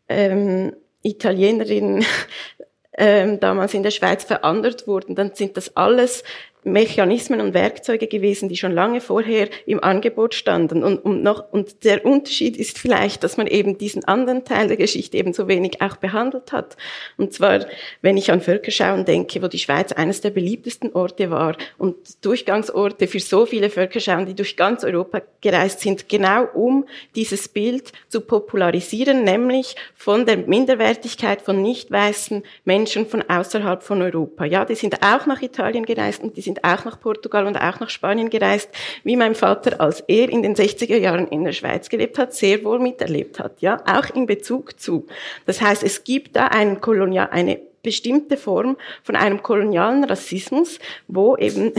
ähm, 0.08 0.74
Italienerinnen 1.02 2.04
ähm, 2.96 3.40
damals 3.40 3.74
in 3.74 3.82
der 3.82 3.90
Schweiz 3.90 4.24
verändert 4.24 4.86
wurden, 4.86 5.14
dann 5.14 5.34
sind 5.34 5.56
das 5.56 5.76
alles 5.76 6.24
Mechanismen 6.64 7.40
und 7.40 7.54
Werkzeuge 7.54 8.06
gewesen, 8.06 8.48
die 8.48 8.56
schon 8.56 8.72
lange 8.72 9.00
vorher 9.00 9.48
im 9.66 9.82
Angebot 9.82 10.34
standen. 10.34 10.84
Und, 10.84 10.98
und, 10.98 11.22
noch, 11.22 11.52
und 11.52 11.84
der 11.84 12.04
Unterschied 12.04 12.56
ist 12.56 12.78
vielleicht, 12.78 13.24
dass 13.24 13.36
man 13.36 13.46
eben 13.46 13.78
diesen 13.78 14.04
anderen 14.04 14.44
Teil 14.44 14.68
der 14.68 14.76
Geschichte 14.76 15.16
eben 15.16 15.32
so 15.32 15.48
wenig 15.48 15.80
auch 15.82 15.96
behandelt 15.96 16.52
hat. 16.52 16.76
Und 17.16 17.32
zwar, 17.32 17.66
wenn 18.00 18.16
ich 18.16 18.30
an 18.30 18.40
Völkerschauen 18.40 19.04
denke, 19.04 19.42
wo 19.42 19.48
die 19.48 19.58
Schweiz 19.58 19.92
eines 19.92 20.20
der 20.20 20.30
beliebtesten 20.30 20.92
Orte 20.92 21.30
war 21.30 21.56
und 21.78 21.96
Durchgangsorte 22.24 23.08
für 23.08 23.20
so 23.20 23.44
viele 23.46 23.70
Völkerschauen, 23.70 24.26
die 24.26 24.34
durch 24.34 24.56
ganz 24.56 24.84
Europa 24.84 25.22
gereist 25.40 25.80
sind, 25.80 26.08
genau 26.08 26.44
um 26.54 26.86
dieses 27.16 27.48
Bild 27.48 27.92
zu 28.08 28.20
popularisieren, 28.20 29.24
nämlich 29.24 29.74
von 29.94 30.26
der 30.26 30.36
Minderwertigkeit 30.36 31.42
von 31.42 31.60
nicht 31.60 31.90
weißen 31.90 32.42
Menschen 32.64 33.06
von 33.06 33.22
außerhalb 33.22 33.82
von 33.82 34.00
Europa. 34.02 34.44
Ja, 34.44 34.64
die 34.64 34.74
sind 34.74 35.02
auch 35.02 35.26
nach 35.26 35.42
Italien 35.42 35.84
gereist 35.84 36.22
und 36.22 36.36
die 36.36 36.40
sind 36.40 36.51
sind 36.52 36.64
auch 36.64 36.84
nach 36.84 37.00
Portugal 37.00 37.46
und 37.46 37.56
auch 37.56 37.80
nach 37.80 37.88
Spanien 37.88 38.28
gereist, 38.28 38.68
wie 39.04 39.16
mein 39.16 39.34
Vater, 39.34 39.80
als 39.80 40.00
er 40.06 40.28
in 40.28 40.42
den 40.42 40.54
60er 40.54 40.96
Jahren 40.96 41.28
in 41.28 41.44
der 41.44 41.52
Schweiz 41.52 41.88
gelebt 41.88 42.18
hat, 42.18 42.34
sehr 42.34 42.62
wohl 42.64 42.78
miterlebt 42.78 43.38
hat, 43.38 43.62
ja, 43.62 43.82
auch 43.86 44.14
in 44.14 44.26
Bezug 44.26 44.78
zu. 44.78 45.06
Das 45.46 45.60
heißt, 45.60 45.82
es 45.82 46.04
gibt 46.04 46.36
da 46.36 46.48
einen 46.48 46.80
Kolonial, 46.80 47.30
eine 47.30 47.58
bestimmte 47.82 48.36
Form 48.36 48.76
von 49.02 49.16
einem 49.16 49.42
kolonialen 49.42 50.04
Rassismus, 50.04 50.78
wo 51.08 51.36
eben 51.36 51.72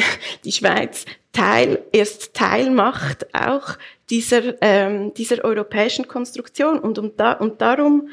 die 0.43 0.51
Schweiz 0.51 1.05
Teil, 1.31 1.83
erst 1.91 2.33
Teil 2.33 2.69
macht 2.69 3.33
auch 3.33 3.77
dieser, 4.09 4.61
ähm, 4.61 5.13
dieser 5.13 5.43
europäischen 5.43 6.07
Konstruktion 6.07 6.79
und, 6.79 6.99
um 6.99 7.15
da, 7.15 7.33
und 7.33 7.61
darum, 7.61 8.09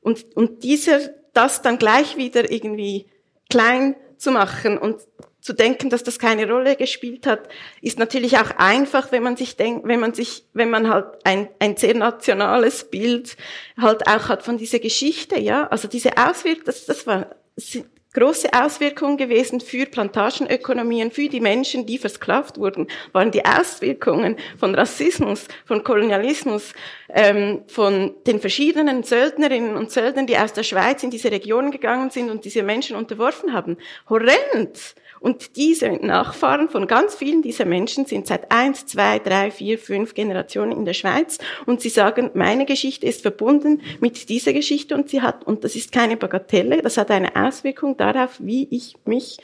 und, 0.00 0.24
und 0.36 0.62
dieser, 0.62 1.00
das 1.32 1.62
dann 1.62 1.78
gleich 1.78 2.16
wieder 2.16 2.50
irgendwie 2.50 3.06
klein 3.50 3.96
zu 4.16 4.30
machen 4.30 4.78
und 4.78 4.96
zu 5.44 5.52
denken, 5.52 5.90
dass 5.90 6.02
das 6.02 6.18
keine 6.18 6.50
Rolle 6.50 6.74
gespielt 6.74 7.26
hat, 7.26 7.50
ist 7.82 7.98
natürlich 7.98 8.38
auch 8.38 8.50
einfach, 8.56 9.12
wenn 9.12 9.22
man 9.22 9.36
sich 9.36 9.56
denkt, 9.56 9.86
wenn 9.86 10.00
man 10.00 10.14
sich, 10.14 10.46
wenn 10.54 10.70
man 10.70 10.88
halt 10.88 11.04
ein, 11.24 11.48
ein 11.58 11.76
sehr 11.76 11.94
nationales 11.94 12.84
Bild 12.84 13.36
halt 13.78 14.08
auch 14.08 14.30
hat 14.30 14.42
von 14.42 14.56
dieser 14.56 14.78
Geschichte, 14.78 15.38
ja. 15.38 15.66
Also 15.66 15.86
diese 15.86 16.16
Auswirkungen, 16.16 16.64
das, 16.64 16.86
das 16.86 17.06
war 17.06 17.36
große 18.14 18.54
Auswirkungen 18.54 19.18
gewesen 19.18 19.60
für 19.60 19.84
Plantagenökonomien, 19.84 21.10
für 21.10 21.28
die 21.28 21.40
Menschen, 21.40 21.84
die 21.84 21.98
versklavt 21.98 22.56
wurden, 22.56 22.88
waren 23.12 23.30
die 23.30 23.44
Auswirkungen 23.44 24.36
von 24.56 24.74
Rassismus, 24.74 25.46
von 25.66 25.84
Kolonialismus, 25.84 26.72
ähm, 27.12 27.64
von 27.66 28.14
den 28.26 28.40
verschiedenen 28.40 29.02
Söldnerinnen 29.02 29.76
und 29.76 29.90
Söldnern, 29.90 30.26
die 30.26 30.38
aus 30.38 30.54
der 30.54 30.62
Schweiz 30.62 31.02
in 31.02 31.10
diese 31.10 31.30
Regionen 31.30 31.70
gegangen 31.70 32.08
sind 32.08 32.30
und 32.30 32.46
diese 32.46 32.62
Menschen 32.62 32.96
unterworfen 32.96 33.52
haben, 33.52 33.76
horrend. 34.08 34.94
Und 35.24 35.56
diese 35.56 35.88
Nachfahren 35.88 36.68
von 36.68 36.86
ganz 36.86 37.14
vielen 37.14 37.40
dieser 37.40 37.64
Menschen 37.64 38.04
sind 38.04 38.26
seit 38.26 38.52
eins, 38.52 38.84
zwei, 38.84 39.18
drei, 39.18 39.50
vier, 39.50 39.78
fünf 39.78 40.12
Generationen 40.12 40.72
in 40.72 40.84
der 40.84 40.92
Schweiz. 40.92 41.38
Und 41.64 41.80
sie 41.80 41.88
sagen, 41.88 42.30
meine 42.34 42.66
Geschichte 42.66 43.06
ist 43.06 43.22
verbunden 43.22 43.80
mit 44.00 44.28
dieser 44.28 44.52
Geschichte. 44.52 44.94
Und 44.94 45.08
sie 45.08 45.22
hat, 45.22 45.46
und 45.46 45.64
das 45.64 45.76
ist 45.76 45.92
keine 45.92 46.18
Bagatelle, 46.18 46.82
das 46.82 46.98
hat 46.98 47.10
eine 47.10 47.34
Auswirkung 47.36 47.96
darauf, 47.96 48.32
wie 48.38 48.68
ich 48.70 48.96
mich 49.06 49.38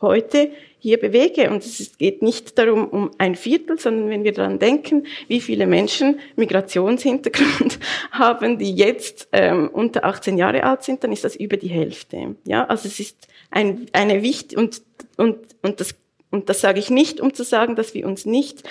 heute 0.00 0.50
hier 0.78 0.98
bewege. 0.98 1.50
Und 1.50 1.64
es 1.64 1.96
geht 1.96 2.22
nicht 2.22 2.58
darum, 2.58 2.86
um 2.88 3.10
ein 3.18 3.36
Viertel, 3.36 3.78
sondern 3.78 4.10
wenn 4.10 4.24
wir 4.24 4.32
daran 4.32 4.58
denken, 4.58 5.06
wie 5.28 5.40
viele 5.40 5.66
Menschen 5.66 6.20
Migrationshintergrund 6.36 7.78
haben, 8.10 8.58
die 8.58 8.74
jetzt 8.74 9.28
ähm, 9.32 9.70
unter 9.72 10.04
18 10.04 10.36
Jahre 10.36 10.64
alt 10.64 10.82
sind, 10.82 11.02
dann 11.02 11.12
ist 11.12 11.24
das 11.24 11.36
über 11.36 11.56
die 11.56 11.68
Hälfte. 11.68 12.36
Ja, 12.44 12.66
also 12.66 12.86
es 12.86 13.00
ist 13.00 13.28
ein, 13.50 13.86
eine 13.92 14.22
wichtig 14.22 14.58
und 14.58 14.82
und 15.16 15.38
und 15.62 15.80
das 15.80 15.94
und 16.30 16.48
das 16.48 16.60
sage 16.60 16.80
ich 16.80 16.90
nicht, 16.90 17.20
um 17.20 17.32
zu 17.32 17.44
sagen, 17.44 17.76
dass 17.76 17.94
wir 17.94 18.06
uns 18.06 18.26
nicht 18.26 18.64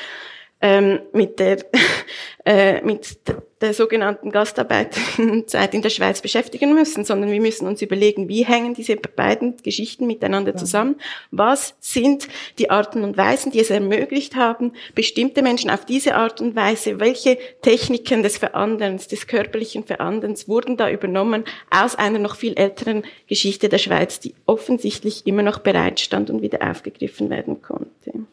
ähm, 0.63 1.01
mit 1.11 1.39
der 1.39 1.57
äh, 2.45 2.81
mit 2.81 3.17
der 3.61 3.73
sogenannten 3.73 4.31
Gastarbeiterzeit 4.31 5.73
in 5.73 5.81
der 5.81 5.89
Schweiz 5.89 6.21
beschäftigen 6.21 6.73
müssen, 6.73 7.05
sondern 7.05 7.31
wir 7.31 7.39
müssen 7.39 7.67
uns 7.67 7.81
überlegen, 7.81 8.27
wie 8.27 8.43
hängen 8.43 8.73
diese 8.73 8.95
beiden 8.95 9.57
Geschichten 9.57 10.07
miteinander 10.07 10.55
zusammen? 10.55 10.95
Was 11.31 11.75
sind 11.79 12.27
die 12.59 12.69
Arten 12.69 13.03
und 13.03 13.15
Weisen, 13.15 13.51
die 13.51 13.59
es 13.59 13.69
ermöglicht 13.69 14.35
haben, 14.35 14.73
bestimmte 14.95 15.41
Menschen 15.41 15.69
auf 15.69 15.85
diese 15.85 16.15
Art 16.15 16.41
und 16.41 16.55
Weise, 16.55 16.99
welche 16.99 17.37
Techniken 17.61 18.23
des 18.23 18.37
Veranderns, 18.37 19.07
des 19.07 19.27
körperlichen 19.27 19.85
Veranderns 19.85 20.47
wurden 20.49 20.75
da 20.75 20.89
übernommen 20.89 21.45
aus 21.69 21.95
einer 21.95 22.19
noch 22.19 22.35
viel 22.35 22.53
älteren 22.57 23.03
Geschichte 23.27 23.69
der 23.69 23.77
Schweiz, 23.77 24.19
die 24.19 24.33
offensichtlich 24.45 25.25
immer 25.25 25.43
noch 25.43 25.59
bereitstand 25.59 26.29
und 26.29 26.41
wieder 26.41 26.69
aufgegriffen 26.69 27.29
werden 27.29 27.61
konnte. 27.61 28.25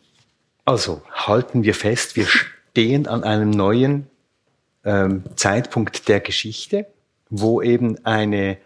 Also 0.70 1.02
halten 1.12 1.64
wir 1.64 1.74
fest, 1.74 2.14
wir 2.14 2.28
stehen 2.28 3.08
an 3.08 3.24
einem 3.24 3.50
neuen 3.50 4.06
ähm, 4.84 5.24
Zeitpunkt 5.34 6.06
der 6.06 6.20
Geschichte, 6.20 6.86
wo 7.28 7.60
eben 7.60 8.06
eine 8.06 8.56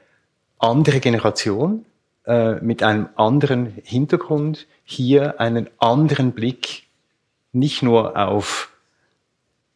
andere 0.58 1.00
Generation 1.00 1.86
äh, 2.26 2.56
mit 2.56 2.82
einem 2.82 3.08
anderen 3.16 3.78
Hintergrund 3.84 4.66
hier 4.84 5.40
einen 5.40 5.70
anderen 5.78 6.32
Blick 6.32 6.82
nicht 7.52 7.82
nur 7.82 8.18
auf 8.18 8.68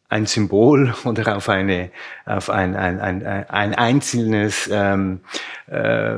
ein 0.07 0.27
Symbol 0.27 0.93
oder 1.05 1.35
auf 1.35 1.49
eine 1.49 1.89
auf 2.27 2.51
ein 2.51 2.75
ein, 2.75 2.99
ein, 2.99 3.25
ein 3.25 3.73
einzelnes 3.73 4.69
ähm, 4.71 5.21
äh, 5.65 6.13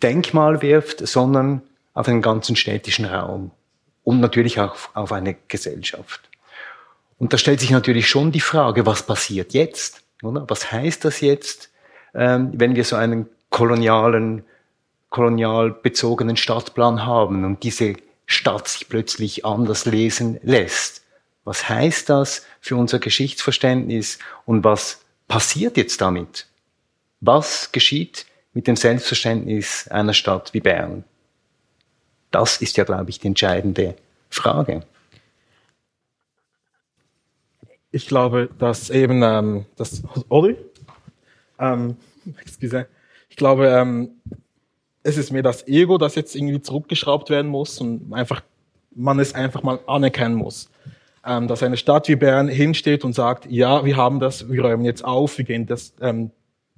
Denkmal 0.00 0.62
wirft, 0.62 1.04
sondern 1.04 1.62
auf 1.92 2.06
einen 2.06 2.22
ganzen 2.22 2.54
städtischen 2.54 3.04
Raum 3.04 3.50
und 4.06 4.20
natürlich 4.20 4.60
auch 4.60 4.76
auf 4.94 5.10
eine 5.10 5.36
Gesellschaft. 5.48 6.30
Und 7.18 7.32
da 7.32 7.38
stellt 7.38 7.58
sich 7.58 7.70
natürlich 7.70 8.08
schon 8.08 8.30
die 8.30 8.40
Frage, 8.40 8.86
was 8.86 9.04
passiert 9.04 9.52
jetzt? 9.52 10.02
Oder? 10.22 10.44
Was 10.48 10.70
heißt 10.70 11.04
das 11.04 11.20
jetzt, 11.20 11.70
ähm, 12.14 12.52
wenn 12.54 12.76
wir 12.76 12.84
so 12.84 12.94
einen 12.94 13.28
kolonialen, 13.50 14.44
kolonial 15.10 15.72
bezogenen 15.72 16.36
Stadtplan 16.36 17.04
haben 17.04 17.44
und 17.44 17.64
diese 17.64 17.94
Stadt 18.26 18.68
sich 18.68 18.88
plötzlich 18.88 19.44
anders 19.44 19.86
lesen 19.86 20.38
lässt? 20.44 21.02
Was 21.42 21.68
heißt 21.68 22.08
das 22.08 22.46
für 22.60 22.76
unser 22.76 23.00
Geschichtsverständnis 23.00 24.20
und 24.44 24.62
was 24.62 25.04
passiert 25.26 25.76
jetzt 25.76 26.00
damit? 26.00 26.46
Was 27.20 27.72
geschieht 27.72 28.24
mit 28.52 28.68
dem 28.68 28.76
Selbstverständnis 28.76 29.88
einer 29.88 30.14
Stadt 30.14 30.54
wie 30.54 30.60
Bern? 30.60 31.02
Das 32.36 32.58
ist 32.58 32.76
ja, 32.76 32.84
glaube 32.84 33.08
ich, 33.08 33.18
die 33.18 33.28
entscheidende 33.28 33.94
Frage. 34.28 34.82
Ich 37.90 38.06
glaube, 38.08 38.50
dass 38.58 38.90
eben 38.90 39.22
ähm, 39.22 39.64
das 39.76 40.02
Olli, 40.28 40.54
ähm, 41.58 41.96
excuse, 42.38 42.88
ich 43.30 43.36
glaube, 43.36 43.68
ähm, 43.68 44.10
es 45.02 45.16
ist 45.16 45.32
mehr 45.32 45.42
das 45.42 45.66
Ego, 45.66 45.96
das 45.96 46.14
jetzt 46.14 46.36
irgendwie 46.36 46.60
zurückgeschraubt 46.60 47.30
werden 47.30 47.50
muss 47.50 47.80
und 47.80 48.12
einfach 48.12 48.42
man 48.94 49.18
es 49.18 49.34
einfach 49.34 49.62
mal 49.62 49.78
anerkennen 49.86 50.34
muss. 50.34 50.68
Ähm, 51.24 51.48
dass 51.48 51.62
eine 51.62 51.78
Stadt 51.78 52.06
wie 52.08 52.16
Bern 52.16 52.48
hinsteht 52.48 53.02
und 53.02 53.14
sagt, 53.14 53.46
ja, 53.50 53.82
wir 53.86 53.96
haben 53.96 54.20
das, 54.20 54.50
wir 54.50 54.62
räumen 54.62 54.84
jetzt 54.84 55.06
auf, 55.06 55.38
wir 55.38 55.46
gehen 55.46 55.64
das 55.64 55.94
ähm, 56.02 56.32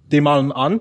dem 0.06 0.28
allen 0.28 0.52
an, 0.52 0.80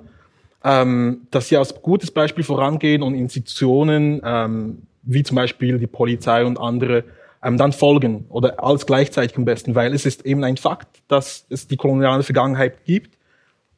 ähm, 0.67 1.27
dass 1.31 1.47
sie 1.47 1.55
als 1.55 1.81
gutes 1.81 2.11
Beispiel 2.11 2.43
vorangehen 2.43 3.01
und 3.01 3.15
Institutionen 3.15 4.21
ähm, 4.23 4.81
wie 5.03 5.23
zum 5.23 5.35
Beispiel 5.35 5.79
die 5.79 5.87
Polizei 5.87 6.43
und 6.43 6.59
andere 6.59 7.05
ähm, 7.41 7.57
dann 7.57 7.71
folgen 7.71 8.25
oder 8.27 8.61
alles 8.61 8.85
gleichzeitig 8.85 9.37
am 9.37 9.45
besten, 9.45 9.75
weil 9.75 9.93
es 9.93 10.05
ist 10.05 10.25
eben 10.25 10.43
ein 10.43 10.57
Fakt, 10.57 10.89
dass 11.07 11.45
es 11.49 11.69
die 11.69 11.77
koloniale 11.77 12.21
Vergangenheit 12.21 12.83
gibt 12.83 13.17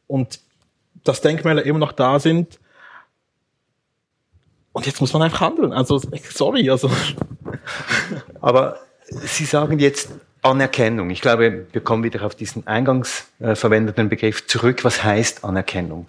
und 0.07 0.39
dass 1.03 1.21
Denkmäler 1.21 1.63
immer 1.63 1.77
noch 1.77 1.91
da 1.91 2.19
sind. 2.19 2.59
Und 4.71 4.87
jetzt 4.87 4.99
muss 4.99 5.13
man 5.13 5.21
einfach 5.21 5.41
handeln. 5.41 5.73
Also, 5.73 6.01
sorry, 6.31 6.71
also. 6.71 6.89
Aber 8.41 8.79
Sie 9.03 9.45
sagen 9.45 9.77
jetzt 9.77 10.09
Anerkennung. 10.41 11.11
Ich 11.11 11.21
glaube, 11.21 11.67
wir 11.71 11.81
kommen 11.81 12.03
wieder 12.03 12.25
auf 12.25 12.33
diesen 12.33 12.65
eingangs 12.65 13.27
äh, 13.39 13.53
verwendeten 13.53 14.09
Begriff 14.09 14.47
zurück. 14.47 14.83
Was 14.83 15.03
heißt 15.03 15.43
Anerkennung? 15.43 16.07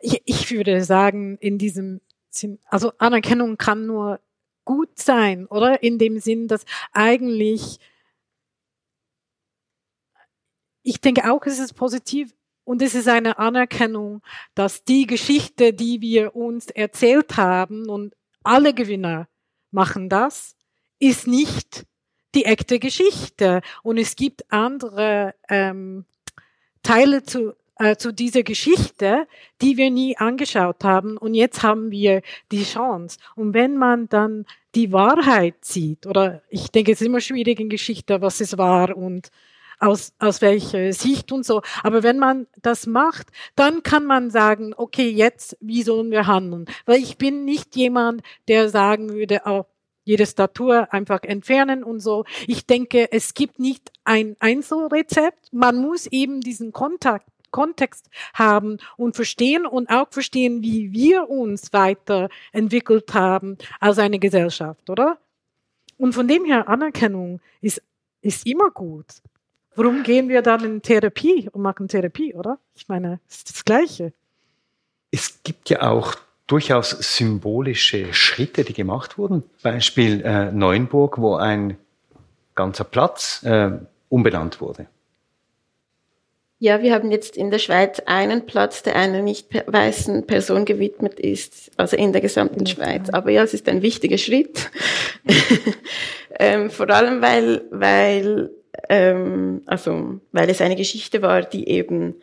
Ich, 0.00 0.22
ich 0.24 0.50
würde 0.50 0.82
sagen, 0.84 1.38
in 1.38 1.58
diesem 1.58 2.00
Sinn, 2.30 2.58
also 2.66 2.92
Anerkennung 2.98 3.56
kann 3.56 3.86
nur 3.86 4.20
gut 4.64 4.98
sein, 4.98 5.46
oder? 5.46 5.82
In 5.82 5.98
dem 5.98 6.20
Sinn, 6.20 6.46
dass 6.46 6.64
eigentlich, 6.92 7.78
ich 10.82 11.00
denke 11.00 11.30
auch, 11.30 11.44
es 11.46 11.58
ist 11.58 11.74
positiv, 11.74 12.34
und 12.68 12.82
es 12.82 12.94
ist 12.94 13.08
eine 13.08 13.38
Anerkennung, 13.38 14.20
dass 14.54 14.84
die 14.84 15.06
Geschichte, 15.06 15.72
die 15.72 16.02
wir 16.02 16.36
uns 16.36 16.66
erzählt 16.66 17.38
haben, 17.38 17.88
und 17.88 18.14
alle 18.42 18.74
Gewinner 18.74 19.26
machen 19.70 20.10
das, 20.10 20.54
ist 20.98 21.26
nicht 21.26 21.86
die 22.34 22.44
echte 22.44 22.78
Geschichte. 22.78 23.62
Und 23.82 23.96
es 23.96 24.16
gibt 24.16 24.52
andere 24.52 25.34
ähm, 25.48 26.04
Teile 26.82 27.22
zu, 27.22 27.54
äh, 27.78 27.96
zu 27.96 28.12
dieser 28.12 28.42
Geschichte, 28.42 29.26
die 29.62 29.76
wir 29.76 29.90
nie 29.90 30.16
angeschaut 30.16 30.84
haben. 30.84 31.16
Und 31.16 31.34
jetzt 31.34 31.62
haben 31.62 31.90
wir 31.90 32.22
die 32.50 32.64
Chance. 32.64 33.18
Und 33.36 33.54
wenn 33.54 33.76
man 33.76 34.08
dann 34.08 34.46
die 34.74 34.92
Wahrheit 34.92 35.64
sieht, 35.64 36.06
oder 36.06 36.42
ich 36.50 36.70
denke, 36.70 36.92
es 36.92 37.00
ist 37.00 37.06
immer 37.06 37.20
schwierig 37.20 37.60
in 37.60 37.68
Geschichte, 37.68 38.20
was 38.20 38.40
es 38.40 38.58
war 38.58 38.96
und 38.96 39.30
aus, 39.80 40.12
aus 40.18 40.42
welcher 40.42 40.92
Sicht 40.92 41.30
und 41.32 41.46
so. 41.46 41.62
Aber 41.82 42.02
wenn 42.02 42.18
man 42.18 42.46
das 42.62 42.86
macht, 42.86 43.28
dann 43.54 43.82
kann 43.82 44.04
man 44.04 44.30
sagen, 44.30 44.74
okay, 44.76 45.08
jetzt, 45.08 45.56
wie 45.60 45.82
sollen 45.82 46.10
wir 46.10 46.26
handeln? 46.26 46.66
Weil 46.84 46.98
ich 46.98 47.16
bin 47.16 47.44
nicht 47.44 47.76
jemand, 47.76 48.22
der 48.48 48.68
sagen 48.68 49.10
würde, 49.10 49.42
oh, 49.44 49.64
jede 50.04 50.26
Statur 50.26 50.92
einfach 50.92 51.22
entfernen 51.22 51.84
und 51.84 52.00
so. 52.00 52.24
Ich 52.46 52.66
denke, 52.66 53.12
es 53.12 53.34
gibt 53.34 53.58
nicht 53.58 53.92
ein 54.04 54.36
Einzelrezept. 54.40 55.52
Man 55.52 55.76
muss 55.76 56.06
eben 56.06 56.40
diesen 56.40 56.72
Kontakt 56.72 57.28
Kontext 57.50 58.10
haben 58.34 58.78
und 58.96 59.16
verstehen 59.16 59.66
und 59.66 59.88
auch 59.90 60.08
verstehen, 60.10 60.62
wie 60.62 60.92
wir 60.92 61.28
uns 61.28 61.72
weiterentwickelt 61.72 63.14
haben 63.14 63.58
als 63.80 63.98
eine 63.98 64.18
Gesellschaft, 64.18 64.88
oder? 64.90 65.18
Und 65.96 66.12
von 66.12 66.28
dem 66.28 66.44
her 66.44 66.68
Anerkennung 66.68 67.40
ist, 67.60 67.82
ist 68.22 68.46
immer 68.46 68.70
gut. 68.70 69.06
Warum 69.74 70.02
gehen 70.02 70.28
wir 70.28 70.42
dann 70.42 70.64
in 70.64 70.82
Therapie 70.82 71.48
und 71.52 71.62
machen 71.62 71.88
Therapie, 71.88 72.34
oder? 72.34 72.58
Ich 72.74 72.88
meine, 72.88 73.20
es 73.28 73.38
ist 73.38 73.50
das 73.50 73.64
Gleiche. 73.64 74.12
Es 75.10 75.42
gibt 75.42 75.70
ja 75.70 75.82
auch 75.82 76.16
durchaus 76.48 76.90
symbolische 76.90 78.12
Schritte, 78.12 78.64
die 78.64 78.72
gemacht 78.72 79.18
wurden. 79.18 79.44
Beispiel 79.62 80.22
äh, 80.22 80.50
Neuenburg, 80.50 81.18
wo 81.18 81.36
ein 81.36 81.76
ganzer 82.54 82.84
Platz 82.84 83.42
äh, 83.44 83.70
umbenannt 84.08 84.60
wurde. 84.60 84.86
Ja, 86.60 86.82
wir 86.82 86.92
haben 86.92 87.12
jetzt 87.12 87.36
in 87.36 87.52
der 87.52 87.60
Schweiz 87.60 88.00
einen 88.06 88.44
Platz, 88.44 88.82
der 88.82 88.96
einer 88.96 89.22
nicht 89.22 89.46
weißen 89.66 90.26
Person 90.26 90.64
gewidmet 90.64 91.20
ist, 91.20 91.70
also 91.76 91.96
in 91.96 92.12
der 92.12 92.20
gesamten 92.20 92.66
Schweiz. 92.66 93.10
Aber 93.10 93.30
ja, 93.30 93.44
es 93.44 93.54
ist 93.54 93.68
ein 93.68 93.80
wichtiger 93.80 94.18
Schritt. 94.18 94.70
ähm, 96.38 96.70
vor 96.70 96.90
allem, 96.90 97.22
weil, 97.22 97.62
weil 97.70 98.50
ähm, 98.88 99.62
also 99.66 100.20
weil 100.32 100.50
es 100.50 100.60
eine 100.60 100.74
Geschichte 100.74 101.22
war, 101.22 101.42
die 101.42 101.68
eben 101.68 102.16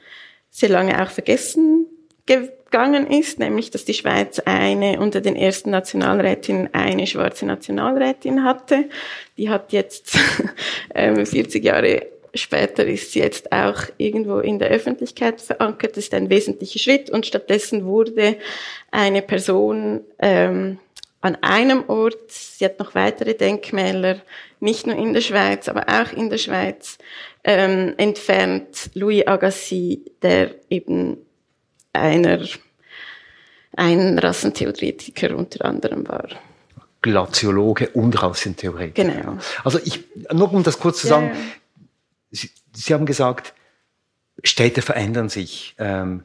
sehr 0.50 0.70
lange 0.70 1.02
auch 1.02 1.12
vergessen 1.12 1.88
gegangen 2.26 3.08
ist, 3.08 3.40
nämlich 3.40 3.72
dass 3.72 3.86
die 3.86 3.94
Schweiz 3.94 4.40
eine 4.46 5.00
unter 5.00 5.22
den 5.22 5.36
ersten 5.36 5.70
Nationalrätinnen 5.70 6.74
eine 6.74 7.08
schwarze 7.08 7.46
Nationalrätin 7.46 8.44
hatte. 8.44 8.90
Die 9.38 9.50
hat 9.50 9.72
jetzt 9.72 10.18
ähm, 10.96 11.26
40 11.26 11.64
Jahre 11.64 12.08
später 12.36 12.86
ist 12.86 13.12
sie 13.12 13.20
jetzt 13.20 13.52
auch 13.52 13.84
irgendwo 13.98 14.40
in 14.40 14.60
der 14.60 14.70
Öffentlichkeit 14.70 15.42
verankert. 15.42 15.98
Das 15.98 16.06
ist 16.06 16.14
ein 16.14 16.30
wesentlicher 16.30 16.80
Schritt 16.80 17.10
und 17.10 17.26
stattdessen 17.26 17.86
wurde 17.86 18.38
eine 18.92 19.22
Person 19.22 20.02
ähm, 20.20 20.80
an 21.26 21.38
einem 21.42 21.86
Ort, 21.88 22.30
sie 22.30 22.66
hat 22.66 22.78
noch 22.80 22.94
weitere 22.94 23.34
Denkmäler, 23.34 24.22
nicht 24.60 24.86
nur 24.86 24.96
in 24.96 25.14
der 25.14 25.22
Schweiz, 25.22 25.68
aber 25.68 25.86
auch 25.90 26.14
in 26.14 26.30
der 26.30 26.38
Schweiz, 26.38 27.00
ähm, 27.44 27.96
entfernt 27.98 28.92
Louis 28.94 29.26
Agassi, 29.26 30.04
der 30.22 30.52
eben 30.70 31.18
einer, 31.94 32.42
ein 33.76 34.20
Rassentheoretiker 34.20 35.36
unter 35.36 35.66
anderem 35.66 36.08
war. 36.08 36.30
Glaziologe 37.02 37.90
und 37.90 38.22
Rassentheoretiker. 38.22 39.04
Genau. 39.04 39.38
Also 39.64 39.80
ich, 39.84 40.04
nur 40.32 40.54
um 40.54 40.64
das 40.64 40.80
kurz 40.80 41.02
zu 41.02 41.08
sagen, 41.08 41.32
ja. 41.34 41.40
Sie, 42.32 42.50
Sie, 42.74 42.94
haben 42.94 43.06
gesagt, 43.06 43.54
Städte 44.44 44.82
verändern 44.82 45.30
sich, 45.30 45.76
ähm, 45.78 46.24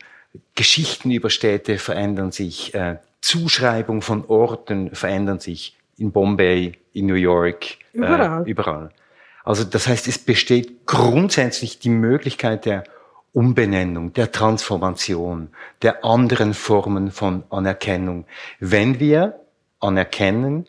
Geschichten 0.54 1.10
über 1.10 1.30
Städte 1.30 1.78
verändern 1.78 2.32
sich, 2.32 2.74
äh, 2.74 2.98
Zuschreibung 3.20 4.02
von 4.02 4.24
Orten 4.26 4.94
verändern 4.94 5.40
sich 5.40 5.76
in 5.98 6.12
Bombay, 6.12 6.72
in 6.92 7.06
New 7.06 7.14
York, 7.14 7.76
überall. 7.92 8.46
Äh, 8.46 8.50
überall. 8.50 8.90
Also 9.44 9.64
das 9.64 9.86
heißt, 9.86 10.08
es 10.08 10.18
besteht 10.18 10.86
grundsätzlich 10.86 11.78
die 11.78 11.90
Möglichkeit 11.90 12.66
der 12.66 12.84
Umbenennung, 13.32 14.12
der 14.12 14.32
Transformation, 14.32 15.50
der 15.82 16.04
anderen 16.04 16.54
Formen 16.54 17.10
von 17.10 17.44
Anerkennung, 17.50 18.26
wenn 18.58 18.98
wir 18.98 19.40
anerkennen, 19.78 20.66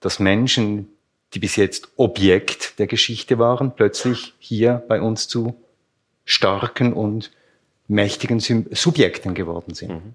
dass 0.00 0.18
Menschen, 0.18 0.88
die 1.34 1.38
bis 1.38 1.56
jetzt 1.56 1.88
Objekt 1.96 2.78
der 2.78 2.86
Geschichte 2.86 3.38
waren, 3.38 3.74
plötzlich 3.74 4.34
hier 4.38 4.82
bei 4.88 5.00
uns 5.00 5.28
zu 5.28 5.56
starken 6.24 6.92
und 6.92 7.30
mächtigen 7.88 8.40
Subjekten 8.40 9.34
geworden 9.34 9.74
sind. 9.74 9.90
Mhm 9.90 10.14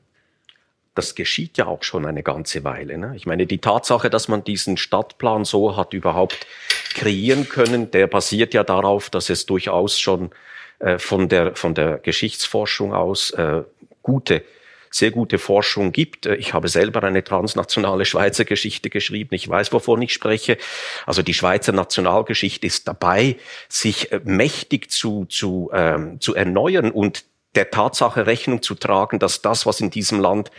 das 0.98 1.14
geschieht 1.14 1.58
ja 1.58 1.68
auch 1.68 1.84
schon 1.84 2.06
eine 2.06 2.24
ganze 2.24 2.64
Weile. 2.64 2.98
Ne? 2.98 3.14
Ich 3.16 3.28
meine, 3.28 3.46
die 3.46 3.60
Tatsache, 3.60 4.10
dass 4.10 4.28
man 4.28 4.44
diesen 4.44 4.78
Stadtplan 4.78 5.46
so 5.46 5.78
hat 5.78 5.94
überhaupt 5.94 6.48
kreieren 6.96 7.48
können, 7.48 7.92
der 7.92 8.08
basiert 8.08 8.54
ja 8.54 8.64
darauf, 8.64 9.10
dass 9.10 9.30
es 9.30 9.46
durchaus 9.46 10.00
schon 10.00 10.32
äh, 10.80 10.98
von, 10.98 11.30
der, 11.30 11.56
von 11.56 11.76
der 11.76 12.00
Geschichtsforschung 12.00 12.94
aus 12.94 13.32
äh, 13.32 13.62
gute 14.02 14.44
sehr 14.90 15.12
gute 15.12 15.38
Forschung 15.38 15.92
gibt. 15.92 16.26
Ich 16.26 16.54
habe 16.54 16.68
selber 16.68 17.04
eine 17.04 17.24
transnationale 17.24 18.06
Schweizer 18.06 18.46
Geschichte 18.46 18.90
geschrieben. 18.90 19.36
Ich 19.36 19.48
weiß, 19.48 19.72
wovon 19.74 20.02
ich 20.02 20.14
spreche. 20.14 20.58
Also 21.06 21.22
die 21.22 21.34
Schweizer 21.34 21.72
Nationalgeschichte 21.72 22.68
ist 22.68 22.88
dabei, 22.88 23.38
sich 23.70 24.12
äh, 24.12 24.22
mächtig 24.24 24.92
zu, 24.92 25.26
zu, 25.26 25.70
ähm, 25.74 26.20
zu 26.20 26.36
erneuern 26.36 26.92
und 26.92 27.26
der 27.56 27.72
Tatsache 27.72 28.28
Rechnung 28.28 28.62
zu 28.62 28.76
tragen, 28.76 29.20
dass 29.20 29.42
das, 29.42 29.66
was 29.66 29.82
in 29.82 29.90
diesem 29.90 30.20
Land 30.20 30.52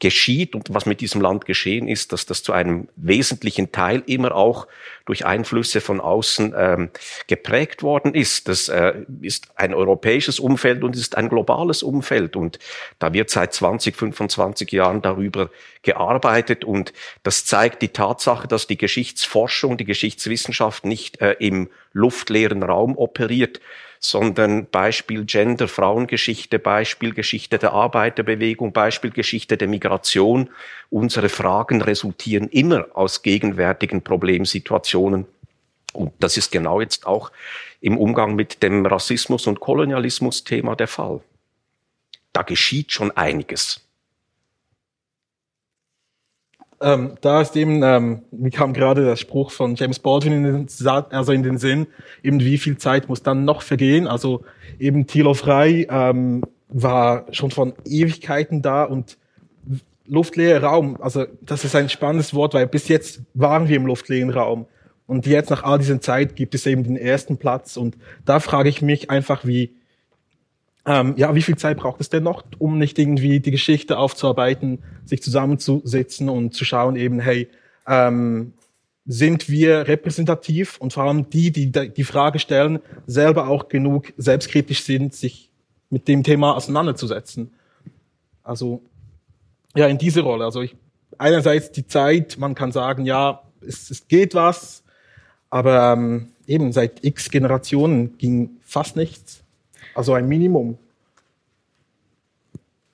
geschieht 0.00 0.54
und 0.54 0.72
was 0.72 0.86
mit 0.86 1.00
diesem 1.00 1.20
Land 1.20 1.44
geschehen 1.44 1.88
ist, 1.88 2.12
dass 2.12 2.24
das 2.24 2.42
zu 2.42 2.52
einem 2.52 2.88
wesentlichen 2.94 3.72
Teil 3.72 4.02
immer 4.06 4.34
auch 4.34 4.68
durch 5.06 5.26
Einflüsse 5.26 5.80
von 5.80 6.00
außen 6.00 6.54
ähm, 6.56 6.90
geprägt 7.26 7.82
worden 7.82 8.14
ist. 8.14 8.46
Das 8.46 8.68
äh, 8.68 8.94
ist 9.22 9.48
ein 9.56 9.74
europäisches 9.74 10.38
Umfeld 10.38 10.84
und 10.84 10.94
ist 10.94 11.16
ein 11.16 11.28
globales 11.28 11.82
Umfeld 11.82 12.36
und 12.36 12.60
da 13.00 13.12
wird 13.12 13.30
seit 13.30 13.52
20, 13.52 13.96
25 13.96 14.70
Jahren 14.70 15.02
darüber 15.02 15.50
gearbeitet 15.82 16.64
und 16.64 16.92
das 17.24 17.44
zeigt 17.44 17.82
die 17.82 17.88
Tatsache, 17.88 18.46
dass 18.46 18.68
die 18.68 18.78
Geschichtsforschung, 18.78 19.78
die 19.78 19.84
Geschichtswissenschaft 19.84 20.84
nicht 20.84 21.20
äh, 21.20 21.32
im 21.40 21.70
luftleeren 21.92 22.62
Raum 22.62 22.96
operiert, 22.96 23.60
sondern 24.00 24.66
Beispiel 24.66 25.24
Gender, 25.24 25.68
Frauengeschichte, 25.68 26.58
Beispiel 26.58 27.14
Geschichte 27.14 27.58
der 27.58 27.72
Arbeiterbewegung, 27.72 28.72
Beispiel 28.72 29.10
Geschichte 29.10 29.56
der 29.56 29.68
Migration. 29.68 30.50
Unsere 30.90 31.28
Fragen 31.28 31.82
resultieren 31.82 32.48
immer 32.48 32.86
aus 32.94 33.22
gegenwärtigen 33.22 34.02
Problemsituationen. 34.02 35.26
Und 35.92 36.12
das 36.20 36.36
ist 36.36 36.52
genau 36.52 36.80
jetzt 36.80 37.06
auch 37.06 37.32
im 37.80 37.96
Umgang 37.96 38.34
mit 38.34 38.62
dem 38.62 38.86
Rassismus- 38.86 39.46
und 39.46 39.60
Kolonialismus-Thema 39.60 40.76
der 40.76 40.88
Fall. 40.88 41.20
Da 42.32 42.42
geschieht 42.42 42.92
schon 42.92 43.10
einiges. 43.12 43.87
Ähm, 46.80 47.14
da 47.20 47.40
ist 47.40 47.56
eben, 47.56 47.82
ähm, 47.82 48.22
mir 48.30 48.50
kam 48.50 48.72
gerade 48.72 49.04
der 49.04 49.16
Spruch 49.16 49.50
von 49.50 49.74
James 49.74 49.98
Baldwin 49.98 50.32
in 50.32 50.42
den, 50.44 50.86
also 50.86 51.32
in 51.32 51.42
den 51.42 51.58
Sinn, 51.58 51.88
eben 52.22 52.40
wie 52.40 52.58
viel 52.58 52.78
Zeit 52.78 53.08
muss 53.08 53.22
dann 53.22 53.44
noch 53.44 53.62
vergehen. 53.62 54.06
Also 54.06 54.44
eben 54.78 55.06
Thilo 55.06 55.34
Frei 55.34 55.86
ähm, 55.90 56.42
war 56.68 57.26
schon 57.32 57.50
von 57.50 57.72
Ewigkeiten 57.84 58.62
da 58.62 58.84
und 58.84 59.18
luftleerer 60.06 60.64
Raum, 60.66 60.96
also 61.00 61.26
das 61.42 61.64
ist 61.64 61.76
ein 61.76 61.88
spannendes 61.88 62.32
Wort, 62.32 62.54
weil 62.54 62.66
bis 62.66 62.88
jetzt 62.88 63.20
waren 63.34 63.68
wir 63.68 63.76
im 63.76 63.86
luftleeren 63.86 64.30
Raum. 64.30 64.66
Und 65.06 65.26
jetzt 65.26 65.50
nach 65.50 65.62
all 65.62 65.78
dieser 65.78 66.00
Zeit 66.00 66.36
gibt 66.36 66.54
es 66.54 66.66
eben 66.66 66.84
den 66.84 66.96
ersten 66.96 67.38
Platz. 67.38 67.78
Und 67.78 67.96
da 68.26 68.40
frage 68.40 68.68
ich 68.68 68.82
mich 68.82 69.08
einfach, 69.08 69.46
wie, 69.46 69.72
ähm, 70.88 71.12
ja, 71.18 71.34
wie 71.34 71.42
viel 71.42 71.56
Zeit 71.56 71.76
braucht 71.76 72.00
es 72.00 72.08
denn 72.08 72.22
noch, 72.22 72.44
um 72.56 72.78
nicht 72.78 72.98
irgendwie 72.98 73.40
die 73.40 73.50
Geschichte 73.50 73.98
aufzuarbeiten, 73.98 74.78
sich 75.04 75.22
zusammenzusetzen 75.22 76.30
und 76.30 76.54
zu 76.54 76.64
schauen 76.64 76.96
eben, 76.96 77.20
hey, 77.20 77.48
ähm, 77.86 78.54
sind 79.04 79.50
wir 79.50 79.86
repräsentativ 79.86 80.78
und 80.78 80.94
vor 80.94 81.04
allem 81.04 81.28
die, 81.28 81.50
die 81.50 81.70
die 81.70 82.04
Frage 82.04 82.38
stellen, 82.38 82.78
selber 83.06 83.48
auch 83.48 83.68
genug 83.68 84.14
selbstkritisch 84.16 84.82
sind, 84.82 85.14
sich 85.14 85.50
mit 85.90 86.08
dem 86.08 86.22
Thema 86.22 86.56
auseinanderzusetzen. 86.56 87.52
Also 88.42 88.82
ja, 89.76 89.86
in 89.88 89.98
diese 89.98 90.22
Rolle. 90.22 90.46
Also 90.46 90.62
ich, 90.62 90.74
einerseits 91.18 91.70
die 91.70 91.86
Zeit, 91.86 92.38
man 92.38 92.54
kann 92.54 92.72
sagen, 92.72 93.04
ja, 93.04 93.42
es, 93.60 93.90
es 93.90 94.08
geht 94.08 94.34
was, 94.34 94.82
aber 95.50 95.92
ähm, 95.92 96.28
eben 96.46 96.72
seit 96.72 97.04
x 97.04 97.30
Generationen 97.30 98.16
ging 98.16 98.58
fast 98.62 98.96
nichts. 98.96 99.44
Also 99.98 100.14
ein 100.14 100.28
Minimum. 100.28 100.78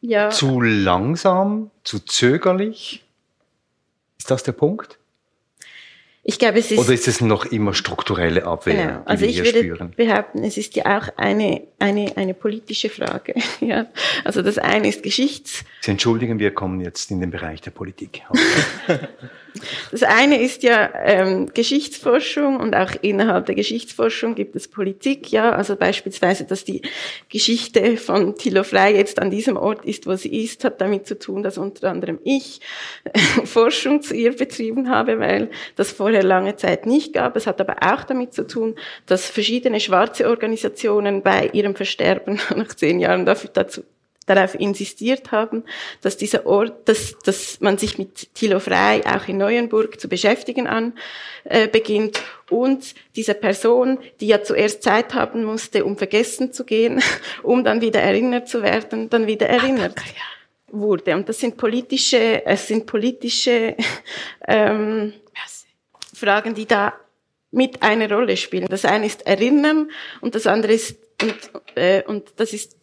Ja, 0.00 0.30
Zu 0.30 0.62
langsam, 0.62 1.70
zu 1.82 1.98
zögerlich? 1.98 3.04
Ist 4.18 4.30
das 4.30 4.42
der 4.42 4.52
Punkt? 4.52 4.98
ich 6.26 6.38
glaube, 6.38 6.60
es 6.60 6.70
ist. 6.70 6.78
Oder 6.78 6.94
ist 6.94 7.06
es 7.06 7.20
noch 7.20 7.44
immer 7.44 7.74
strukturelle 7.74 8.46
Abwehr, 8.46 8.74
Genau. 8.86 9.00
die 9.02 9.06
Also 9.06 9.20
wir 9.20 9.28
ich 9.28 9.34
hier 9.34 9.44
würde 9.44 9.58
spüren? 9.58 9.90
behaupten, 9.94 10.44
es 10.44 10.56
ist 10.56 10.74
ja 10.76 10.98
auch 10.98 11.08
eine, 11.18 11.60
eine, 11.78 12.16
eine 12.16 12.32
politische 12.32 12.88
Frage. 12.88 13.34
ja. 13.60 13.84
Also 14.24 14.40
das 14.40 14.56
eine 14.56 14.88
ist 14.88 15.02
Geschichts, 15.02 15.62
Sie 15.82 15.90
entschuldigen, 15.90 16.38
wir 16.38 16.52
kommen 16.54 16.80
jetzt 16.80 17.10
in 17.10 17.20
den 17.20 17.30
Bereich 17.30 17.60
der 17.60 17.72
Politik. 17.72 18.22
das 19.90 20.02
eine 20.02 20.40
ist 20.40 20.62
ja 20.64 20.90
ähm, 21.04 21.50
Geschichtsforschung 21.54 22.58
und 22.58 22.74
auch 22.74 22.90
innerhalb 23.02 23.46
der 23.46 23.54
Geschichtsforschung 23.54 24.34
gibt 24.34 24.56
es 24.56 24.66
Politik, 24.66 25.30
ja. 25.30 25.52
Also 25.52 25.76
beispielsweise, 25.76 26.44
dass 26.44 26.64
die 26.64 26.82
Geschichte 27.28 27.96
von 27.96 28.34
Thilo 28.34 28.64
Frey 28.64 28.96
jetzt 28.96 29.20
an 29.20 29.30
diesem 29.30 29.56
Ort 29.56 29.84
ist, 29.84 30.06
wo 30.06 30.14
sie 30.16 30.42
ist, 30.42 30.64
hat 30.64 30.80
damit 30.80 31.06
zu 31.06 31.18
tun, 31.18 31.42
dass 31.42 31.58
unter 31.58 31.90
anderem 31.90 32.18
ich 32.24 32.60
Forschung 33.44 34.02
zu 34.02 34.14
ihr 34.14 34.36
betrieben 34.36 34.88
habe, 34.90 35.20
weil 35.20 35.50
das 35.76 35.92
vorher 35.92 36.24
lange 36.24 36.56
Zeit 36.56 36.86
nicht 36.86 37.12
gab. 37.12 37.36
Es 37.36 37.46
hat 37.46 37.60
aber 37.60 37.76
auch 37.80 38.04
damit 38.04 38.34
zu 38.34 38.46
tun, 38.46 38.74
dass 39.06 39.26
verschiedene 39.26 39.78
schwarze 39.78 40.28
Organisationen 40.28 41.22
bei 41.22 41.50
ihrem 41.52 41.76
Versterben 41.76 42.40
nach 42.56 42.74
zehn 42.74 42.98
Jahren 42.98 43.24
dafür, 43.24 43.50
dazu, 43.52 43.82
darauf 44.26 44.54
insistiert 44.54 45.32
haben, 45.32 45.64
dass 46.00 46.16
dieser 46.16 46.46
Ort, 46.46 46.88
dass, 46.88 47.18
dass 47.18 47.60
man 47.60 47.78
sich 47.78 47.98
mit 47.98 48.34
Thilo 48.34 48.60
Frey 48.60 49.02
auch 49.04 49.28
in 49.28 49.38
Neuenburg 49.38 50.00
zu 50.00 50.08
beschäftigen 50.08 50.66
an 50.66 50.94
äh, 51.44 51.68
beginnt 51.68 52.22
und 52.50 52.94
diese 53.16 53.34
Person, 53.34 53.98
die 54.20 54.28
ja 54.28 54.42
zuerst 54.42 54.82
Zeit 54.82 55.14
haben 55.14 55.44
musste, 55.44 55.84
um 55.84 55.96
vergessen 55.96 56.52
zu 56.52 56.64
gehen, 56.64 57.02
um 57.42 57.64
dann 57.64 57.80
wieder 57.80 58.00
erinnert 58.00 58.48
zu 58.48 58.62
werden, 58.62 59.10
dann 59.10 59.26
wieder 59.26 59.48
erinnert 59.48 59.94
wurde. 60.68 61.14
Und 61.14 61.28
das 61.28 61.40
sind 61.40 61.56
politische, 61.56 62.44
es 62.46 62.68
sind 62.68 62.86
politische 62.86 63.76
ähm, 64.48 65.12
Fragen, 66.14 66.54
die 66.54 66.66
da 66.66 66.94
mit 67.50 67.82
eine 67.82 68.10
Rolle 68.10 68.36
spielen. 68.36 68.66
Das 68.68 68.84
eine 68.84 69.06
ist 69.06 69.26
Erinnern 69.26 69.90
und 70.20 70.34
das 70.34 70.46
andere 70.46 70.72
ist 70.72 70.98
und, 71.22 71.76
äh, 71.76 72.02
und 72.06 72.32
das 72.36 72.52
ist 72.52 72.76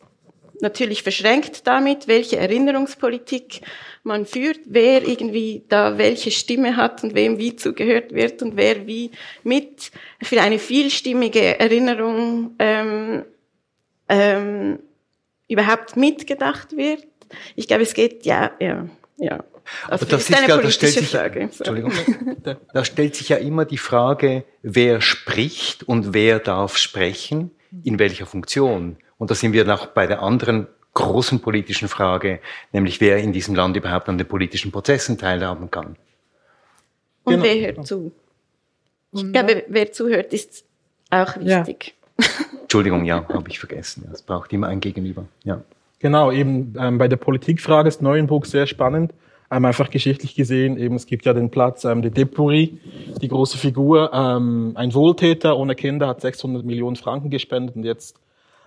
natürlich 0.61 1.03
verschränkt 1.03 1.67
damit, 1.67 2.07
welche 2.07 2.37
Erinnerungspolitik 2.37 3.61
man 4.03 4.25
führt, 4.25 4.59
wer 4.65 5.07
irgendwie 5.07 5.63
da 5.69 5.97
welche 5.97 6.31
Stimme 6.31 6.75
hat 6.75 7.03
und 7.03 7.15
wem 7.15 7.37
wie 7.37 7.55
zugehört 7.55 8.13
wird 8.13 8.41
und 8.41 8.57
wer 8.57 8.87
wie 8.87 9.11
mit 9.43 9.91
für 10.21 10.41
eine 10.41 10.59
vielstimmige 10.59 11.59
Erinnerung 11.59 12.55
ähm, 12.59 13.25
ähm, 14.09 14.79
überhaupt 15.47 15.97
mitgedacht 15.97 16.75
wird. 16.75 17.05
Ich 17.55 17.67
glaube, 17.67 17.83
es 17.83 17.93
geht 17.93 18.25
ja, 18.25 18.51
ja, 18.59 18.87
ja. 19.17 19.43
Also 19.87 20.05
Aber 20.05 20.17
das 20.17 20.29
ist 20.29 20.35
eine 20.35 20.47
ja, 20.47 20.57
da 20.57 20.69
stellt 20.71 20.93
sich. 20.93 21.09
So. 21.09 21.17
Entschuldigung, 21.17 21.93
da 22.73 22.83
stellt 22.83 23.15
sich 23.15 23.29
ja 23.29 23.37
immer 23.37 23.65
die 23.65 23.77
Frage, 23.77 24.43
wer 24.63 25.01
spricht 25.01 25.83
und 25.83 26.13
wer 26.13 26.39
darf 26.39 26.77
sprechen, 26.77 27.51
in 27.83 27.99
welcher 27.99 28.25
Funktion. 28.25 28.97
Und 29.21 29.29
da 29.29 29.35
sind 29.35 29.53
wir 29.53 29.65
noch 29.65 29.85
bei 29.85 30.07
der 30.07 30.23
anderen 30.23 30.65
großen 30.95 31.41
politischen 31.41 31.87
Frage, 31.87 32.39
nämlich 32.73 32.99
wer 33.01 33.17
in 33.19 33.31
diesem 33.33 33.53
Land 33.53 33.77
überhaupt 33.77 34.09
an 34.09 34.17
den 34.17 34.27
politischen 34.27 34.71
Prozessen 34.71 35.19
teilhaben 35.19 35.69
kann. 35.69 35.95
Und 37.23 37.33
Genau. 37.33 37.43
wer 37.43 37.67
hört 37.67 37.85
zu? 37.85 38.11
Ich 39.11 39.31
glaube, 39.31 39.63
wer 39.67 39.91
zuhört, 39.91 40.33
ist 40.33 40.65
auch 41.11 41.37
Ja. 41.39 41.59
wichtig. 41.59 41.93
Entschuldigung, 42.63 43.05
ja, 43.05 43.23
habe 43.29 43.47
ich 43.47 43.59
vergessen. 43.59 44.09
Es 44.11 44.23
braucht 44.23 44.51
immer 44.53 44.69
ein 44.69 44.79
Gegenüber. 44.79 45.25
Ja. 45.43 45.61
Genau, 45.99 46.31
eben 46.31 46.73
ähm, 46.79 46.97
bei 46.97 47.07
der 47.07 47.17
Politikfrage 47.17 47.89
ist 47.89 48.01
Neuenburg 48.01 48.47
sehr 48.47 48.65
spannend. 48.65 49.13
Ähm, 49.51 49.65
einfach 49.65 49.91
geschichtlich 49.91 50.33
gesehen, 50.33 50.79
eben 50.79 50.95
es 50.95 51.05
gibt 51.05 51.27
ja 51.27 51.33
den 51.33 51.51
Platz 51.51 51.85
ähm, 51.85 52.01
der 52.01 52.09
Depury, 52.09 52.79
die 53.21 53.27
große 53.27 53.59
Figur, 53.59 54.09
ähm, 54.15 54.71
ein 54.73 54.95
Wohltäter 54.95 55.57
ohne 55.57 55.75
Kinder 55.75 56.07
hat 56.07 56.21
600 56.21 56.65
Millionen 56.65 56.95
Franken 56.95 57.29
gespendet 57.29 57.75
und 57.75 57.83
jetzt 57.83 58.15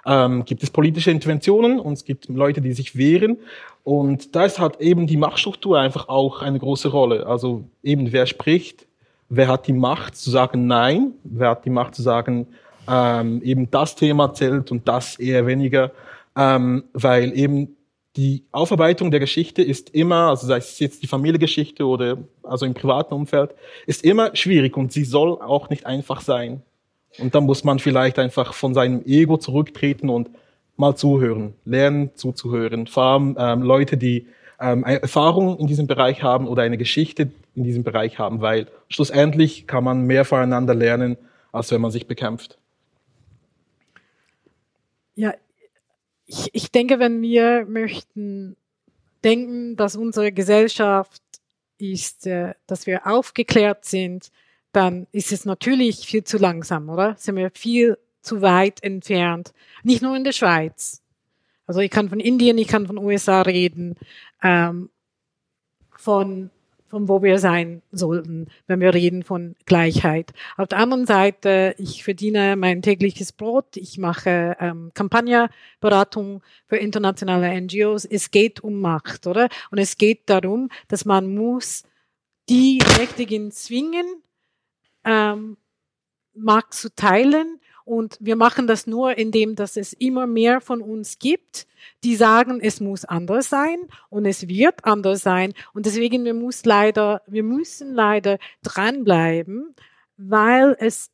ähm, 0.07 0.45
gibt 0.45 0.63
es 0.63 0.71
politische 0.71 1.11
Interventionen 1.11 1.81
und 1.81 1.95
es 1.95 2.05
gibt 2.05 2.29
Leute, 2.29 2.61
die 2.61 2.73
sich 2.73 2.97
wehren 2.97 3.39
und 3.85 4.35
da 4.35 4.47
ist 4.47 4.59
halt 4.59 4.81
eben 4.81 5.07
die 5.07 5.19
Machtstruktur 5.19 5.79
einfach 5.79 6.09
auch 6.09 6.41
eine 6.41 6.59
große 6.59 6.89
Rolle. 6.89 7.27
Also 7.27 7.65
eben 7.83 8.13
wer 8.13 8.27
spricht, 8.27 8.87
wer 9.29 9.49
hat 9.49 9.67
die 9.67 9.75
Macht 9.75 10.17
zu 10.17 10.31
sagen 10.31 10.67
Nein, 10.67 11.13
wer 11.23 11.51
hat 11.51 11.67
die 11.67 11.71
Macht 11.71 11.95
zu 11.95 12.03
sagen, 12.03 12.47
ähm, 12.89 13.43
eben 13.43 13.71
das 13.71 13.95
Thema 13.95 14.33
zählt 14.33 14.71
und 14.71 14.89
das 14.89 15.19
eher 15.19 15.47
weniger, 15.47 15.93
ähm, 16.37 16.85
weil 16.93 17.37
eben 17.37 17.77
die 18.17 18.45
Aufarbeitung 18.53 19.11
der 19.11 19.21
Geschichte 19.21 19.63
ist 19.63 19.91
immer, 19.91 20.29
also 20.29 20.47
sei 20.47 20.59
es 20.59 20.79
jetzt 20.79 21.03
die 21.03 21.07
Familiengeschichte 21.07 21.85
oder 21.85 22.19
also 22.43 22.65
im 22.65 22.75
privaten 22.75 23.13
Umfeld, 23.13 23.55
ist 23.87 24.05
immer 24.05 24.35
schwierig 24.37 24.77
und 24.77 24.93
sie 24.93 25.05
soll 25.05 25.41
auch 25.41 25.69
nicht 25.69 25.85
einfach 25.85 26.21
sein. 26.21 26.63
Und 27.19 27.35
da 27.35 27.41
muss 27.41 27.65
man 27.65 27.79
vielleicht 27.79 28.19
einfach 28.19 28.55
von 28.55 28.75
seinem 28.75 29.03
Ego 29.05 29.37
zurücktreten 29.37 30.09
und 30.09 30.31
mal 30.77 30.97
zuhören, 30.97 31.55
lernen 31.65 32.11
zuzuhören, 32.15 32.87
vor 32.87 33.05
allem 33.05 33.37
ähm, 33.39 33.63
Leute, 33.63 33.97
die 33.97 34.27
ähm, 34.61 34.85
eine 34.85 35.03
Erfahrung 35.03 35.59
in 35.59 35.67
diesem 35.67 35.87
Bereich 35.87 36.23
haben 36.23 36.49
oder 36.49 36.63
eine 36.63 36.79
Geschichte 36.79 37.31
in 37.55 37.65
diesem 37.65 37.85
Bereich 37.85 38.19
haben, 38.19 38.41
weil 38.41 38.67
schlussendlich 38.89 39.67
kann 39.67 39.85
man 39.85 40.03
mehr 40.03 40.25
voneinander 40.25 40.75
lernen, 40.75 41.17
als 41.53 41.71
wenn 41.71 41.81
man 41.81 41.91
sich 41.91 42.07
bekämpft. 42.07 42.59
Ja, 45.15 45.35
ich, 46.27 46.51
ich 46.53 46.73
denke, 46.73 46.99
wenn 46.99 47.23
wir 47.23 47.67
möchten 47.69 48.57
denken, 49.23 49.77
dass 49.77 49.97
unsere 49.97 50.33
Gesellschaft 50.33 51.23
ist, 51.79 52.27
äh, 52.27 52.55
dass 52.67 52.87
wir 52.87 53.07
aufgeklärt 53.07 53.85
sind, 53.85 54.31
dann 54.75 55.07
ist 55.13 55.33
es 55.33 55.45
natürlich 55.45 56.07
viel 56.07 56.25
zu 56.25 56.39
langsam, 56.39 56.89
oder? 56.89 57.15
Sind 57.17 57.37
wir 57.37 57.51
viel 57.55 57.99
zu 58.25 58.43
weit 58.43 58.83
entfernt. 58.83 59.53
Nicht 59.83 60.03
nur 60.03 60.17
in 60.17 60.25
der 60.25 60.33
Schweiz. 60.33 61.03
Also 61.67 61.81
ich 61.81 61.91
kann 61.91 62.09
von 62.09 62.21
Indien, 62.21 62.59
ich 62.59 62.69
kann 62.69 62.87
von 62.87 62.99
USA 62.99 63.43
reden, 63.43 63.95
ähm, 64.43 64.91
von, 65.97 66.51
von 66.89 67.09
wo 67.09 67.23
wir 67.23 67.39
sein 67.39 67.83
sollten, 67.91 68.49
wenn 68.67 68.81
wir 68.81 68.93
reden 68.93 69.23
von 69.23 69.57
Gleichheit. 69.65 70.33
Auf 70.57 70.69
der 70.69 70.79
anderen 70.79 71.07
Seite, 71.07 71.75
ich 71.79 72.05
verdiene 72.05 72.57
mein 72.57 72.83
tägliches 72.83 73.33
Brot, 73.33 73.77
ich 73.77 73.97
mache 73.97 74.57
ähm, 74.61 74.91
Kampagnenberatung 74.95 76.43
für 76.67 76.77
internationale 76.77 77.61
NGOs. 77.61 78.05
Es 78.05 78.31
geht 78.31 78.61
um 78.61 78.81
Macht, 78.81 79.27
oder? 79.27 79.49
Und 79.71 79.79
es 79.79 79.97
geht 79.97 80.29
darum, 80.29 80.69
dass 80.89 81.05
man 81.05 81.35
muss 81.35 81.85
die 82.51 82.83
Mächtigen 82.99 83.51
zwingen, 83.53 84.05
ähm, 85.05 85.57
Macht 86.35 86.75
zu 86.75 86.95
teilen. 86.95 87.61
Und 87.85 88.17
wir 88.19 88.35
machen 88.35 88.67
das 88.67 88.87
nur, 88.87 89.19
indem 89.19 89.57
dass 89.57 89.77
es 89.77 89.93
immer 89.93 90.27
mehr 90.27 90.61
von 90.61 90.81
uns 90.81 91.19
gibt, 91.19 91.67
die 92.03 92.17
sagen, 92.17 92.61
es 92.61 92.81
muss 92.81 93.05
anders 93.05 93.51
sein 93.51 93.79
und 94.09 94.25
es 94.25 94.49
wird 94.49 94.85
anders 94.85 95.23
sein. 95.23 95.53
Und 95.75 95.85
deswegen 95.87 96.25
wir 96.25 96.35
muss 96.35 96.65
leider, 96.65 97.23
wir 97.27 97.43
müssen 97.43 97.93
leider 97.93 98.39
dranbleiben, 98.63 99.75
weil 100.17 100.77
es 100.79 101.11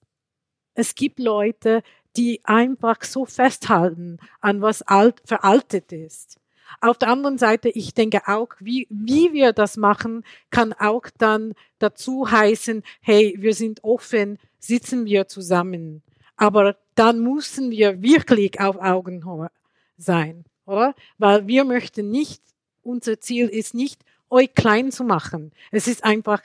es 0.74 0.94
gibt 0.94 1.18
Leute, 1.18 1.82
die 2.16 2.40
einfach 2.44 3.02
so 3.02 3.24
festhalten 3.24 4.18
an 4.40 4.62
was 4.62 4.82
alt, 4.82 5.20
veraltet 5.24 5.92
ist. 5.92 6.38
Auf 6.80 6.98
der 6.98 7.08
anderen 7.08 7.38
Seite, 7.38 7.68
ich 7.68 7.94
denke 7.94 8.22
auch, 8.26 8.48
wie, 8.58 8.86
wie 8.90 9.32
wir 9.32 9.52
das 9.52 9.76
machen, 9.76 10.24
kann 10.50 10.72
auch 10.72 11.04
dann 11.18 11.54
dazu 11.78 12.30
heißen, 12.30 12.82
hey, 13.00 13.36
wir 13.38 13.54
sind 13.54 13.84
offen, 13.84 14.38
sitzen 14.58 15.06
wir 15.06 15.28
zusammen. 15.28 16.02
Aber 16.36 16.76
dann 16.94 17.20
müssen 17.20 17.70
wir 17.70 18.02
wirklich 18.02 18.60
auf 18.60 18.76
Augenhöhe 18.80 19.50
sein, 19.98 20.44
oder? 20.66 20.94
Weil 21.18 21.46
wir 21.46 21.64
möchten 21.64 22.10
nicht, 22.10 22.42
unser 22.82 23.20
Ziel 23.20 23.48
ist 23.48 23.74
nicht, 23.74 24.00
euch 24.30 24.54
klein 24.54 24.90
zu 24.90 25.04
machen. 25.04 25.52
Es 25.70 25.86
ist 25.86 26.04
einfach, 26.04 26.42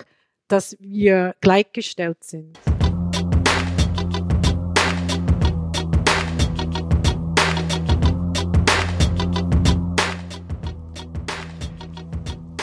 dass 0.47 0.75
wir 0.79 1.35
gleichgestellt 1.39 2.23
sind. 2.23 2.59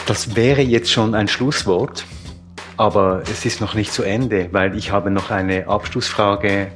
Das 0.05 0.35
wäre 0.35 0.61
jetzt 0.61 0.91
schon 0.91 1.15
ein 1.15 1.29
Schlusswort, 1.29 2.03
aber 2.75 3.23
es 3.31 3.45
ist 3.45 3.61
noch 3.61 3.73
nicht 3.73 3.93
zu 3.93 4.03
Ende, 4.03 4.49
weil 4.51 4.77
ich 4.77 4.91
habe 4.91 5.09
noch 5.09 5.31
eine 5.31 5.67
Abschlussfrage 5.69 6.71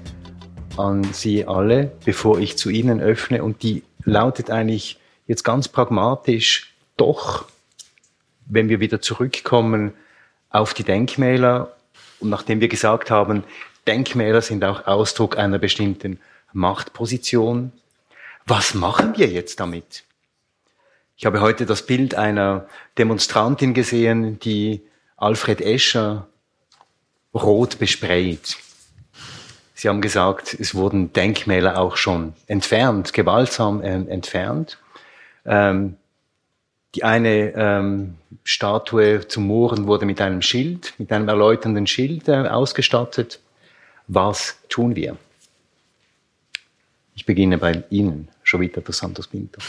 an 0.78 1.03
Sie 1.11 1.45
alle, 1.45 1.91
bevor 2.05 2.39
ich 2.39 2.57
zu 2.57 2.69
Ihnen 2.69 3.01
öffne 3.01 3.43
und 3.43 3.63
die 3.63 3.84
lautet 4.05 4.49
eigentlich 4.49 4.97
jetzt 5.28 5.43
ganz 5.43 5.67
pragmatisch, 5.67 6.73
doch, 6.95 7.45
wenn 8.45 8.69
wir 8.69 8.80
wieder 8.80 9.01
zurückkommen 9.01 9.91
auf 10.49 10.73
die 10.73 10.86
Denkmäler 10.86 11.75
und 12.21 12.30
nachdem 12.30 12.61
wir 12.61 12.69
gesagt 12.69 13.11
haben, 13.11 13.43
Denkmäler 13.88 14.41
sind 14.41 14.63
auch 14.63 14.88
Ausdruck 14.88 15.38
einer 15.38 15.59
bestimmten 15.59 16.21
Machtposition, 16.53 17.73
was 18.45 18.73
machen 18.73 19.17
wir 19.17 19.28
jetzt 19.28 19.59
damit? 19.59 20.05
Ich 21.20 21.26
habe 21.26 21.41
heute 21.41 21.65
das 21.65 21.84
Bild 21.84 22.13
einer 22.13 22.68
Demonstrantin 22.99 23.74
gesehen, 23.74 24.39
die 24.39 24.84
Alfred 25.15 25.61
Escher 25.61 26.28
rot 27.34 27.80
besprayt. 27.80 28.57
Sie 29.74 29.89
haben 29.89 30.01
gesagt, 30.01 30.53
es 30.53 30.76
wurden 30.76 31.13
Denkmäler 31.13 31.80
auch 31.80 31.97
schon 31.97 32.34
entfernt, 32.45 33.13
gewaltsam 33.13 33.82
äh, 33.82 33.93
entfernt. 33.93 34.78
Ähm, 35.43 35.97
die 36.93 37.03
eine 37.03 37.51
ähm, 37.55 38.18
Statue 38.43 39.28
zum 39.28 39.47
Mohren 39.47 39.88
wurde 39.88 40.05
mit 40.05 40.22
einem 40.22 40.43
Schild, 40.43 40.93
mit 40.99 41.11
einem 41.11 41.28
erläuternden 41.30 41.88
Schild 41.88 42.28
äh, 42.28 42.47
ausgestattet. 42.47 43.39
Was 44.07 44.59
tun 44.70 44.95
wir? 44.95 45.18
Ich 47.15 47.26
beginne 47.26 47.57
bei 47.57 47.84
Ihnen, 47.89 48.30
Jovita 48.45 48.82
dos 48.82 48.99
Santos 48.99 49.28
Pinto. 49.28 49.59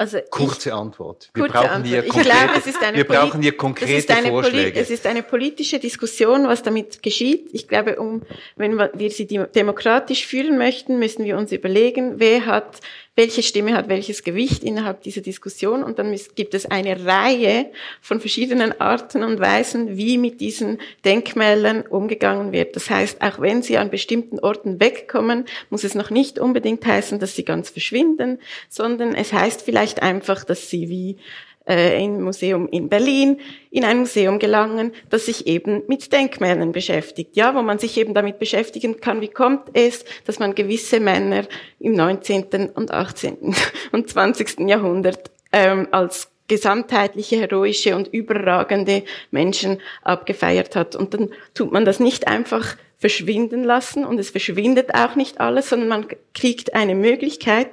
Also 0.00 0.18
kurze 0.30 0.70
ich, 0.70 0.74
Antwort. 0.74 1.28
Wir 1.34 1.42
kurze 1.42 1.52
brauchen 1.58 1.68
Antwort. 1.68 1.86
hier 1.88 2.02
konkrete, 2.08 2.30
glaube, 2.30 2.52
es 2.58 2.66
ist 2.66 2.82
eine 2.82 2.96
wir 2.96 3.04
brauchen 3.04 3.42
hier 3.42 3.52
es 3.52 3.58
konkrete 3.58 3.92
ist 3.98 4.10
eine 4.10 4.20
Poli- 4.28 4.30
Vorschläge. 4.30 4.80
Es 4.80 4.88
ist 4.88 5.06
eine 5.06 5.22
politische 5.22 5.78
Diskussion, 5.78 6.48
was 6.48 6.62
damit 6.62 7.02
geschieht. 7.02 7.50
Ich 7.52 7.68
glaube, 7.68 7.96
um, 8.00 8.22
wenn 8.56 8.78
wir 8.78 9.10
sie 9.10 9.26
dem- 9.26 9.52
demokratisch 9.54 10.26
führen 10.26 10.56
möchten, 10.56 10.98
müssen 10.98 11.26
wir 11.26 11.36
uns 11.36 11.52
überlegen, 11.52 12.14
wer 12.18 12.46
hat, 12.46 12.80
welche 13.16 13.42
Stimme 13.42 13.74
hat 13.74 13.88
welches 13.88 14.22
Gewicht 14.22 14.64
innerhalb 14.64 15.02
dieser 15.02 15.20
Diskussion. 15.20 15.82
Und 15.82 15.98
dann 15.98 16.16
gibt 16.36 16.54
es 16.54 16.66
eine 16.66 17.04
Reihe 17.04 17.70
von 18.00 18.20
verschiedenen 18.20 18.80
Arten 18.80 19.24
und 19.24 19.40
Weisen, 19.40 19.96
wie 19.96 20.16
mit 20.16 20.40
diesen 20.40 20.78
Denkmälern 21.04 21.82
umgegangen 21.82 22.52
wird. 22.52 22.76
Das 22.76 22.88
heißt, 22.88 23.20
auch 23.20 23.40
wenn 23.40 23.62
sie 23.62 23.78
an 23.78 23.90
bestimmten 23.90 24.38
Orten 24.38 24.80
wegkommen, 24.80 25.44
muss 25.68 25.84
es 25.84 25.94
noch 25.94 26.10
nicht 26.10 26.38
unbedingt 26.38 26.86
heißen, 26.86 27.18
dass 27.18 27.34
sie 27.34 27.44
ganz 27.44 27.70
verschwinden, 27.70 28.38
sondern 28.68 29.14
es 29.14 29.32
heißt 29.32 29.62
vielleicht 29.62 30.02
einfach, 30.02 30.44
dass 30.44 30.70
sie 30.70 30.88
wie 30.88 31.16
äh, 31.70 32.04
im 32.04 32.20
Museum 32.20 32.68
in 32.68 32.88
Berlin 32.88 33.40
in 33.70 33.84
ein 33.84 34.00
Museum 34.00 34.40
gelangen, 34.40 34.92
das 35.08 35.26
sich 35.26 35.46
eben 35.46 35.82
mit 35.86 36.12
Denkmälern 36.12 36.72
beschäftigt. 36.72 37.36
Ja, 37.36 37.54
wo 37.54 37.62
man 37.62 37.78
sich 37.78 37.96
eben 37.96 38.12
damit 38.12 38.40
beschäftigen 38.40 39.00
kann, 39.00 39.20
wie 39.20 39.28
kommt 39.28 39.68
es, 39.72 40.04
dass 40.26 40.40
man 40.40 40.56
gewisse 40.56 40.98
Männer 40.98 41.44
im 41.78 41.92
19. 41.92 42.70
und 42.74 42.90
18. 42.90 43.54
und 43.92 44.10
20. 44.10 44.68
Jahrhundert 44.68 45.30
ähm, 45.52 45.86
als 45.92 46.32
gesamtheitliche, 46.48 47.36
heroische 47.36 47.94
und 47.94 48.08
überragende 48.08 49.04
Menschen 49.30 49.78
abgefeiert 50.02 50.74
hat. 50.74 50.96
Und 50.96 51.14
dann 51.14 51.30
tut 51.54 51.70
man 51.70 51.84
das 51.84 52.00
nicht 52.00 52.26
einfach 52.26 52.76
verschwinden 52.98 53.62
lassen 53.62 54.04
und 54.04 54.18
es 54.18 54.30
verschwindet 54.30 54.92
auch 54.92 55.14
nicht 55.14 55.40
alles, 55.40 55.68
sondern 55.68 55.88
man 55.88 56.06
kriegt 56.34 56.74
eine 56.74 56.96
Möglichkeit, 56.96 57.68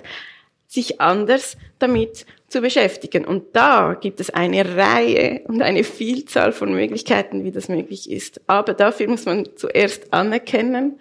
sich 0.68 1.02
anders 1.02 1.58
damit 1.80 2.28
zu 2.48 2.62
beschäftigen. 2.62 3.26
Und 3.26 3.56
da 3.56 3.98
gibt 4.00 4.20
es 4.20 4.30
eine 4.30 4.78
Reihe 4.78 5.42
und 5.48 5.62
eine 5.62 5.84
Vielzahl 5.84 6.52
von 6.52 6.74
Möglichkeiten, 6.74 7.44
wie 7.44 7.52
das 7.52 7.68
möglich 7.68 8.10
ist. 8.10 8.42
Aber 8.48 8.74
dafür 8.74 9.08
muss 9.08 9.26
man 9.26 9.50
zuerst 9.56 10.14
anerkennen, 10.14 11.00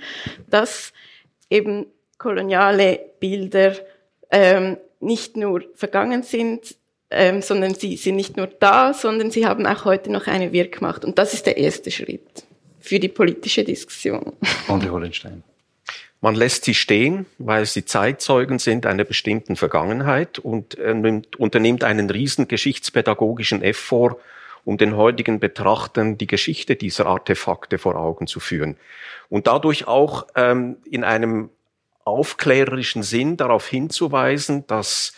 dass 0.48 0.92
eben 1.48 1.86
koloniale 2.18 3.00
Bilder 3.20 3.76
ähm, 4.30 4.76
nicht 5.00 5.36
nur 5.36 5.62
vergangen 5.74 6.22
sind, 6.22 6.76
ähm, 7.10 7.42
sondern 7.42 7.74
sie 7.74 7.96
sind 7.96 8.16
nicht 8.16 8.36
nur 8.36 8.48
da, 8.48 8.92
sondern 8.92 9.30
sie 9.30 9.46
haben 9.46 9.66
auch 9.66 9.84
heute 9.84 10.10
noch 10.10 10.26
eine 10.26 10.52
Wirkmacht. 10.52 11.04
Und 11.04 11.18
das 11.18 11.34
ist 11.34 11.46
der 11.46 11.56
erste 11.56 11.90
Schritt 11.90 12.44
für 12.80 12.98
die 12.98 13.08
politische 13.08 13.62
Diskussion. 13.62 14.32
André 14.68 14.90
Hollenstein. 14.90 15.42
Man 16.20 16.34
lässt 16.34 16.64
sie 16.64 16.74
stehen, 16.74 17.26
weil 17.38 17.66
sie 17.66 17.84
Zeitzeugen 17.84 18.58
sind 18.58 18.86
einer 18.86 19.04
bestimmten 19.04 19.56
Vergangenheit 19.56 20.38
und 20.38 20.78
äh, 20.78 20.94
nimmt, 20.94 21.36
unternimmt 21.36 21.84
einen 21.84 22.08
riesen 22.10 22.48
geschichtspädagogischen 22.48 23.62
Effort, 23.62 24.16
um 24.64 24.78
den 24.78 24.96
heutigen 24.96 25.38
Betrachtern 25.38 26.18
die 26.18 26.26
Geschichte 26.26 26.74
dieser 26.74 27.06
Artefakte 27.06 27.78
vor 27.78 27.96
Augen 27.96 28.26
zu 28.26 28.40
führen. 28.40 28.76
Und 29.28 29.46
dadurch 29.46 29.86
auch 29.86 30.26
ähm, 30.34 30.78
in 30.90 31.04
einem 31.04 31.50
aufklärerischen 32.04 33.02
Sinn 33.02 33.36
darauf 33.36 33.66
hinzuweisen, 33.66 34.66
dass 34.66 35.12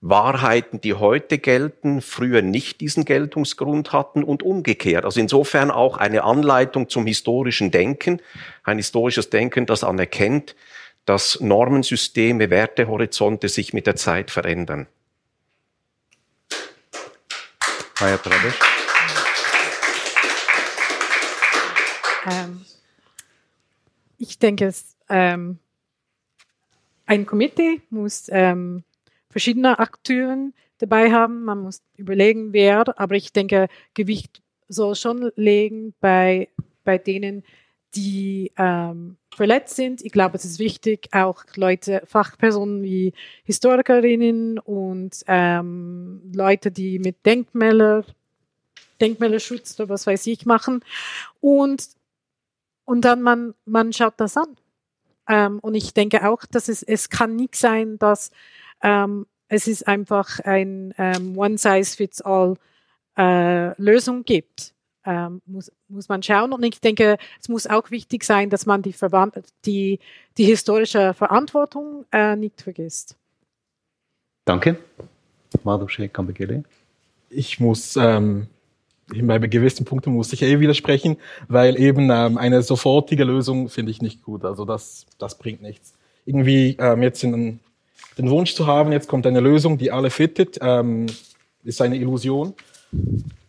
Wahrheiten, 0.00 0.80
die 0.80 0.94
heute 0.94 1.38
gelten, 1.38 2.00
früher 2.00 2.40
nicht 2.40 2.80
diesen 2.80 3.04
Geltungsgrund 3.04 3.92
hatten 3.92 4.22
und 4.22 4.42
umgekehrt. 4.42 5.04
Also 5.04 5.18
insofern 5.20 5.70
auch 5.70 5.96
eine 5.96 6.22
Anleitung 6.22 6.88
zum 6.88 7.06
historischen 7.06 7.70
Denken, 7.70 8.20
ein 8.62 8.76
historisches 8.76 9.28
Denken, 9.30 9.66
das 9.66 9.82
anerkennt, 9.82 10.54
dass 11.04 11.40
Normensysteme, 11.40 12.50
Wertehorizonte 12.50 13.48
sich 13.48 13.72
mit 13.72 13.86
der 13.86 13.96
Zeit 13.96 14.30
verändern. 14.30 14.86
Pradesh. 17.94 18.54
Ähm, 22.30 22.64
ich 24.18 24.38
denke, 24.38 24.66
es, 24.66 24.96
ähm, 25.08 25.58
ein 27.06 27.26
Komitee 27.26 27.80
muss 27.90 28.28
ähm, 28.30 28.84
verschiedene 29.30 29.78
Akteuren 29.78 30.54
dabei 30.78 31.12
haben. 31.12 31.44
Man 31.44 31.60
muss 31.60 31.82
überlegen, 31.96 32.52
wer, 32.52 32.98
aber 32.98 33.14
ich 33.14 33.32
denke, 33.32 33.68
Gewicht 33.94 34.42
soll 34.68 34.94
schon 34.94 35.32
legen 35.36 35.94
bei, 36.00 36.48
bei 36.84 36.98
denen, 36.98 37.42
die 37.94 38.52
ähm, 38.56 39.16
verletzt 39.34 39.76
sind. 39.76 40.02
Ich 40.04 40.12
glaube, 40.12 40.36
es 40.36 40.44
ist 40.44 40.58
wichtig, 40.58 41.08
auch 41.12 41.44
Leute, 41.56 42.02
Fachpersonen 42.04 42.82
wie 42.82 43.12
Historikerinnen 43.44 44.58
und 44.58 45.22
ähm, 45.26 46.20
Leute, 46.34 46.70
die 46.70 46.98
mit 46.98 47.24
Denkmäler, 47.24 48.04
Denkmälerschutz 49.00 49.78
oder 49.78 49.88
was 49.88 50.06
weiß 50.06 50.26
ich 50.26 50.44
machen. 50.44 50.84
Und, 51.40 51.88
und 52.84 53.04
dann 53.04 53.22
man, 53.22 53.54
man 53.64 53.92
schaut 53.92 54.14
das 54.18 54.36
an. 54.36 54.56
Ähm, 55.28 55.58
und 55.60 55.74
ich 55.74 55.94
denke 55.94 56.28
auch, 56.28 56.44
dass 56.46 56.68
es, 56.68 56.82
es 56.82 57.10
kann 57.10 57.36
nicht 57.36 57.54
sein, 57.54 57.98
dass 57.98 58.30
ähm, 58.82 59.26
es 59.48 59.66
ist 59.66 59.86
einfach 59.86 60.40
ein 60.40 60.94
ähm, 60.98 61.36
One-Size-Fits-All 61.36 62.56
äh, 63.16 63.80
Lösung 63.80 64.24
gibt. 64.24 64.74
Ähm, 65.04 65.40
muss, 65.46 65.72
muss 65.88 66.08
man 66.08 66.22
schauen. 66.22 66.52
Und 66.52 66.62
ich 66.64 66.80
denke, 66.80 67.16
es 67.40 67.48
muss 67.48 67.66
auch 67.66 67.90
wichtig 67.90 68.24
sein, 68.24 68.50
dass 68.50 68.66
man 68.66 68.82
die, 68.82 68.92
Verwand 68.92 69.34
die, 69.64 70.00
die 70.36 70.44
historische 70.44 71.14
Verantwortung 71.14 72.04
äh, 72.12 72.36
nicht 72.36 72.60
vergisst. 72.60 73.16
Danke. 74.44 74.78
Madhushe 75.64 76.08
Kambegele. 76.08 76.62
ich 77.30 77.58
muss 77.58 77.96
ähm, 77.96 78.48
bei 79.08 79.38
gewissen 79.38 79.84
Punkten 79.84 80.12
muss 80.12 80.32
ich 80.32 80.42
eh 80.42 80.60
widersprechen, 80.60 81.16
weil 81.48 81.80
eben 81.80 82.10
ähm, 82.10 82.36
eine 82.38 82.62
sofortige 82.62 83.24
Lösung 83.24 83.68
finde 83.68 83.90
ich 83.90 84.02
nicht 84.02 84.22
gut. 84.22 84.44
Also 84.44 84.64
das, 84.64 85.06
das 85.18 85.38
bringt 85.38 85.62
nichts. 85.62 85.94
Irgendwie 86.26 86.76
ähm, 86.78 87.02
jetzt 87.02 87.24
in, 87.24 87.60
den 88.18 88.30
Wunsch 88.30 88.54
zu 88.54 88.66
haben, 88.66 88.92
jetzt 88.92 89.08
kommt 89.08 89.26
eine 89.26 89.40
Lösung, 89.40 89.78
die 89.78 89.90
alle 89.90 90.10
fittet, 90.10 90.58
ähm, 90.60 91.06
ist 91.64 91.80
eine 91.80 91.96
Illusion, 91.96 92.54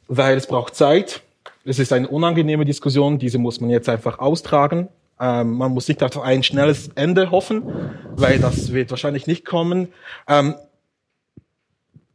weil 0.07 0.38
es 0.38 0.47
braucht 0.47 0.76
Zeit. 0.76 1.22
Es 1.66 1.80
ist 1.80 1.91
eine 1.91 2.07
unangenehme 2.07 2.66
Diskussion, 2.66 3.20
diese 3.20 3.38
muss 3.38 3.60
man 3.60 3.70
jetzt 3.70 3.89
einfach 3.89 4.20
austragen. 4.20 4.88
Ähm, 5.20 5.57
man 5.57 5.74
muss 5.74 5.88
nicht 5.88 6.01
auf 6.03 6.20
ein 6.22 6.43
schnelles 6.43 6.89
Ende 6.95 7.32
hoffen, 7.32 7.64
weil 8.16 8.39
das 8.39 8.72
wird 8.72 8.91
wahrscheinlich 8.91 9.28
nicht 9.28 9.45
kommen. 9.45 9.89
Ähm, 10.28 10.55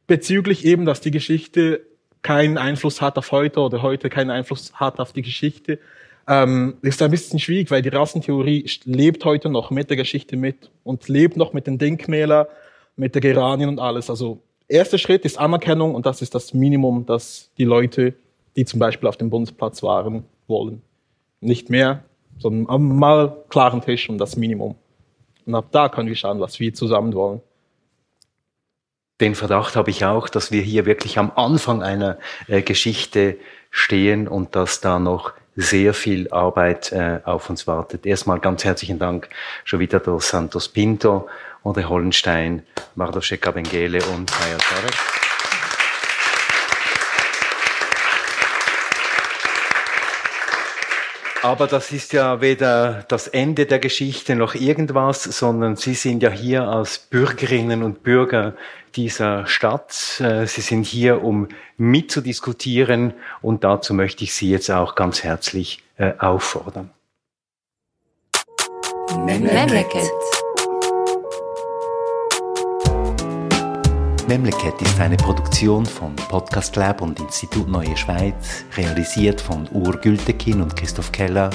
bezüglich 0.07 0.65
eben, 0.65 0.85
dass 0.85 1.01
die 1.01 1.11
Geschichte 1.11 1.83
keinen 2.25 2.59
Einfluss 2.59 3.01
hat 3.01 3.18
auf 3.18 3.31
heute 3.31 3.61
oder 3.61 3.83
heute 3.83 4.09
keinen 4.09 4.31
Einfluss 4.31 4.72
hat 4.75 4.99
auf 4.99 5.12
die 5.12 5.22
Geschichte, 5.22 5.79
ähm, 6.27 6.79
ist 6.81 7.03
ein 7.03 7.11
bisschen 7.11 7.39
schwierig, 7.39 7.70
weil 7.70 7.83
die 7.83 7.91
Rassentheorie 7.91 8.68
lebt 8.85 9.25
heute 9.27 9.51
noch 9.51 9.70
mit 9.70 9.91
der 9.91 9.99
Geschichte 9.99 10.37
mit 10.37 10.70
und 10.85 11.07
lebt 11.09 11.37
noch 11.37 11.53
mit 11.53 11.66
den 11.66 11.77
Denkmälern, 11.77 12.47
mit 12.97 13.14
der 13.14 13.20
Geranien 13.20 13.68
und 13.68 13.79
alles. 13.79 14.09
Also 14.09 14.41
erster 14.68 14.97
Schritt 14.97 15.27
ist 15.27 15.39
Anerkennung 15.39 15.95
und 15.95 16.07
das 16.07 16.22
ist 16.22 16.35
das 16.35 16.55
Minimum, 16.55 17.05
das 17.05 17.51
die 17.59 17.64
Leute, 17.64 18.14
die 18.57 18.64
zum 18.64 18.81
Beispiel 18.81 19.09
auf 19.09 19.18
dem 19.18 19.29
Bundesplatz 19.29 19.83
waren, 19.83 20.25
wollen. 20.47 20.81
Nicht 21.43 21.68
mehr, 21.68 22.05
sondern 22.39 22.97
mal 22.97 23.37
klaren 23.51 23.83
Tisch 23.83 24.09
und 24.09 24.16
das 24.16 24.37
Minimum. 24.37 24.77
Und 25.45 25.55
ab 25.55 25.66
da 25.72 25.91
können 25.91 26.09
wir 26.09 26.16
schauen, 26.16 26.41
was 26.41 26.59
wir 26.59 26.72
zusammen 26.72 27.12
wollen. 27.12 27.43
Den 29.25 29.35
Verdacht 29.35 29.75
habe 29.75 29.89
ich 29.89 30.05
auch, 30.05 30.29
dass 30.29 30.53
wir 30.53 30.61
hier 30.61 30.85
wirklich 30.85 31.18
am 31.18 31.33
Anfang 31.35 31.83
einer 31.83 32.18
äh, 32.47 32.61
Geschichte 32.61 33.39
stehen 33.70 34.29
und 34.29 34.55
dass 34.55 34.83
da 34.83 34.99
noch 34.99 35.33
sehr 35.57 35.95
viel 35.95 36.31
Arbeit 36.31 36.93
äh, 36.93 37.20
auf 37.25 37.49
uns 37.49 37.66
wartet. 37.66 38.05
Erstmal 38.05 38.39
ganz 38.39 38.66
herzlichen 38.66 38.99
Dank, 38.99 39.31
Jovita 39.64 39.99
dos 39.99 40.29
Santos 40.29 40.68
Pinto, 40.68 41.27
Andre 41.64 41.89
Hollenstein, 41.89 42.64
Mardoche 42.97 43.39
Kabengele 43.39 44.05
und 44.14 44.31
Kaya 44.31 44.59
Tarek. 44.59 45.24
Aber 51.45 51.67
das 51.67 51.93
ist 51.93 52.15
ja 52.15 52.41
weder 52.41 53.05
das 53.09 53.29
Ende 53.29 53.67
der 53.67 53.79
Geschichte 53.79 54.35
noch 54.35 54.55
irgendwas, 54.55 55.25
sondern 55.25 55.77
Sie 55.77 55.93
sind 55.93 56.23
ja 56.23 56.31
hier 56.31 56.63
als 56.63 56.97
Bürgerinnen 56.97 57.83
und 57.83 58.03
Bürger 58.03 58.55
dieser 58.97 59.47
Stadt. 59.47 60.23
Äh, 60.23 60.47
Sie 60.47 60.63
sind 60.63 60.87
hier, 60.87 61.23
um 61.23 61.49
mitzudiskutieren 61.77 63.13
und 63.43 63.63
dazu 63.63 63.93
möchte 63.93 64.25
ich 64.25 64.33
Sie 64.33 64.49
jetzt 64.49 64.71
auch 64.71 64.95
ganz 64.95 65.23
herzlich 65.23 65.83
äh, 65.99 66.15
auffordern. 66.19 66.89
Memleket. 69.15 70.34
Memleket 74.29 74.81
ist 74.81 75.01
eine 75.01 75.16
Produktion 75.16 75.85
von 75.85 76.14
Podcast 76.16 76.77
Lab 76.77 77.01
und 77.01 77.18
Institut 77.20 77.68
Neue 77.68 77.97
Schweiz, 77.97 78.64
realisiert 78.77 79.41
von 79.41 79.68
Ur 79.72 79.97
Gültekin 79.99 80.62
und 80.62 80.77
Christoph 80.77 81.11
Keller, 81.12 81.51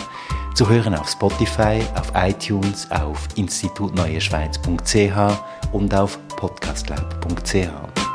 zu 0.54 0.70
hören 0.70 0.96
auf 0.96 1.10
Spotify, 1.10 1.82
auf 1.96 2.12
iTunes, 2.16 2.90
auf 2.92 3.28
institutneueschweiz.ch 3.36 5.72
und 5.72 5.96
auf 5.96 6.20
podcastlab.ch. 6.36 8.09